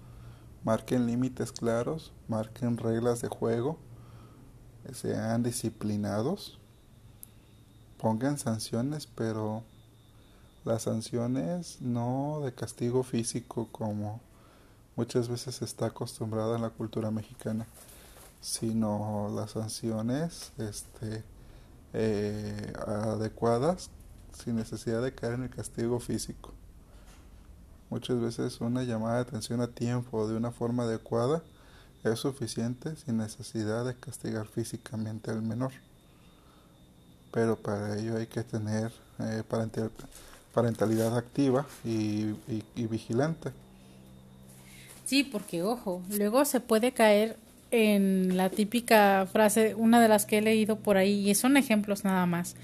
Marquen 0.68 1.06
límites 1.06 1.50
claros, 1.50 2.12
marquen 2.28 2.76
reglas 2.76 3.22
de 3.22 3.28
juego, 3.28 3.78
sean 4.92 5.42
disciplinados, 5.42 6.58
pongan 7.96 8.36
sanciones, 8.36 9.06
pero 9.06 9.62
las 10.66 10.82
sanciones 10.82 11.80
no 11.80 12.42
de 12.44 12.52
castigo 12.52 13.02
físico 13.02 13.70
como 13.72 14.20
muchas 14.94 15.30
veces 15.30 15.62
está 15.62 15.86
acostumbrada 15.86 16.56
en 16.56 16.60
la 16.60 16.68
cultura 16.68 17.10
mexicana, 17.10 17.66
sino 18.42 19.32
las 19.34 19.52
sanciones 19.52 20.52
este, 20.58 21.24
eh, 21.94 22.74
adecuadas 22.86 23.88
sin 24.34 24.56
necesidad 24.56 25.00
de 25.00 25.14
caer 25.14 25.32
en 25.32 25.44
el 25.44 25.50
castigo 25.50 25.98
físico. 25.98 26.52
Muchas 27.90 28.20
veces 28.20 28.60
una 28.60 28.82
llamada 28.82 29.16
de 29.16 29.22
atención 29.22 29.60
a 29.60 29.68
tiempo 29.68 30.28
de 30.28 30.36
una 30.36 30.50
forma 30.50 30.84
adecuada 30.84 31.42
es 32.04 32.18
suficiente 32.20 32.96
sin 32.96 33.16
necesidad 33.16 33.84
de 33.84 33.94
castigar 33.94 34.46
físicamente 34.46 35.30
al 35.30 35.42
menor. 35.42 35.72
Pero 37.32 37.56
para 37.56 37.98
ello 37.98 38.16
hay 38.16 38.26
que 38.26 38.42
tener 38.42 38.92
eh, 39.18 39.42
parentalidad 40.52 41.16
activa 41.16 41.66
y, 41.84 42.34
y 42.74 42.86
vigilante. 42.86 43.52
Sí, 45.04 45.24
porque 45.24 45.62
ojo, 45.62 46.02
luego 46.10 46.44
se 46.44 46.60
puede 46.60 46.92
caer 46.92 47.36
en 47.70 48.36
la 48.36 48.50
típica 48.50 49.26
frase, 49.30 49.74
una 49.74 50.00
de 50.00 50.08
las 50.08 50.26
que 50.26 50.38
he 50.38 50.42
leído 50.42 50.76
por 50.76 50.96
ahí, 50.96 51.30
y 51.30 51.34
son 51.34 51.56
ejemplos 51.56 52.04
nada 52.04 52.26
más. 52.26 52.56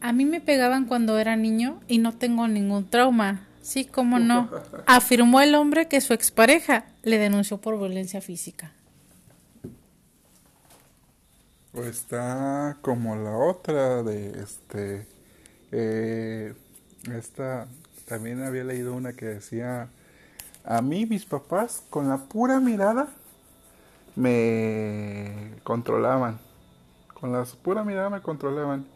A 0.00 0.12
mí 0.12 0.24
me 0.24 0.40
pegaban 0.40 0.86
cuando 0.86 1.18
era 1.18 1.36
niño 1.36 1.80
y 1.88 1.98
no 1.98 2.14
tengo 2.14 2.46
ningún 2.46 2.88
trauma. 2.88 3.47
Sí, 3.68 3.84
cómo 3.84 4.18
no. 4.18 4.48
Afirmó 4.86 5.42
el 5.42 5.54
hombre 5.54 5.88
que 5.88 6.00
su 6.00 6.14
expareja 6.14 6.86
le 7.02 7.18
denunció 7.18 7.58
por 7.58 7.78
violencia 7.78 8.22
física. 8.22 8.72
O 11.74 11.82
está 11.82 12.78
como 12.80 13.14
la 13.14 13.36
otra 13.36 14.02
de 14.02 14.30
este. 14.42 15.06
Eh, 15.70 16.54
esta. 17.14 17.68
También 18.06 18.42
había 18.42 18.64
leído 18.64 18.94
una 18.94 19.12
que 19.12 19.26
decía. 19.26 19.90
A 20.64 20.80
mí, 20.80 21.04
mis 21.04 21.26
papás, 21.26 21.82
con 21.90 22.08
la 22.08 22.16
pura 22.16 22.60
mirada, 22.60 23.08
me 24.16 25.52
controlaban. 25.62 26.38
Con 27.20 27.34
la 27.34 27.44
pura 27.62 27.84
mirada 27.84 28.08
me 28.08 28.22
controlaban. 28.22 28.86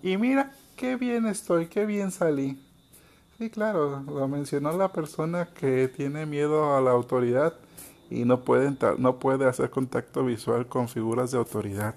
Y 0.00 0.16
mira, 0.16 0.52
qué 0.76 0.94
bien 0.94 1.26
estoy, 1.26 1.66
qué 1.66 1.86
bien 1.86 2.12
salí. 2.12 2.56
Sí, 3.42 3.50
claro, 3.50 4.04
lo 4.06 4.28
mencionó 4.28 4.70
la 4.78 4.92
persona 4.92 5.48
que 5.52 5.88
tiene 5.88 6.26
miedo 6.26 6.76
a 6.76 6.80
la 6.80 6.92
autoridad 6.92 7.54
y 8.08 8.24
no 8.24 8.44
puede, 8.44 8.72
no 8.98 9.18
puede 9.18 9.46
hacer 9.46 9.68
contacto 9.68 10.24
visual 10.24 10.68
con 10.68 10.88
figuras 10.88 11.32
de 11.32 11.38
autoridad. 11.38 11.96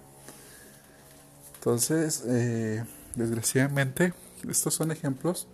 Entonces, 1.54 2.26
eh, 2.28 2.84
desgraciadamente, 3.14 4.16
estos 4.50 4.74
son 4.74 4.90
ejemplos 4.90 5.48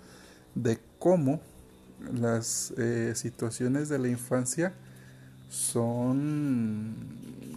de 0.56 0.80
cómo 0.98 1.42
las 2.14 2.72
eh, 2.78 3.12
situaciones 3.14 3.90
de 3.90 4.00
la 4.00 4.08
infancia 4.08 4.72
son, 5.50 6.96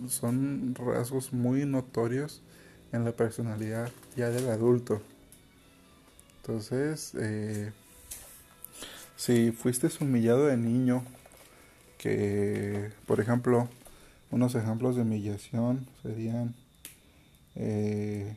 son 0.08 0.74
rasgos 0.74 1.32
muy 1.32 1.66
notorios 1.66 2.42
en 2.90 3.04
la 3.04 3.12
personalidad 3.12 3.92
ya 4.16 4.28
del 4.30 4.50
adulto. 4.50 5.00
Entonces, 6.42 7.12
eh, 7.14 7.70
si 9.16 9.52
fuiste 9.52 9.88
humillado 10.00 10.46
de 10.46 10.56
niño, 10.56 11.04
que 11.98 12.90
por 13.06 13.20
ejemplo, 13.20 13.68
unos 14.30 14.54
ejemplos 14.54 14.96
de 14.96 15.02
humillación 15.02 15.86
serían, 16.02 16.54
eh, 17.54 18.36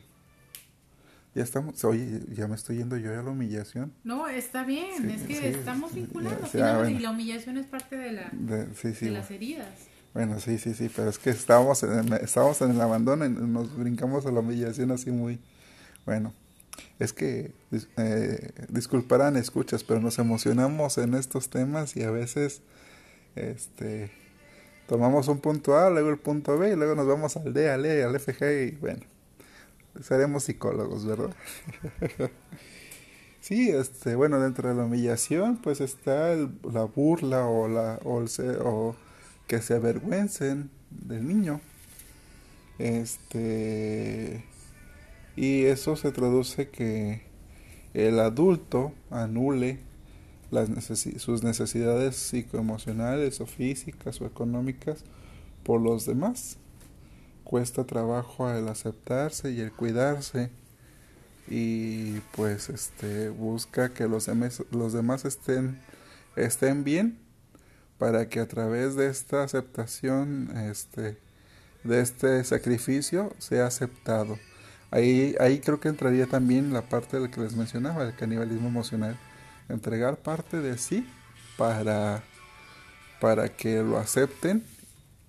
ya 1.34 1.42
estamos, 1.42 1.84
oye, 1.84 2.22
ya 2.34 2.46
me 2.48 2.54
estoy 2.54 2.78
yendo 2.78 2.96
yo 2.96 3.18
a 3.18 3.22
la 3.22 3.30
humillación. 3.30 3.92
No, 4.04 4.28
está 4.28 4.64
bien, 4.64 5.10
es 5.10 5.22
que 5.22 5.50
estamos 5.50 5.94
vinculados, 5.94 6.54
y 6.54 6.98
la 6.98 7.10
humillación 7.10 7.58
es 7.58 7.66
parte 7.66 7.96
de, 7.96 8.12
la, 8.12 8.30
de, 8.32 9.10
las 9.10 9.30
heridas. 9.30 9.68
Bueno, 10.14 10.40
sí, 10.40 10.58
sí, 10.58 10.74
sí, 10.74 10.90
pero 10.94 11.10
es 11.10 11.18
que 11.18 11.30
estábamos 11.30 11.82
en, 11.82 12.12
estábamos 12.14 12.60
en 12.62 12.70
el 12.70 12.80
abandono 12.80 13.26
y 13.26 13.28
nos 13.28 13.76
brincamos 13.76 14.24
a 14.26 14.32
la 14.32 14.40
humillación 14.40 14.90
así 14.90 15.10
muy, 15.10 15.38
bueno. 16.06 16.32
Es 16.98 17.12
que 17.12 17.52
eh, 17.96 18.50
disculparán 18.68 19.36
escuchas, 19.36 19.84
pero 19.84 20.00
nos 20.00 20.18
emocionamos 20.18 20.98
en 20.98 21.14
estos 21.14 21.48
temas 21.48 21.96
y 21.96 22.02
a 22.02 22.10
veces 22.10 22.62
este 23.36 24.10
tomamos 24.88 25.28
un 25.28 25.38
punto 25.38 25.76
A, 25.76 25.90
luego 25.90 26.08
el 26.08 26.18
punto 26.18 26.58
B 26.58 26.72
y 26.72 26.76
luego 26.76 26.94
nos 26.94 27.06
vamos 27.06 27.36
al 27.36 27.52
D, 27.52 27.70
al 27.70 27.84
E, 27.84 28.02
al 28.02 28.18
FG 28.18 28.68
y 28.68 28.70
bueno, 28.76 29.02
seremos 30.02 30.44
psicólogos, 30.44 31.06
¿verdad? 31.06 31.30
sí, 33.40 33.70
este, 33.70 34.14
bueno, 34.14 34.40
dentro 34.40 34.68
de 34.68 34.74
la 34.74 34.84
humillación 34.84 35.58
pues 35.58 35.80
está 35.80 36.34
la 36.34 36.84
burla 36.84 37.46
o 37.46 37.68
la 37.68 38.00
o, 38.04 38.24
o 38.64 38.96
que 39.46 39.62
se 39.62 39.74
avergüencen 39.74 40.70
del 40.90 41.28
niño. 41.28 41.60
Este 42.78 44.44
y 45.38 45.66
eso 45.66 45.94
se 45.94 46.10
traduce 46.10 46.68
que 46.68 47.22
el 47.94 48.18
adulto 48.18 48.92
anule 49.08 49.78
las 50.50 50.68
sus 51.18 51.44
necesidades 51.44 52.16
psicoemocionales 52.16 53.40
o 53.40 53.46
físicas 53.46 54.20
o 54.20 54.26
económicas 54.26 55.04
por 55.62 55.80
los 55.80 56.06
demás. 56.06 56.56
Cuesta 57.44 57.84
trabajo 57.84 58.50
el 58.50 58.66
aceptarse 58.66 59.52
y 59.52 59.60
el 59.60 59.70
cuidarse 59.70 60.50
y 61.46 62.18
pues 62.34 62.68
este 62.68 63.28
busca 63.28 63.94
que 63.94 64.08
los 64.08 64.26
demás, 64.26 64.64
los 64.72 64.92
demás 64.92 65.24
estén 65.24 65.78
estén 66.34 66.82
bien 66.82 67.16
para 67.96 68.28
que 68.28 68.40
a 68.40 68.48
través 68.48 68.96
de 68.96 69.06
esta 69.06 69.44
aceptación 69.44 70.50
este 70.56 71.16
de 71.84 72.00
este 72.00 72.42
sacrificio 72.42 73.32
sea 73.38 73.68
aceptado 73.68 74.36
Ahí, 74.90 75.34
ahí 75.38 75.60
creo 75.60 75.80
que 75.80 75.88
entraría 75.88 76.26
también 76.26 76.72
la 76.72 76.82
parte 76.82 77.20
de 77.20 77.30
que 77.30 77.40
les 77.40 77.54
mencionaba, 77.54 78.04
el 78.04 78.14
canibalismo 78.14 78.68
emocional. 78.68 79.18
Entregar 79.68 80.16
parte 80.16 80.60
de 80.60 80.78
sí 80.78 81.06
para, 81.58 82.22
para 83.20 83.50
que 83.50 83.82
lo 83.82 83.98
acepten 83.98 84.64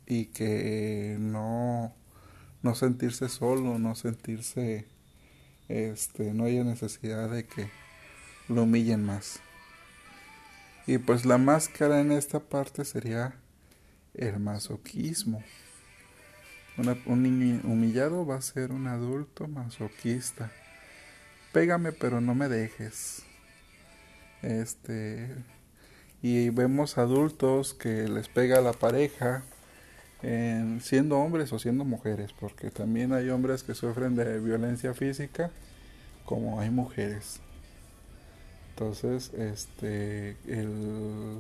y 0.06 0.26
que 0.26 1.18
no, 1.20 1.94
no 2.62 2.76
sentirse 2.76 3.28
solo, 3.28 3.78
no 3.80 3.96
sentirse, 3.96 4.86
este, 5.68 6.34
no 6.34 6.46
haya 6.46 6.64
necesidad 6.64 7.30
de 7.30 7.46
que 7.46 7.70
lo 8.48 8.64
humillen 8.64 9.04
más. 9.04 9.42
Y 10.88 10.98
pues 10.98 11.26
la 11.26 11.38
máscara 11.38 12.00
en 12.02 12.12
esta 12.12 12.40
parte 12.40 12.86
sería 12.86 13.36
el 14.14 14.40
masoquismo. 14.40 15.44
Un 17.06 17.24
niño 17.24 17.62
humillado 17.64 18.26
va 18.26 18.36
a 18.36 18.42
ser 18.42 18.72
un 18.72 18.88
adulto 18.88 19.48
masoquista. 19.48 20.52
Pégame 21.52 21.92
pero 21.92 22.22
no 22.22 22.36
me 22.36 22.48
dejes. 22.48 23.24
Este 24.42 25.36
y 26.22 26.50
vemos 26.50 26.98
adultos 26.98 27.74
que 27.74 28.08
les 28.08 28.28
pega 28.28 28.58
a 28.58 28.62
la 28.62 28.74
pareja 28.74 29.44
siendo 30.82 31.18
hombres 31.18 31.54
o 31.54 31.60
siendo 31.60 31.86
mujeres, 31.86 32.34
porque 32.34 32.72
también 32.72 33.14
hay 33.14 33.30
hombres 33.30 33.64
que 33.64 33.74
sufren 33.74 34.16
de 34.16 34.40
violencia 34.40 34.94
física 34.94 35.50
como 36.26 36.60
hay 36.60 36.70
mujeres. 36.70 37.40
Entonces, 38.72 39.34
este, 39.34 40.38
el, 40.48 41.40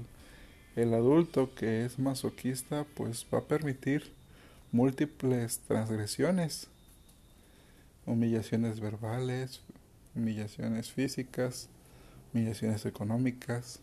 el 0.75 0.93
adulto 0.93 1.53
que 1.55 1.85
es 1.85 1.99
masoquista, 1.99 2.85
pues 2.95 3.25
va 3.33 3.39
a 3.39 3.43
permitir 3.43 4.13
múltiples 4.71 5.59
transgresiones, 5.59 6.67
humillaciones 8.05 8.79
verbales, 8.79 9.61
humillaciones 10.15 10.91
físicas, 10.91 11.69
humillaciones 12.33 12.85
económicas, 12.85 13.79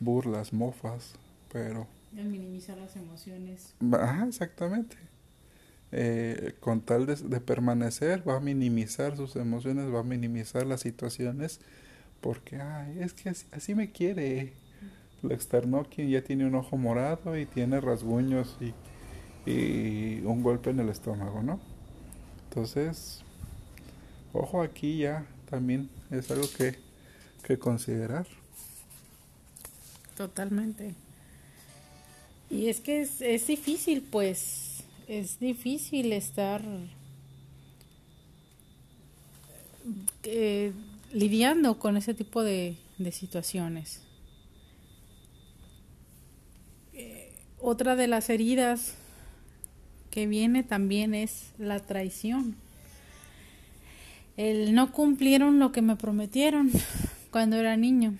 burlas, 0.00 0.52
mofas, 0.52 1.14
pero... 1.52 1.86
El 2.16 2.26
minimizar 2.26 2.78
las 2.78 2.94
emociones. 2.96 3.74
Ajá, 3.92 4.26
exactamente. 4.26 4.96
Eh, 5.90 6.54
con 6.60 6.80
tal 6.80 7.06
de, 7.06 7.16
de, 7.16 7.40
permanecer, 7.40 8.28
va 8.28 8.36
a 8.36 8.40
minimizar 8.40 9.16
sus 9.16 9.36
emociones, 9.36 9.92
va 9.92 10.00
a 10.00 10.04
minimizar 10.04 10.66
las 10.66 10.80
situaciones 10.80 11.60
porque, 12.24 12.56
ay, 12.56 13.00
es 13.00 13.12
que 13.12 13.28
así, 13.28 13.74
me 13.74 13.92
quiere. 13.92 14.54
Lo 15.20 15.34
externó 15.34 15.84
quien 15.84 16.08
ya 16.08 16.24
tiene 16.24 16.46
un 16.46 16.54
ojo 16.54 16.78
morado 16.78 17.36
y 17.36 17.44
tiene 17.44 17.82
rasguños 17.82 18.56
y, 18.62 18.72
y 19.46 20.20
un 20.20 20.42
golpe 20.42 20.70
en 20.70 20.80
el 20.80 20.88
estómago, 20.88 21.42
¿no? 21.42 21.60
Entonces, 22.48 23.22
ojo 24.32 24.62
aquí 24.62 24.98
ya 24.98 25.26
también 25.50 25.90
es 26.10 26.30
algo 26.30 26.46
que, 26.56 26.76
que 27.42 27.58
considerar. 27.58 28.26
Totalmente. 30.16 30.94
Y 32.50 32.68
es 32.68 32.80
que 32.80 33.00
es, 33.00 33.20
es 33.20 33.46
difícil, 33.46 34.02
pues, 34.02 34.84
es 35.08 35.40
difícil 35.40 36.12
estar 36.12 36.62
eh, 40.22 40.72
lidiando 41.12 41.78
con 41.78 41.96
ese 41.96 42.14
tipo 42.14 42.42
de, 42.42 42.76
situaciones. 43.12 44.00
Eh, 46.92 47.34
otra 47.60 47.96
de 47.96 48.06
las 48.06 48.30
heridas 48.30 48.94
que 50.14 50.28
viene 50.28 50.62
también 50.62 51.12
es 51.12 51.50
la 51.58 51.80
traición. 51.80 52.54
El 54.36 54.72
no 54.72 54.92
cumplieron 54.92 55.58
lo 55.58 55.72
que 55.72 55.82
me 55.82 55.96
prometieron 55.96 56.70
cuando 57.32 57.56
era 57.56 57.76
niño. 57.76 58.14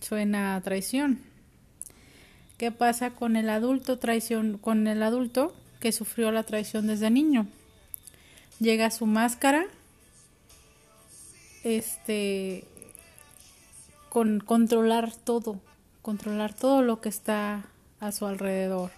Suena 0.00 0.54
a 0.54 0.60
traición. 0.60 1.18
¿Qué 2.58 2.70
pasa 2.70 3.10
con 3.10 3.34
el 3.34 3.50
adulto 3.50 3.98
traición 3.98 4.56
con 4.56 4.86
el 4.86 5.02
adulto 5.02 5.52
que 5.80 5.90
sufrió 5.90 6.30
la 6.30 6.44
traición 6.44 6.86
desde 6.86 7.10
niño? 7.10 7.48
Llega 8.60 8.92
su 8.92 9.06
máscara 9.06 9.66
este 11.64 12.62
con 14.10 14.38
controlar 14.38 15.12
todo, 15.12 15.60
controlar 16.02 16.54
todo 16.54 16.82
lo 16.82 17.00
que 17.00 17.08
está 17.08 17.64
a 17.98 18.12
su 18.12 18.26
alrededor. 18.26 18.92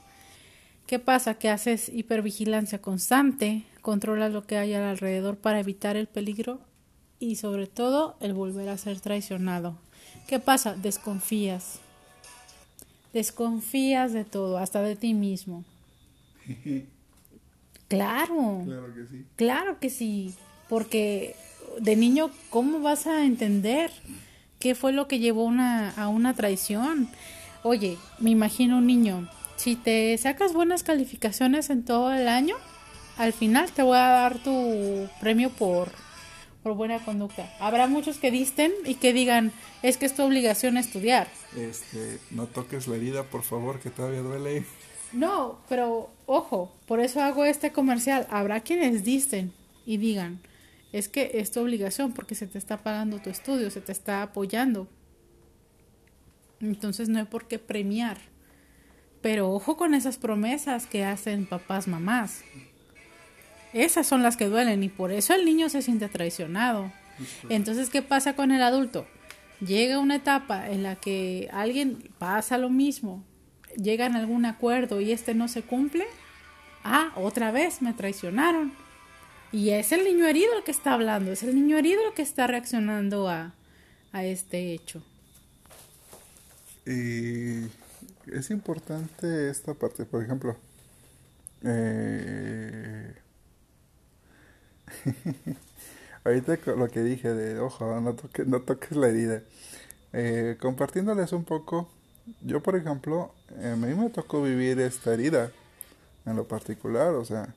¿Qué 0.89 0.99
pasa? 0.99 1.35
Que 1.35 1.51
haces 1.51 1.91
hipervigilancia 1.91 2.81
constante, 2.81 3.63
controlas 3.83 4.33
lo 4.33 4.47
que 4.47 4.57
hay 4.57 4.73
al 4.73 4.85
alrededor 4.85 5.37
para 5.37 5.61
evitar 5.61 5.97
el 5.97 6.07
peligro 6.07 6.61
y 7.21 7.37
sobre 7.37 7.67
todo 7.67 8.17
el 8.21 8.33
volver 8.33 8.71
a 8.71 8.79
ser 8.79 8.99
traicionado. 8.99 9.77
¿Qué 10.27 10.39
pasa? 10.39 10.75
Desconfías. 10.75 11.81
Desconfías 13.13 14.15
de 14.15 14.25
todo, 14.25 14.57
hasta 14.57 14.81
de 14.81 14.97
ti 14.97 15.13
mismo. 15.13 15.63
Claro. 17.89 18.65
Claro 18.67 18.95
que 18.95 19.07
sí. 19.07 19.25
Claro 19.37 19.79
que 19.81 19.89
sí, 19.89 20.35
porque 20.69 21.35
de 21.81 21.97
niño, 21.97 22.31
¿cómo 22.51 22.81
vas 22.81 23.07
a 23.07 23.25
entender 23.25 23.91
qué 24.59 24.75
fue 24.75 24.93
lo 24.93 25.09
que 25.09 25.21
llevó 25.21 25.45
una, 25.45 25.93
a 25.93 26.09
una 26.09 26.35
traición? 26.35 27.09
Oye, 27.63 27.97
me 28.19 28.29
imagino 28.29 28.77
un 28.77 28.87
niño, 28.87 29.27
si 29.59 29.75
te 29.75 30.17
sacas 30.19 30.53
buenas 30.53 30.85
calificaciones 30.85 31.69
en 31.69 31.85
todo 31.85 32.13
el 32.13 32.29
año, 32.29 32.55
al 33.17 33.33
final 33.33 33.71
te 33.73 33.83
voy 33.83 33.99
a 33.99 34.09
dar 34.09 34.39
tu 34.39 35.09
premio 35.21 35.51
por, 35.51 35.91
por 36.63 36.75
buena 36.75 37.05
conducta. 37.05 37.53
Habrá 37.59 37.89
muchos 37.89 38.19
que 38.19 38.31
disten 38.31 38.73
y 38.85 38.95
que 38.95 39.13
digan, 39.13 39.53
es 39.83 39.97
que 39.97 40.07
es 40.07 40.15
tu 40.15 40.23
obligación 40.23 40.77
estudiar. 40.77 41.27
Este, 41.57 42.21
no 42.31 42.47
toques 42.47 42.87
la 42.87 42.97
herida, 42.97 43.25
por 43.25 43.43
favor, 43.43 43.81
que 43.81 43.91
todavía 43.91 44.21
duele. 44.21 44.65
No, 45.13 45.59
pero 45.69 46.09
ojo, 46.27 46.73
por 46.87 47.01
eso 47.01 47.21
hago 47.21 47.45
este 47.45 47.73
comercial. 47.73 48.29
Habrá 48.31 48.61
quienes 48.61 49.03
disten 49.03 49.53
y 49.85 49.97
digan, 49.97 50.41
es 50.93 51.09
que 51.09 51.33
es 51.35 51.51
tu 51.51 51.61
obligación 51.61 52.13
porque 52.13 52.37
se 52.37 52.47
te 52.47 52.59
está 52.59 52.79
pagando 52.85 53.19
tu 53.19 53.29
estudio, 53.29 53.73
se 53.73 53.81
te 53.81 53.91
está 53.91 54.23
apoyando. 54.23 54.87
Entonces 56.61 57.09
no 57.09 57.19
hay 57.19 57.25
por 57.25 57.49
qué 57.49 57.59
premiar. 57.59 58.19
Pero 59.21 59.51
ojo 59.51 59.77
con 59.77 59.95
esas 59.95 60.19
promesas 60.19 60.87
que 60.87 61.05
hacen 61.05 61.47
papás, 61.47 61.89
mamás. 61.89 62.43
Esas 63.73 64.07
son 64.07 64.23
las 64.23 64.37
que 64.37 64.47
duelen 64.47 64.83
y 64.83 64.89
por 64.89 65.13
eso 65.13 65.35
el 65.35 65.45
niño 65.45 65.69
se 65.69 65.83
siente 65.83 66.09
traicionado. 66.09 66.91
Entonces, 67.49 67.91
¿qué 67.91 68.03
pasa 68.03 68.35
con 68.35 68.53
el 68.53 68.63
adulto? 68.63 69.07
Llega 69.61 69.99
una 69.99 70.17
etapa 70.17 70.71
en 70.71 70.83
la 70.83 70.97
que 70.97 71.49
alguien 71.53 72.11
pasa 72.19 72.59
lo 72.59 72.71
mismo, 72.71 73.25
llegan 73.77 74.15
a 74.15 74.21
algún 74.21 74.45
acuerdo 74.47 75.01
y 75.01 75.11
este 75.11 75.35
no 75.35 75.49
se 75.49 75.63
cumple. 75.63 76.07
Ah, 76.85 77.13
otra 77.17 77.51
vez 77.51 77.83
me 77.83 77.93
traicionaron 77.93 78.73
y 79.51 79.71
es 79.71 79.93
el 79.93 80.05
niño 80.05 80.27
herido 80.27 80.57
el 80.57 80.63
que 80.63 80.71
está 80.71 80.93
hablando, 80.93 81.33
es 81.33 81.43
el 81.43 81.55
niño 81.55 81.77
herido 81.77 82.07
el 82.07 82.15
que 82.15 82.23
está 82.23 82.47
reaccionando 82.47 83.29
a, 83.29 83.55
a 84.13 84.25
este 84.25 84.73
hecho. 84.73 85.03
Y 86.87 87.67
es 88.33 88.51
importante 88.51 89.51
esta 89.51 89.75
parte, 89.75 90.05
por 90.05 90.23
ejemplo, 90.23 90.57
eh, 91.63 93.15
ahorita 96.25 96.59
lo 96.77 96.89
que 96.89 97.03
dije 97.03 97.33
de 97.35 97.59
ojo, 97.59 98.01
no, 98.01 98.15
toque, 98.15 98.45
no 98.45 98.61
toques 98.61 98.97
la 98.97 99.09
herida, 99.09 99.43
eh, 100.13 100.57
compartiéndoles 100.61 101.33
un 101.33 101.45
poco, 101.45 101.89
yo 102.43 102.63
por 102.63 102.77
ejemplo, 102.77 103.33
a 103.63 103.77
mí 103.77 103.95
me 103.95 104.11
tocó 104.11 104.43
vivir 104.43 104.81
esta 104.81 105.13
herida 105.13 105.51
en 106.27 106.37
lo 106.37 106.47
particular, 106.47 107.15
o 107.15 107.25
sea, 107.25 107.55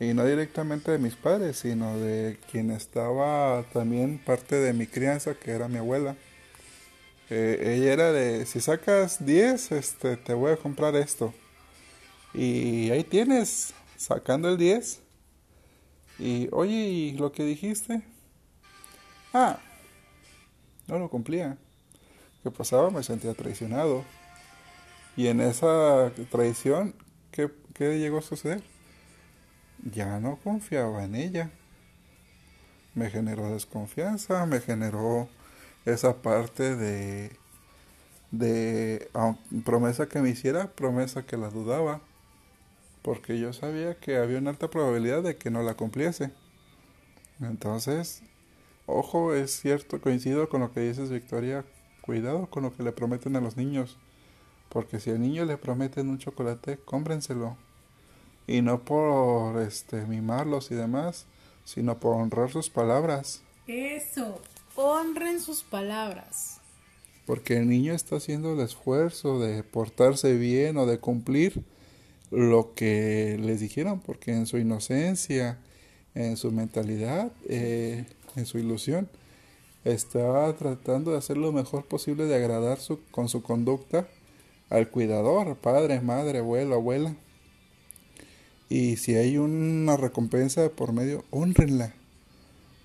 y 0.00 0.12
no 0.12 0.24
directamente 0.24 0.90
de 0.90 0.98
mis 0.98 1.14
padres, 1.14 1.58
sino 1.58 1.96
de 1.98 2.38
quien 2.50 2.70
estaba 2.70 3.64
también 3.72 4.18
parte 4.18 4.56
de 4.56 4.72
mi 4.72 4.86
crianza, 4.86 5.34
que 5.34 5.52
era 5.52 5.68
mi 5.68 5.78
abuela. 5.78 6.16
Eh, 7.30 7.76
ella 7.76 7.92
era 7.92 8.12
de, 8.12 8.46
si 8.46 8.60
sacas 8.60 9.24
10, 9.24 9.72
este, 9.72 10.16
te 10.16 10.34
voy 10.34 10.52
a 10.52 10.56
comprar 10.56 10.94
esto. 10.96 11.32
Y 12.32 12.90
ahí 12.90 13.04
tienes, 13.04 13.74
sacando 13.96 14.48
el 14.48 14.58
10. 14.58 15.00
Y, 16.18 16.48
oye, 16.52 16.72
¿y 16.72 17.12
lo 17.12 17.32
que 17.32 17.44
dijiste? 17.44 18.02
Ah, 19.32 19.58
no 20.86 20.98
lo 20.98 21.08
cumplía. 21.08 21.56
¿Qué 22.42 22.50
pasaba? 22.50 22.90
Me 22.90 23.02
sentía 23.02 23.34
traicionado. 23.34 24.04
Y 25.16 25.28
en 25.28 25.40
esa 25.40 26.12
traición, 26.30 26.94
¿qué, 27.30 27.50
qué 27.74 27.98
llegó 27.98 28.18
a 28.18 28.22
suceder? 28.22 28.62
ya 29.92 30.18
no 30.20 30.36
confiaba 30.36 31.04
en 31.04 31.14
ella. 31.14 31.50
Me 32.94 33.10
generó 33.10 33.52
desconfianza, 33.52 34.46
me 34.46 34.60
generó 34.60 35.28
esa 35.84 36.22
parte 36.22 36.76
de, 36.76 37.38
de 38.30 39.10
promesa 39.64 40.08
que 40.08 40.20
me 40.20 40.30
hiciera, 40.30 40.72
promesa 40.74 41.26
que 41.26 41.36
la 41.36 41.50
dudaba, 41.50 42.00
porque 43.02 43.38
yo 43.38 43.52
sabía 43.52 43.98
que 44.00 44.16
había 44.16 44.38
una 44.38 44.50
alta 44.50 44.70
probabilidad 44.70 45.22
de 45.22 45.36
que 45.36 45.50
no 45.50 45.62
la 45.62 45.74
cumpliese. 45.76 46.32
Entonces, 47.40 48.22
ojo, 48.86 49.34
es 49.34 49.52
cierto, 49.60 50.00
coincido 50.00 50.48
con 50.48 50.60
lo 50.62 50.72
que 50.72 50.80
dices 50.80 51.10
Victoria, 51.10 51.64
cuidado 52.00 52.48
con 52.50 52.64
lo 52.64 52.74
que 52.76 52.82
le 52.82 52.92
prometen 52.92 53.36
a 53.36 53.40
los 53.40 53.56
niños, 53.56 53.98
Porque 54.68 55.00
si 55.00 55.10
al 55.10 55.20
niño 55.22 55.44
le 55.46 55.58
prometen 55.58 56.10
un 56.10 56.18
chocolate, 56.18 56.78
cómprenselo. 56.84 57.58
Y 58.46 58.62
no 58.62 58.84
por 58.84 59.60
este 59.62 60.06
mimarlos 60.06 60.70
y 60.70 60.74
demás, 60.74 61.26
sino 61.64 61.98
por 62.00 62.16
honrar 62.16 62.50
sus 62.52 62.70
palabras. 62.70 63.42
Eso, 63.66 64.40
honren 64.76 65.40
sus 65.40 65.62
palabras. 65.62 66.60
Porque 67.26 67.56
el 67.56 67.68
niño 67.68 67.94
está 67.94 68.16
haciendo 68.16 68.52
el 68.52 68.60
esfuerzo 68.60 69.38
de 69.38 69.62
portarse 69.62 70.34
bien 70.36 70.76
o 70.76 70.86
de 70.86 70.98
cumplir 70.98 71.64
lo 72.30 72.74
que 72.74 73.38
les 73.40 73.60
dijeron, 73.60 74.00
porque 74.00 74.32
en 74.32 74.46
su 74.46 74.58
inocencia, 74.58 75.58
en 76.14 76.36
su 76.36 76.52
mentalidad, 76.52 77.32
eh, 77.48 78.06
en 78.36 78.46
su 78.46 78.58
ilusión, 78.58 79.08
está 79.84 80.54
tratando 80.56 81.12
de 81.12 81.18
hacer 81.18 81.36
lo 81.36 81.52
mejor 81.52 81.86
posible 81.86 82.24
de 82.24 82.34
agradar 82.34 82.80
su, 82.80 83.00
con 83.10 83.28
su 83.28 83.42
conducta 83.42 84.08
al 84.70 84.90
cuidador, 84.90 85.56
padre, 85.56 86.00
madre, 86.00 86.38
abuelo, 86.38 86.74
abuela. 86.74 87.14
Y 88.68 88.96
si 88.96 89.14
hay 89.14 89.38
una 89.38 89.96
recompensa 89.96 90.68
por 90.70 90.92
medio, 90.92 91.24
honrenla, 91.30 91.94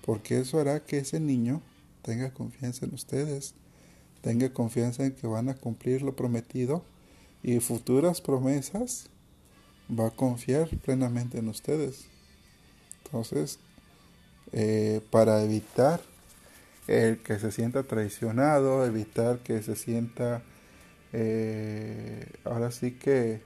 porque 0.04 0.38
eso 0.38 0.60
hará 0.60 0.80
que 0.84 0.98
ese 0.98 1.20
niño 1.20 1.62
tenga 2.02 2.32
confianza 2.32 2.86
en 2.86 2.94
ustedes, 2.94 3.54
tenga 4.22 4.52
confianza 4.52 5.04
en 5.04 5.12
que 5.12 5.26
van 5.26 5.48
a 5.48 5.54
cumplir 5.54 6.02
lo 6.02 6.16
prometido 6.16 6.84
y 7.42 7.60
futuras 7.60 8.20
promesas 8.20 9.08
va 9.90 10.08
a 10.08 10.10
confiar 10.10 10.68
plenamente 10.84 11.38
en 11.38 11.48
ustedes. 11.48 12.06
Entonces, 13.04 13.58
eh, 14.52 15.00
para 15.10 15.42
evitar 15.42 16.00
el 16.86 17.18
que 17.18 17.38
se 17.38 17.52
sienta 17.52 17.82
traicionado, 17.84 18.84
evitar 18.84 19.38
que 19.40 19.62
se 19.62 19.76
sienta, 19.76 20.42
eh, 21.12 22.26
ahora 22.44 22.70
sí 22.70 22.92
que, 22.92 23.42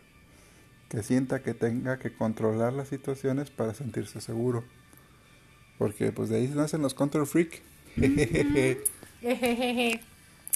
que 0.88 1.02
sienta 1.02 1.42
que 1.42 1.54
tenga 1.54 1.98
que 1.98 2.14
controlar 2.14 2.72
las 2.72 2.88
situaciones 2.88 3.50
para 3.50 3.74
sentirse 3.74 4.20
seguro. 4.20 4.64
Porque 5.78 6.12
pues 6.12 6.28
de 6.28 6.36
ahí 6.36 6.48
nacen 6.48 6.82
los 6.82 6.94
control 6.94 7.26
freak. 7.26 7.62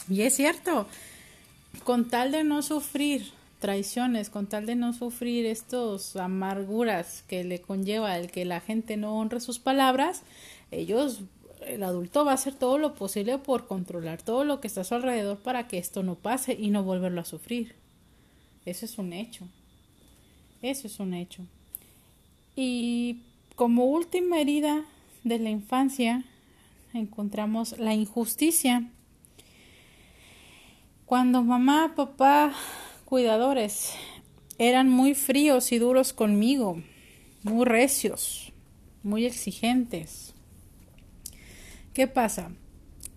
y 0.09 0.22
es 0.22 0.34
cierto, 0.34 0.86
con 1.84 2.09
tal 2.09 2.32
de 2.32 2.45
no 2.45 2.62
sufrir 2.62 3.32
traiciones, 3.59 4.30
con 4.30 4.47
tal 4.47 4.66
de 4.66 4.76
no 4.76 4.93
sufrir 4.93 5.47
estos 5.47 6.16
amarguras 6.16 7.24
que 7.28 7.45
le 7.45 7.61
conlleva 7.61 8.16
el 8.16 8.30
que 8.30 8.45
la 8.45 8.61
gente 8.61 8.97
no 8.97 9.18
honre 9.18 9.41
sus 9.41 9.59
palabras, 9.59 10.22
ellos, 10.70 11.22
el 11.66 11.82
adulto 11.82 12.24
va 12.24 12.32
a 12.32 12.34
hacer 12.34 12.55
todo 12.55 12.78
lo 12.78 12.95
posible 12.95 13.39
por 13.39 13.66
controlar 13.66 14.22
todo 14.22 14.45
lo 14.45 14.61
que 14.61 14.68
está 14.68 14.82
a 14.82 14.84
su 14.84 14.95
alrededor 14.95 15.39
para 15.39 15.66
que 15.66 15.78
esto 15.78 16.03
no 16.03 16.14
pase 16.14 16.57
y 16.59 16.70
no 16.70 16.84
volverlo 16.84 17.20
a 17.20 17.24
sufrir. 17.24 17.74
Eso 18.64 18.84
es 18.84 18.99
un 18.99 19.12
hecho. 19.12 19.47
Eso 20.62 20.86
es 20.86 21.01
un 21.01 21.14
hecho. 21.14 21.43
Y 22.55 23.20
como 23.55 23.86
última 23.86 24.41
herida 24.41 24.84
de 25.24 25.39
la 25.39 25.51
infancia, 25.51 26.24
encontramos 26.99 27.78
la 27.78 27.94
injusticia. 27.94 28.90
Cuando 31.07 31.42
mamá, 31.42 31.94
papá 31.96 32.53
cuidadores 33.05 33.94
eran 34.59 34.88
muy 34.88 35.14
fríos 35.14 35.72
y 35.72 35.78
duros 35.78 36.12
conmigo, 36.12 36.82
muy 37.42 37.64
recios, 37.64 38.53
muy 39.03 39.24
exigentes. 39.24 40.34
¿Qué 41.94 42.07
pasa? 42.07 42.51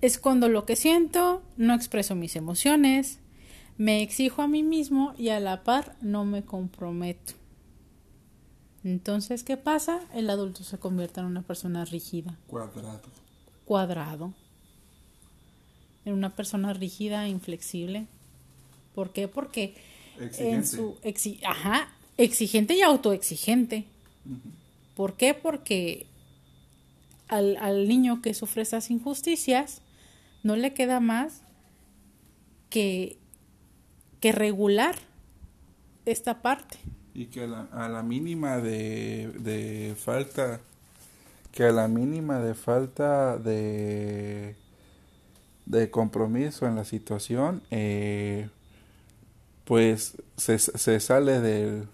Escondo 0.02 0.50
lo 0.50 0.66
que 0.66 0.76
siento, 0.76 1.44
no 1.58 1.74
expreso 1.74 2.16
mis 2.16 2.36
emociones, 2.36 3.20
me 3.78 4.02
exijo 4.02 4.42
a 4.42 4.48
mí 4.48 4.64
mismo 4.64 5.14
y 5.18 5.30
a 5.30 5.40
la 5.40 5.64
par 5.64 5.96
no 6.02 6.24
me 6.24 6.44
comprometo. 6.44 7.34
Entonces, 8.84 9.44
¿qué 9.44 9.58
pasa? 9.58 10.00
El 10.14 10.30
adulto 10.30 10.64
se 10.64 10.80
convierte 10.80 11.20
en 11.20 11.28
una 11.28 11.44
persona 11.44 11.86
rígida. 11.86 12.38
Cuadrado. 12.48 13.02
Cuadrado. 13.66 14.34
En 16.06 16.14
una 16.14 16.36
persona 16.36 16.74
rígida, 16.74 17.28
inflexible. 17.28 18.08
¿Por 18.96 19.14
qué? 19.14 19.28
Porque 19.28 19.76
exigente. 20.20 20.52
en 20.52 20.68
su 20.68 20.98
ajá, 21.46 21.90
exigente 22.18 22.76
y 22.76 22.82
autoexigente. 22.82 23.86
¿Por 24.96 25.16
qué? 25.16 25.34
Porque 25.34 26.06
al, 27.28 27.58
al 27.58 27.88
niño 27.88 28.22
que 28.22 28.34
sufre 28.34 28.62
esas 28.62 28.92
injusticias 28.92 29.82
no 30.44 30.56
le 30.56 30.74
queda 30.74 31.00
más 31.00 31.44
que, 32.70 33.18
que 34.20 34.32
regular 34.32 34.96
esta 36.06 36.42
parte. 36.42 36.78
Y 37.14 37.26
que 37.26 37.44
a 37.44 37.48
la, 37.48 37.62
a 37.72 37.90
la 37.90 38.04
mínima 38.04 38.58
de, 38.58 39.32
de 39.40 39.96
falta, 39.96 40.62
que 41.52 41.66
a 41.66 41.72
la 41.72 41.88
mínima 41.88 42.40
de 42.40 42.54
falta 42.54 43.38
de, 43.38 44.56
de 45.66 45.92
compromiso 45.92 46.66
en 46.66 46.76
la 46.76 46.86
situación, 46.86 47.62
eh, 47.72 48.50
pues 49.66 50.18
se, 50.38 50.60
se 50.60 51.00
sale 51.00 51.40
del 51.40 51.88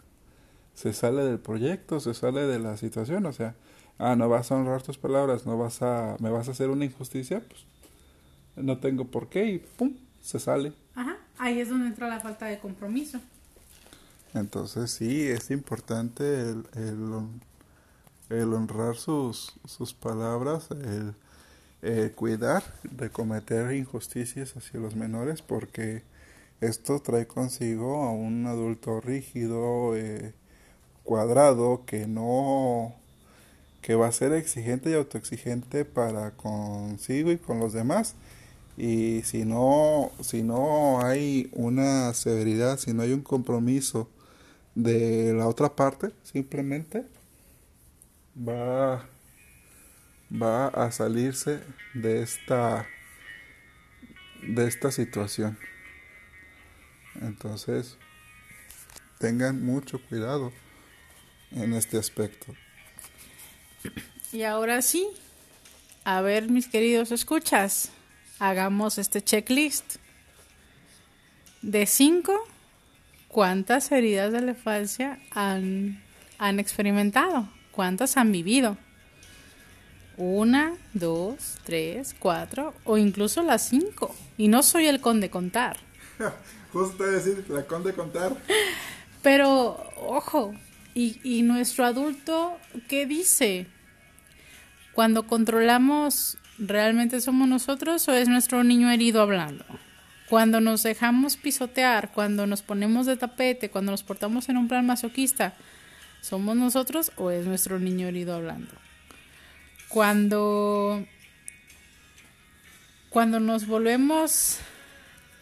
se 0.78 0.94
sale 0.94 1.24
del 1.24 1.40
proyecto, 1.40 2.00
se 2.00 2.14
sale 2.14 2.42
de 2.42 2.60
la 2.60 2.78
situación, 2.78 3.26
o 3.26 3.34
sea, 3.34 3.56
ah, 3.98 4.16
no 4.16 4.30
vas 4.30 4.52
a 4.52 4.56
honrar 4.56 4.84
tus 4.84 5.00
palabras, 5.00 5.48
no 5.48 5.58
vas 5.58 5.82
a, 5.82 6.16
me 6.20 6.30
vas 6.30 6.48
a 6.48 6.52
hacer 6.52 6.70
una 6.70 6.86
injusticia, 6.86 7.42
pues 7.42 7.66
no 8.56 8.78
tengo 8.78 9.06
por 9.06 9.28
qué 9.28 9.46
y 9.46 9.58
pum, 9.58 9.96
se 10.22 10.40
sale. 10.40 10.74
Ajá, 10.94 11.18
ahí 11.40 11.60
es 11.60 11.70
donde 11.70 11.88
entra 11.88 12.08
la 12.08 12.20
falta 12.20 12.46
de 12.46 12.60
compromiso. 12.60 13.20
Entonces 14.36 14.92
sí, 14.92 15.24
es 15.24 15.50
importante 15.50 16.42
el, 16.42 16.64
el, 16.76 17.10
el 18.30 18.54
honrar 18.54 18.96
sus, 18.96 19.54
sus 19.66 19.94
palabras, 19.94 20.70
el, 20.72 21.14
el 21.82 22.12
cuidar 22.14 22.64
de 22.84 23.10
cometer 23.10 23.74
injusticias 23.74 24.56
hacia 24.58 24.80
los 24.80 24.96
menores, 24.96 25.42
porque 25.42 26.04
esto 26.62 27.00
trae 27.02 27.28
consigo 27.28 28.04
a 28.04 28.12
un 28.12 28.46
adulto 28.48 29.00
rígido, 29.02 29.96
eh, 29.96 30.34
cuadrado, 31.04 31.84
que 31.86 32.08
no 32.08 32.96
que 33.82 33.96
va 33.96 34.08
a 34.08 34.12
ser 34.12 34.34
exigente 34.34 34.90
y 34.90 34.94
autoexigente 34.96 35.86
para 35.86 36.32
consigo 36.32 37.32
y 37.32 37.38
con 37.38 37.60
los 37.60 37.74
demás. 37.74 38.16
Y 38.78 39.22
si 39.24 39.46
no 39.46 40.12
si 40.22 40.44
no 40.44 41.02
hay 41.06 41.50
una 41.54 42.14
severidad 42.14 42.78
si 42.80 42.94
no 42.94 43.04
hay 43.04 43.14
un 43.14 43.22
compromiso 43.22 44.10
de 44.76 45.34
la 45.34 45.48
otra 45.48 45.76
parte 45.76 46.12
simplemente 46.24 47.06
va 48.38 49.06
va 50.30 50.68
a 50.68 50.92
salirse 50.92 51.64
de 51.94 52.22
esta 52.22 52.86
de 54.44 54.68
esta 54.68 54.92
situación 54.92 55.58
entonces, 57.22 57.98
tengan 59.20 59.64
mucho 59.64 60.02
cuidado 60.02 60.52
en 61.52 61.74
este 61.74 61.98
aspecto. 61.98 62.54
Y 64.32 64.44
ahora 64.44 64.82
sí, 64.82 65.08
a 66.04 66.22
ver 66.22 66.50
mis 66.50 66.68
queridos 66.68 67.12
escuchas, 67.12 67.92
hagamos 68.40 68.98
este 68.98 69.22
checklist. 69.22 69.96
De 71.62 71.86
cinco, 71.86 72.34
¿cuántas 73.28 73.92
heridas 73.92 74.32
de 74.32 74.42
la 74.42 74.52
infancia 74.52 75.20
han, 75.32 76.04
han 76.38 76.60
experimentado? 76.60 77.50
¿Cuántas 77.78 78.18
han 78.18 78.32
vivido? 78.32 78.76
Una, 80.18 80.74
dos, 80.96 81.60
tres, 81.64 82.16
cuatro 82.18 82.74
o 82.86 82.98
incluso 82.98 83.44
las 83.44 83.70
cinco. 83.70 84.16
Y 84.36 84.48
no 84.48 84.64
soy 84.64 84.88
el 84.88 85.00
conde 85.00 85.30
contar. 85.30 85.78
Justo 86.74 87.04
decir, 87.04 87.46
la 87.50 87.68
conde 87.68 87.94
contar. 87.94 88.36
Pero, 89.22 89.92
ojo, 89.96 90.56
y, 90.96 91.20
y 91.24 91.44
nuestro 91.44 91.86
adulto, 91.86 92.58
¿qué 92.88 93.06
dice? 93.06 93.68
Cuando 94.94 95.28
controlamos, 95.28 96.40
¿realmente 96.58 97.22
somos 97.22 97.48
nosotros 97.48 98.08
o 98.08 98.14
es 98.14 98.28
nuestro 98.28 98.64
niño 98.64 98.90
herido 98.90 99.22
hablando? 99.22 99.66
Cuando 100.30 100.62
nos 100.62 100.82
dejamos 100.82 101.38
pisotear, 101.38 102.12
cuando 102.12 102.48
nos 102.48 102.64
ponemos 102.64 103.06
de 103.06 103.18
tapete, 103.18 103.70
cuando 103.70 103.92
nos 103.92 104.02
portamos 104.02 104.50
en 104.50 104.58
un 104.58 104.68
plan 104.68 104.88
masoquista, 104.88 105.54
¿somos 106.28 106.58
nosotros 106.58 107.12
o 107.16 107.32
es 107.32 107.46
nuestro 107.46 107.80
niño 107.80 108.08
herido 108.08 108.36
hablando? 108.36 108.74
Cuando 109.88 111.06
cuando 113.10 113.40
nos 113.40 113.66
volvemos 113.66 114.60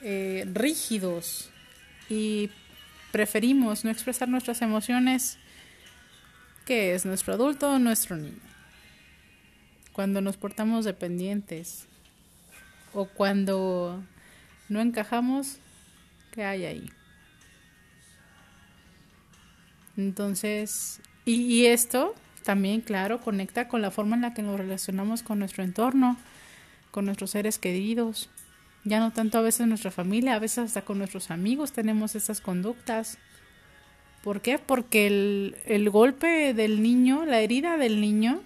eh, 0.01 0.45
rígidos 0.53 1.49
y 2.07 2.51
preferimos 3.11 3.83
no 3.83 3.89
expresar 3.89 4.29
nuestras 4.29 4.61
emociones, 4.61 5.39
que 6.65 6.93
es 6.93 7.05
nuestro 7.05 7.33
adulto 7.33 7.71
o 7.71 7.79
nuestro 7.79 8.15
niño. 8.15 8.39
Cuando 9.91 10.21
nos 10.21 10.37
portamos 10.37 10.85
dependientes 10.85 11.87
o 12.93 13.05
cuando 13.05 14.03
no 14.69 14.81
encajamos, 14.81 15.57
¿qué 16.31 16.43
hay 16.43 16.65
ahí? 16.65 16.89
Entonces, 19.97 21.01
y, 21.25 21.65
esto 21.65 22.15
también, 22.43 22.81
claro, 22.81 23.21
conecta 23.21 23.67
con 23.67 23.81
la 23.81 23.91
forma 23.91 24.15
en 24.15 24.21
la 24.21 24.33
que 24.33 24.43
nos 24.43 24.59
relacionamos 24.59 25.23
con 25.23 25.39
nuestro 25.39 25.63
entorno, 25.63 26.17
con 26.91 27.05
nuestros 27.05 27.31
seres 27.31 27.57
queridos. 27.57 28.29
Ya 28.83 28.99
no 28.99 29.11
tanto 29.11 29.39
a 29.39 29.41
veces 29.41 29.67
nuestra 29.67 29.89
familia, 29.89 30.35
a 30.35 30.39
veces 30.39 30.59
hasta 30.59 30.83
con 30.83 30.99
nuestros 30.99 31.31
amigos 31.31 31.71
tenemos 31.71 32.15
estas 32.15 32.41
conductas. 32.41 33.17
¿Por 34.23 34.41
qué? 34.41 34.59
Porque 34.59 35.07
el, 35.07 35.57
el 35.65 35.89
golpe 35.89 36.53
del 36.53 36.83
niño, 36.83 37.25
la 37.25 37.39
herida 37.39 37.77
del 37.77 37.99
niño, 37.99 38.41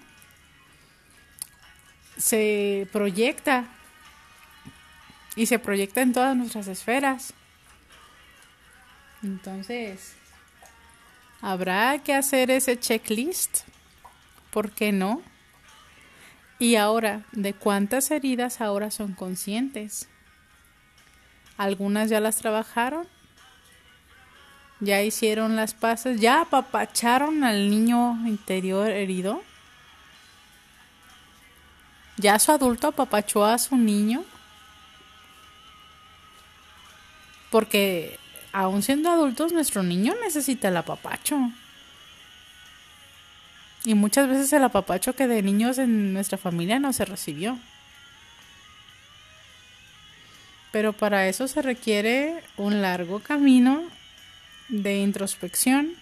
se 2.18 2.88
proyecta 2.94 3.66
y 5.36 5.48
se 5.48 5.60
proyecta 5.60 6.02
en 6.02 6.14
todas 6.14 6.36
nuestras 6.38 6.68
esferas. 6.68 7.34
Entonces, 9.24 10.16
habrá 11.42 12.00
que 12.00 12.14
hacer 12.14 12.52
ese 12.52 12.80
checklist. 12.80 13.62
¿Por 14.52 14.72
qué 14.72 14.92
no? 14.92 15.22
Y 16.58 16.76
ahora, 16.76 17.26
¿de 17.32 17.54
cuántas 17.54 18.12
heridas 18.12 18.60
ahora 18.60 18.92
son 18.92 19.14
conscientes? 19.14 20.10
Algunas 21.58 22.10
ya 22.10 22.20
las 22.20 22.38
trabajaron, 22.38 23.08
ya 24.82 25.02
hicieron 25.02 25.56
las 25.56 25.74
paces, 25.74 26.20
ya 26.20 26.42
apapacharon 26.42 27.44
al 27.44 27.70
niño 27.70 28.18
interior 28.28 28.90
herido. 28.90 29.42
¿Ya 32.18 32.38
su 32.40 32.52
adulto 32.52 32.88
apapachó 32.88 33.46
a 33.46 33.58
su 33.58 33.78
niño? 33.78 34.26
Porque 37.50 38.19
aún 38.52 38.84
siendo 38.84 39.10
adultos, 39.10 39.54
nuestro 39.54 39.84
niño 39.84 40.14
necesita 40.24 40.70
el 40.70 40.78
apapacho. 40.78 41.52
Y 43.86 43.94
muchas 43.94 44.28
veces 44.28 44.52
el 44.54 44.64
apapacho 44.64 45.14
que 45.14 45.28
de 45.28 45.42
niños 45.42 45.78
en 45.78 46.14
nuestra 46.14 46.38
familia 46.38 46.80
no 46.80 46.92
se 46.94 47.06
recibió. 47.06 47.58
Pero 50.72 50.94
para 50.94 51.28
eso 51.28 51.48
se 51.48 51.62
requiere 51.62 52.44
un 52.58 52.82
largo 52.82 53.20
camino 53.20 53.84
de 54.68 54.98
introspección 55.00 55.96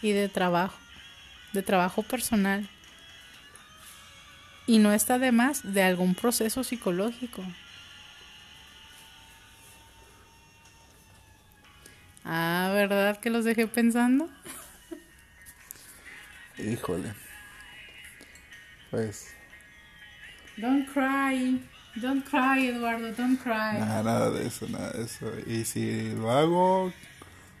y 0.00 0.12
de 0.12 0.28
trabajo, 0.28 0.76
de 1.52 1.62
trabajo 1.62 2.02
personal. 2.02 2.68
Y 4.66 4.78
no 4.78 4.92
está 4.92 5.18
de 5.18 5.32
más 5.32 5.74
de 5.74 5.82
algún 5.82 6.14
proceso 6.14 6.64
psicológico. 6.64 7.44
Ah, 12.24 12.70
¿verdad 12.72 13.18
que 13.20 13.30
los 13.30 13.44
dejé 13.44 13.66
pensando? 13.66 14.30
Híjole. 16.58 17.12
Pues. 18.90 19.34
Don't 20.56 20.88
cry. 20.92 21.60
Don't 21.96 22.24
cry, 22.24 22.68
Eduardo. 22.68 23.12
Don't 23.12 23.40
cry. 23.42 23.78
Nada, 23.78 24.02
nada 24.02 24.30
de 24.30 24.46
eso, 24.46 24.68
nada 24.68 24.90
de 24.92 25.04
eso. 25.04 25.32
Y 25.46 25.64
si 25.64 26.10
lo 26.14 26.30
hago, 26.30 26.92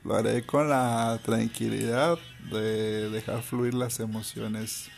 lo 0.04 0.14
haré 0.14 0.44
con 0.44 0.68
la 0.68 1.18
tranquilidad 1.24 2.18
de 2.50 3.10
dejar 3.10 3.42
fluir 3.42 3.74
las 3.74 3.98
emociones. 4.00 4.90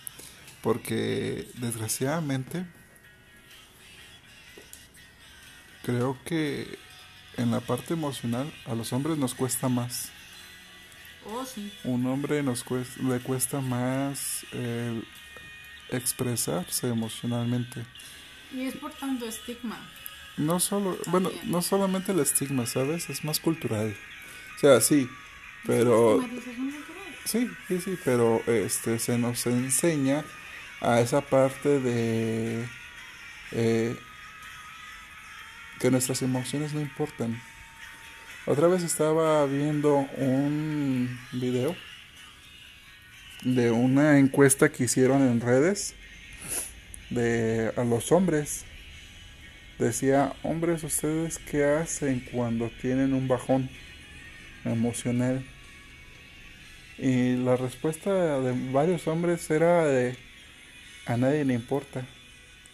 Porque 0.63 1.47
desgraciadamente 1.57 2.65
creo 5.83 6.19
que 6.25 6.79
en 7.37 7.51
la 7.51 7.61
parte 7.61 7.95
emocional 7.95 8.53
a 8.67 8.75
los 8.75 8.93
hombres 8.93 9.19
nos 9.19 9.35
cuesta 9.35 9.69
más. 9.69 10.11
Oh, 11.27 11.45
sí. 11.45 11.73
Un 11.85 12.07
hombre 12.07 12.43
nos 12.43 12.65
cuesta, 12.65 13.03
le 13.03 13.21
cuesta 13.21 13.61
más 13.61 14.45
expresarse 15.91 16.89
emocionalmente. 16.89 17.85
Y 18.53 18.63
es 18.67 18.77
por 18.77 18.93
tanto 18.93 19.27
estigma. 19.27 19.79
No 20.37 20.61
solo, 20.61 20.99
bueno, 21.07 21.31
no 21.45 21.63
solamente 21.63 22.13
el 22.13 22.21
estigma, 22.21 22.67
¿sabes? 22.67 23.09
Es 23.09 23.25
más 23.25 23.41
cultural. 23.41 23.97
O 24.57 24.59
sea, 24.59 24.81
sí, 24.81 25.09
pero 25.67 26.25
sí, 27.25 27.49
sí, 27.69 27.81
sí, 27.81 27.99
pero 28.05 28.43
este 28.47 28.99
se 28.99 29.17
nos 29.19 29.47
enseña 29.47 30.25
a 30.81 31.01
esa 31.01 31.21
parte 31.21 31.81
de 31.81 32.69
eh, 33.53 33.97
que 35.81 35.91
nuestras 35.91 36.23
emociones 36.23 36.73
no 36.73 36.81
importan. 36.81 37.41
Otra 38.47 38.69
vez 38.69 38.83
estaba 38.83 39.47
viendo 39.47 40.07
un 40.17 41.19
video 41.33 41.75
de 43.43 43.71
una 43.71 44.19
encuesta 44.19 44.71
que 44.71 44.85
hicieron 44.85 45.23
en 45.23 45.41
redes 45.41 45.95
de 47.11 47.73
a 47.77 47.85
los 47.85 48.13
hombres. 48.13 48.65
Decía, 49.79 50.35
hombres, 50.43 50.85
¿ustedes 50.85 51.39
qué 51.39 51.65
hacen 51.65 52.21
cuando 52.33 52.71
tienen 52.81 53.13
un 53.13 53.29
bajón 53.29 53.69
emocional? 54.65 55.45
Y 56.99 57.37
la 57.37 57.57
respuesta 57.57 58.41
de 58.41 58.71
varios 58.71 59.07
hombres 59.09 59.51
era 59.51 59.85
de, 59.85 60.17
a 61.07 61.17
nadie 61.17 61.45
le 61.45 61.55
importa, 61.55 62.07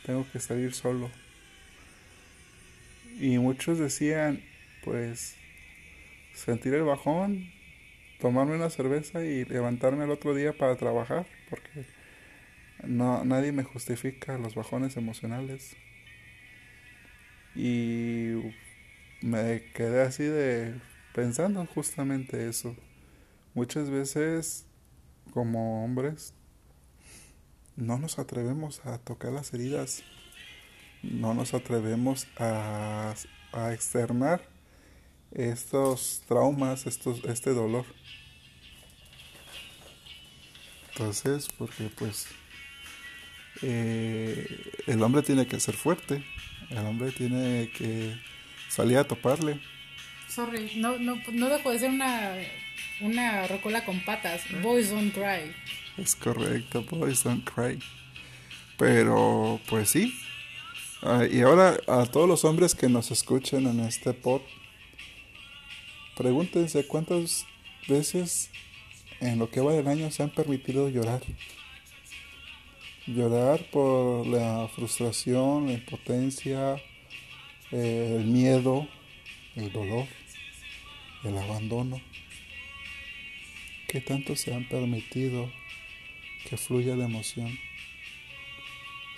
tengo 0.05 0.27
que 0.31 0.41
salir 0.41 0.75
solo. 0.75 1.11
Y 3.21 3.39
muchos 3.39 3.79
decían, 3.79 4.43
pues, 4.83 5.37
sentir 6.33 6.73
el 6.73 6.85
bajón, 6.85 7.53
tomarme 8.19 8.55
una 8.55 8.71
cerveza 8.71 9.23
y 9.23 9.45
levantarme 9.45 10.05
el 10.05 10.11
otro 10.11 10.35
día 10.35 10.55
para 10.57 10.77
trabajar, 10.77 11.27
porque 11.51 11.85
no, 12.83 13.23
nadie 13.27 13.53
me 13.53 13.63
justifica 13.63 14.39
los 14.39 14.55
bajones 14.55 14.97
emocionales. 14.97 15.77
Y 17.55 18.55
me 19.21 19.65
quedé 19.75 20.01
así 20.01 20.25
de 20.25 20.81
pensando 21.15 21.67
justamente 21.67 22.49
eso. 22.49 22.75
Muchas 23.53 23.91
veces 23.91 24.65
como 25.35 25.85
hombres 25.85 26.33
no 27.77 27.99
nos 27.99 28.19
atrevemos 28.19 28.81
a 28.87 28.97
tocar 28.97 29.33
las 29.33 29.53
heridas, 29.53 30.05
no 31.03 31.35
nos 31.35 31.55
atrevemos 31.55 32.27
a, 32.39 33.15
a 33.53 33.73
externar 33.73 34.43
estos 35.33 36.23
traumas, 36.27 36.87
estos, 36.87 37.25
este 37.25 37.51
dolor. 37.51 37.85
Entonces, 40.93 41.49
porque 41.57 41.91
pues 41.97 42.27
eh, 43.63 44.73
el 44.87 45.03
hombre 45.03 45.23
tiene 45.23 45.47
que 45.47 45.61
ser 45.61 45.75
fuerte, 45.75 46.25
el 46.71 46.79
hombre 46.79 47.13
tiene 47.13 47.71
que 47.77 48.19
salir 48.69 48.99
a 48.99 49.05
toparle. 49.05 49.61
Sorry, 50.29 50.73
no, 50.77 50.99
no, 50.99 51.21
no 51.33 51.49
dejo 51.49 51.71
de 51.71 51.79
ser 51.79 51.91
una, 51.91 52.35
una 53.01 53.47
rocola 53.49 53.85
con 53.85 54.01
patas. 54.05 54.43
Boys 54.63 54.91
don't 54.91 55.13
cry. 55.13 55.53
Es 55.97 56.15
correcto, 56.15 56.83
boys 56.83 57.25
don't 57.25 57.49
cry. 57.49 57.79
Pero, 58.79 59.61
pues 59.69 59.91
sí. 59.91 60.15
Ah, 61.03 61.25
y 61.31 61.41
ahora 61.41 61.79
a 61.87 62.05
todos 62.05 62.29
los 62.29 62.45
hombres 62.45 62.75
que 62.75 62.91
nos 62.91 63.11
escuchen 63.11 63.67
en 63.67 63.81
este 63.81 64.13
pod, 64.13 64.43
pregúntense 66.15 66.87
cuántas 66.87 67.47
veces 67.89 68.51
en 69.21 69.39
lo 69.39 69.51
que 69.51 69.63
va 69.63 69.73
del 69.73 69.89
año 69.89 70.11
se 70.11 70.23
han 70.23 70.29
permitido 70.29 70.91
llorar. 70.91 71.23
Llorar 73.07 73.65
por 73.71 74.27
la 74.27 74.69
frustración, 74.75 75.69
la 75.69 75.73
impotencia, 75.73 76.77
eh, 77.73 78.17
el 78.19 78.27
miedo, 78.27 78.87
el 79.57 79.73
dolor, 79.73 80.07
el 81.25 81.39
abandono. 81.39 81.99
¿Qué 83.89 84.03
tanto 84.03 84.37
se 84.37 84.53
han 84.53 84.69
permitido 84.69 85.51
que 86.47 86.59
fluya 86.59 86.95
la 86.95 87.07
emoción? 87.07 87.59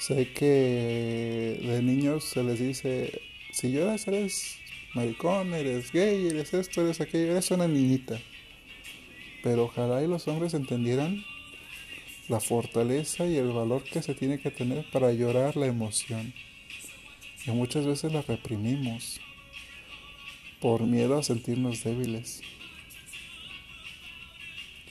Sé 0.03 0.33
que 0.33 1.61
de 1.63 1.81
niños 1.81 2.25
se 2.25 2.43
les 2.43 2.59
dice, 2.59 3.23
si 3.53 3.71
lloras 3.71 4.09
eres 4.09 4.59
maricón, 4.95 5.55
eres 5.55 5.93
gay, 5.93 6.27
eres 6.27 6.53
esto, 6.55 6.83
eres 6.83 7.01
aquello, 7.01 7.31
eres 7.31 7.53
una 7.53 7.69
niñita. 7.69 8.19
Pero 9.45 9.67
ojalá 9.67 10.03
y 10.03 10.09
los 10.09 10.27
hombres 10.27 10.55
entendieran 10.55 11.25
la 12.29 12.41
fortaleza 12.41 13.27
y 13.27 13.37
el 13.37 13.53
valor 13.53 13.85
que 13.85 14.03
se 14.03 14.15
tiene 14.15 14.41
que 14.41 14.51
tener 14.51 14.85
para 14.91 15.13
llorar 15.13 15.57
la 15.57 15.67
emoción. 15.67 16.35
Y 17.47 17.53
muchas 17.53 17.87
veces 17.87 18.13
la 18.13 18.23
reprimimos 18.23 19.21
por 20.61 20.83
miedo 20.83 21.17
a 21.17 21.23
sentirnos 21.23 21.85
débiles. 21.85 22.43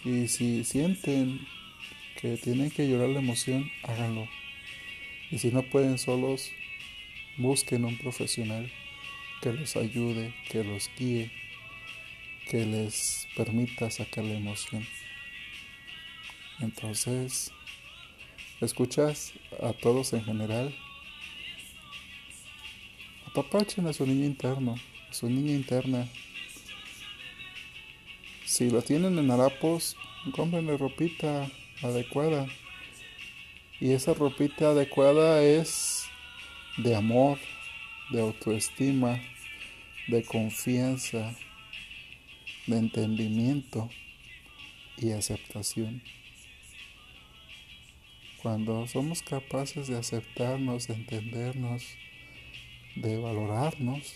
Y 0.05 0.30
si 0.30 0.64
sienten 0.64 1.41
que 2.22 2.38
tienen 2.38 2.72
que 2.72 2.88
llorar 2.88 3.09
la 3.09 3.20
emoción, 3.20 3.70
háganlo. 3.84 4.26
Y 5.32 5.39
si 5.39 5.49
no 5.49 5.63
pueden 5.63 5.97
solos, 5.97 6.51
busquen 7.38 7.86
un 7.86 7.97
profesional 7.97 8.71
que 9.41 9.53
los 9.53 9.75
ayude, 9.75 10.34
que 10.49 10.63
los 10.63 10.91
guíe, 10.97 11.32
que 12.49 12.65
les 12.65 13.27
permita 13.36 13.89
sacar 13.89 14.25
la 14.25 14.34
emoción. 14.34 14.86
Entonces, 16.59 17.51
escuchas 18.59 19.34
a 19.61 19.73
todos 19.73 20.13
en 20.13 20.23
general. 20.23 20.75
Apapachen 23.27 23.88
a 23.88 23.93
su 23.93 24.05
niño 24.05 24.25
interno, 24.25 24.75
a 25.09 25.13
su 25.13 25.29
niña 25.29 25.53
interna. 25.53 26.07
Si 28.45 28.69
lo 28.69 28.82
tienen 28.82 29.17
en 29.17 29.32
harapos, 29.32 29.95
cómprenle 30.36 30.77
ropita 30.77 31.49
adecuada. 31.82 32.47
Y 33.82 33.93
esa 33.93 34.13
ropita 34.13 34.69
adecuada 34.69 35.41
es 35.41 36.05
de 36.77 36.95
amor, 36.95 37.39
de 38.11 38.21
autoestima, 38.21 39.19
de 40.07 40.23
confianza, 40.23 41.36
de 42.67 42.77
entendimiento 42.77 43.89
y 44.99 45.13
aceptación. 45.13 46.03
Cuando 48.43 48.86
somos 48.86 49.23
capaces 49.23 49.88
de 49.88 49.97
aceptarnos, 49.97 50.88
de 50.88 50.93
entendernos, 50.93 51.84
de 52.95 53.17
valorarnos 53.17 54.15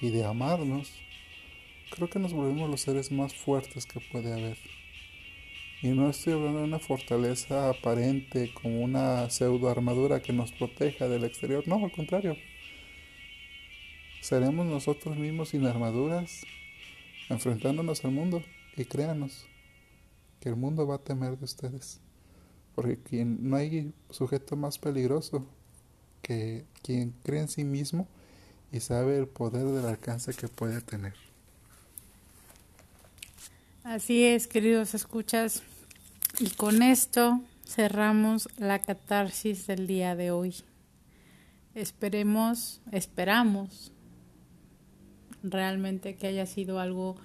y 0.00 0.10
de 0.10 0.24
amarnos, 0.24 0.92
creo 1.90 2.08
que 2.08 2.20
nos 2.20 2.32
volvemos 2.32 2.70
los 2.70 2.82
seres 2.82 3.10
más 3.10 3.34
fuertes 3.34 3.84
que 3.84 3.98
puede 3.98 4.32
haber. 4.32 4.79
Y 5.82 5.88
no 5.88 6.10
estoy 6.10 6.34
hablando 6.34 6.58
de 6.58 6.64
una 6.64 6.78
fortaleza 6.78 7.70
aparente 7.70 8.52
como 8.52 8.82
una 8.82 9.30
pseudo 9.30 9.70
armadura 9.70 10.20
que 10.20 10.32
nos 10.32 10.52
proteja 10.52 11.08
del 11.08 11.24
exterior, 11.24 11.66
no, 11.66 11.82
al 11.82 11.90
contrario. 11.90 12.36
Seremos 14.20 14.66
nosotros 14.66 15.16
mismos 15.16 15.50
sin 15.50 15.64
armaduras, 15.64 16.42
enfrentándonos 17.30 18.04
al 18.04 18.10
mundo. 18.10 18.42
Y 18.76 18.84
créanos, 18.84 19.46
que 20.38 20.50
el 20.50 20.56
mundo 20.56 20.86
va 20.86 20.96
a 20.96 20.98
temer 20.98 21.38
de 21.38 21.44
ustedes. 21.44 22.00
Porque 22.74 22.98
quien, 22.98 23.48
no 23.48 23.56
hay 23.56 23.92
sujeto 24.10 24.56
más 24.56 24.78
peligroso 24.78 25.46
que 26.20 26.64
quien 26.82 27.14
cree 27.22 27.40
en 27.40 27.48
sí 27.48 27.64
mismo 27.64 28.06
y 28.70 28.80
sabe 28.80 29.18
el 29.18 29.26
poder 29.26 29.64
del 29.64 29.86
alcance 29.86 30.34
que 30.34 30.48
puede 30.48 30.80
tener. 30.82 31.14
Así 33.82 34.24
es, 34.24 34.46
queridos 34.46 34.94
escuchas. 34.94 35.62
Y 36.38 36.50
con 36.50 36.82
esto 36.82 37.40
cerramos 37.66 38.48
la 38.56 38.80
catarsis 38.80 39.66
del 39.66 39.86
día 39.86 40.16
de 40.16 40.30
hoy. 40.30 40.54
Esperemos, 41.74 42.80
esperamos 42.92 43.92
realmente 45.42 46.16
que 46.16 46.28
haya 46.28 46.46
sido 46.46 46.80
algo 46.80 47.16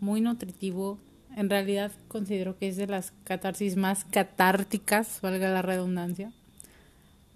muy 0.00 0.20
nutritivo. 0.20 0.98
En 1.36 1.50
realidad 1.50 1.92
considero 2.08 2.58
que 2.58 2.68
es 2.68 2.76
de 2.76 2.86
las 2.86 3.12
catarsis 3.24 3.76
más 3.76 4.04
catárticas, 4.04 5.20
valga 5.22 5.48
la 5.48 5.62
redundancia, 5.62 6.32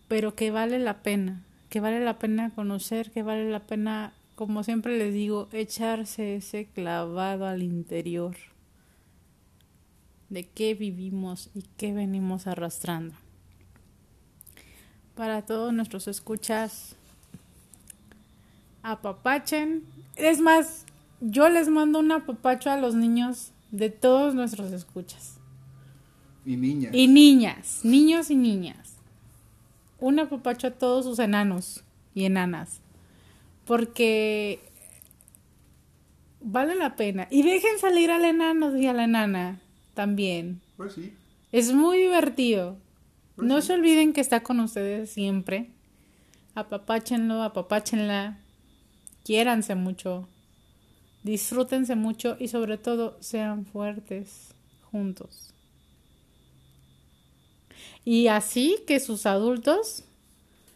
pero 0.08 0.34
que 0.34 0.50
vale 0.50 0.78
la 0.78 1.02
pena, 1.02 1.44
que 1.70 1.80
vale 1.80 2.00
la 2.00 2.18
pena 2.18 2.50
conocer, 2.50 3.10
que 3.10 3.22
vale 3.22 3.50
la 3.50 3.60
pena, 3.60 4.12
como 4.34 4.62
siempre 4.62 4.98
les 4.98 5.12
digo, 5.12 5.48
echarse 5.52 6.36
ese 6.36 6.66
clavado 6.66 7.46
al 7.46 7.62
interior 7.62 8.36
de 10.28 10.48
qué 10.48 10.74
vivimos 10.74 11.50
y 11.54 11.64
qué 11.76 11.92
venimos 11.92 12.46
arrastrando. 12.46 13.14
Para 15.14 15.42
todos 15.42 15.72
nuestros 15.72 16.08
escuchas, 16.08 16.96
apapachen. 18.82 19.84
Es 20.16 20.40
más, 20.40 20.84
yo 21.20 21.48
les 21.48 21.68
mando 21.68 22.00
un 22.00 22.12
apapacho 22.12 22.70
a 22.70 22.76
los 22.76 22.94
niños 22.94 23.52
de 23.70 23.90
todos 23.90 24.34
nuestros 24.34 24.72
escuchas. 24.72 25.38
Y 26.44 26.56
niñas. 26.56 26.94
Y 26.94 27.08
niñas, 27.08 27.80
niños 27.82 28.30
y 28.30 28.36
niñas. 28.36 28.94
Un 29.98 30.20
apapacho 30.20 30.68
a 30.68 30.70
todos 30.72 31.04
sus 31.04 31.18
enanos 31.18 31.82
y 32.14 32.24
enanas. 32.24 32.80
Porque 33.64 34.60
vale 36.40 36.74
la 36.74 36.94
pena. 36.94 37.26
Y 37.30 37.42
dejen 37.42 37.78
salir 37.80 38.10
al 38.10 38.24
enano 38.24 38.76
y 38.76 38.86
a 38.86 38.92
la 38.92 39.04
enana 39.04 39.60
también. 39.96 40.60
Pues 40.76 40.92
sí. 40.92 41.12
Es 41.50 41.72
muy 41.72 41.98
divertido. 41.98 42.76
Pues 43.34 43.48
no 43.48 43.60
sí. 43.60 43.66
se 43.66 43.72
olviden 43.72 44.12
que 44.12 44.20
está 44.20 44.44
con 44.44 44.60
ustedes 44.60 45.10
siempre. 45.10 45.70
Apapáchenlo, 46.54 47.42
apapáchenla. 47.42 48.38
Quiéranse 49.24 49.74
mucho. 49.74 50.28
Disfrútense 51.24 51.96
mucho 51.96 52.36
y 52.38 52.48
sobre 52.48 52.78
todo 52.78 53.16
sean 53.20 53.66
fuertes 53.66 54.54
juntos. 54.92 55.52
Y 58.04 58.28
así 58.28 58.78
que 58.86 59.00
sus 59.00 59.26
adultos, 59.26 60.04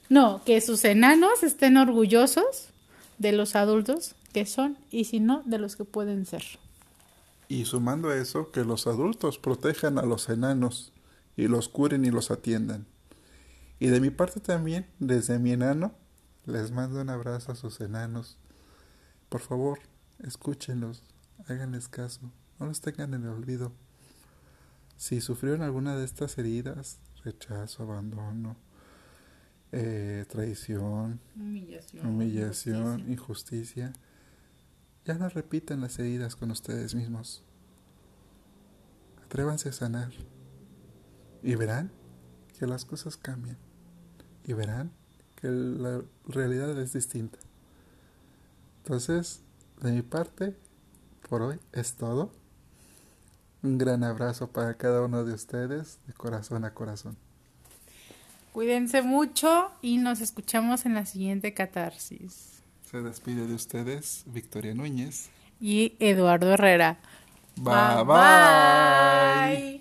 no, 0.09 0.43
que 0.45 0.61
sus 0.61 0.85
enanos 0.85 1.45
estén 1.45 1.77
orgullosos 1.77 2.71
de 3.19 3.33
los 3.33 3.55
adultos 3.55 4.17
que 4.33 4.47
son 4.47 4.79
y 4.91 5.05
si 5.05 5.21
no, 5.21 5.43
de 5.45 5.59
los 5.59 5.77
que 5.77 5.85
pueden 5.85 6.27
ser. 6.27 6.43
Y 7.51 7.65
sumando 7.65 8.11
a 8.11 8.17
eso, 8.17 8.53
que 8.53 8.65
los 8.65 8.87
adultos 8.87 9.41
protejan 9.41 9.99
a 9.99 10.03
los 10.03 10.29
enanos 10.29 10.93
y 11.37 11.49
los 11.49 11.69
curen 11.69 12.05
y 12.05 12.13
los 12.13 12.31
atiendan. 12.31 12.87
Y 13.81 13.89
de 13.89 14.01
mi 14.01 14.11
parte 14.11 14.39
también, 14.39 14.87
desde 15.01 15.41
mi 15.41 15.51
enano, 15.51 15.93
les 16.47 16.71
mando 16.71 17.01
un 17.01 17.11
abrazo 17.11 17.51
a 17.51 17.57
sus 17.57 17.81
enanos. 17.81 18.39
Por 19.29 19.41
favor, 19.41 19.81
escúchenlos, 20.21 21.03
háganles 21.49 21.89
caso, 21.89 22.21
no 22.61 22.67
los 22.67 22.81
tengan 22.81 23.15
en 23.15 23.25
el 23.25 23.31
olvido. 23.31 23.73
Si 24.97 25.21
sufrieron 25.21 25.63
alguna 25.63 25.97
de 25.97 26.05
estas 26.05 26.39
heridas, 26.39 27.01
rechazo, 27.25 27.83
abandono, 27.83 28.55
eh, 29.73 30.25
traición, 30.29 31.19
Humillación. 31.35 32.07
humillación, 32.07 33.11
injusticia, 33.11 33.93
ya 35.05 35.15
no 35.15 35.29
repitan 35.29 35.81
las 35.81 35.99
heridas 35.99 36.37
con 36.37 36.51
ustedes 36.51 36.95
mismos. 36.95 37.43
Atrévanse 39.25 39.69
a 39.69 39.73
sanar 39.73 40.13
y 41.43 41.55
verán 41.55 41.91
que 42.59 42.67
las 42.67 42.85
cosas 42.85 43.17
cambian 43.17 43.59
y 44.45 44.53
verán 44.53 44.93
que 45.37 45.49
la 45.49 46.03
realidad 46.27 46.79
es 46.79 46.93
distinta. 46.93 47.39
Entonces, 48.79 49.43
de 49.81 49.93
mi 49.93 50.03
parte, 50.03 50.57
por 51.29 51.43
hoy 51.43 51.59
es 51.73 51.95
todo. 51.95 52.33
Un 53.63 53.79
gran 53.79 54.05
abrazo 54.05 54.51
para 54.51 54.75
cada 54.75 55.03
uno 55.05 55.25
de 55.25 55.35
ustedes, 55.35 55.99
de 56.07 56.13
corazón 56.13 56.65
a 56.65 56.75
corazón. 56.75 57.17
Cuídense 58.53 59.03
mucho 59.03 59.71
y 59.81 59.99
nos 59.99 60.21
escuchamos 60.21 60.85
en 60.85 60.95
la 60.95 61.07
siguiente 61.07 61.55
catarsis. 61.55 62.60
Se 62.91 63.03
despide 63.03 63.47
de 63.47 63.55
ustedes 63.55 64.25
Victoria 64.27 64.75
Núñez. 64.75 65.31
Y 65.61 65.93
Eduardo 66.01 66.53
Herrera. 66.53 66.99
Bye 67.57 68.05
bye. 68.05 69.80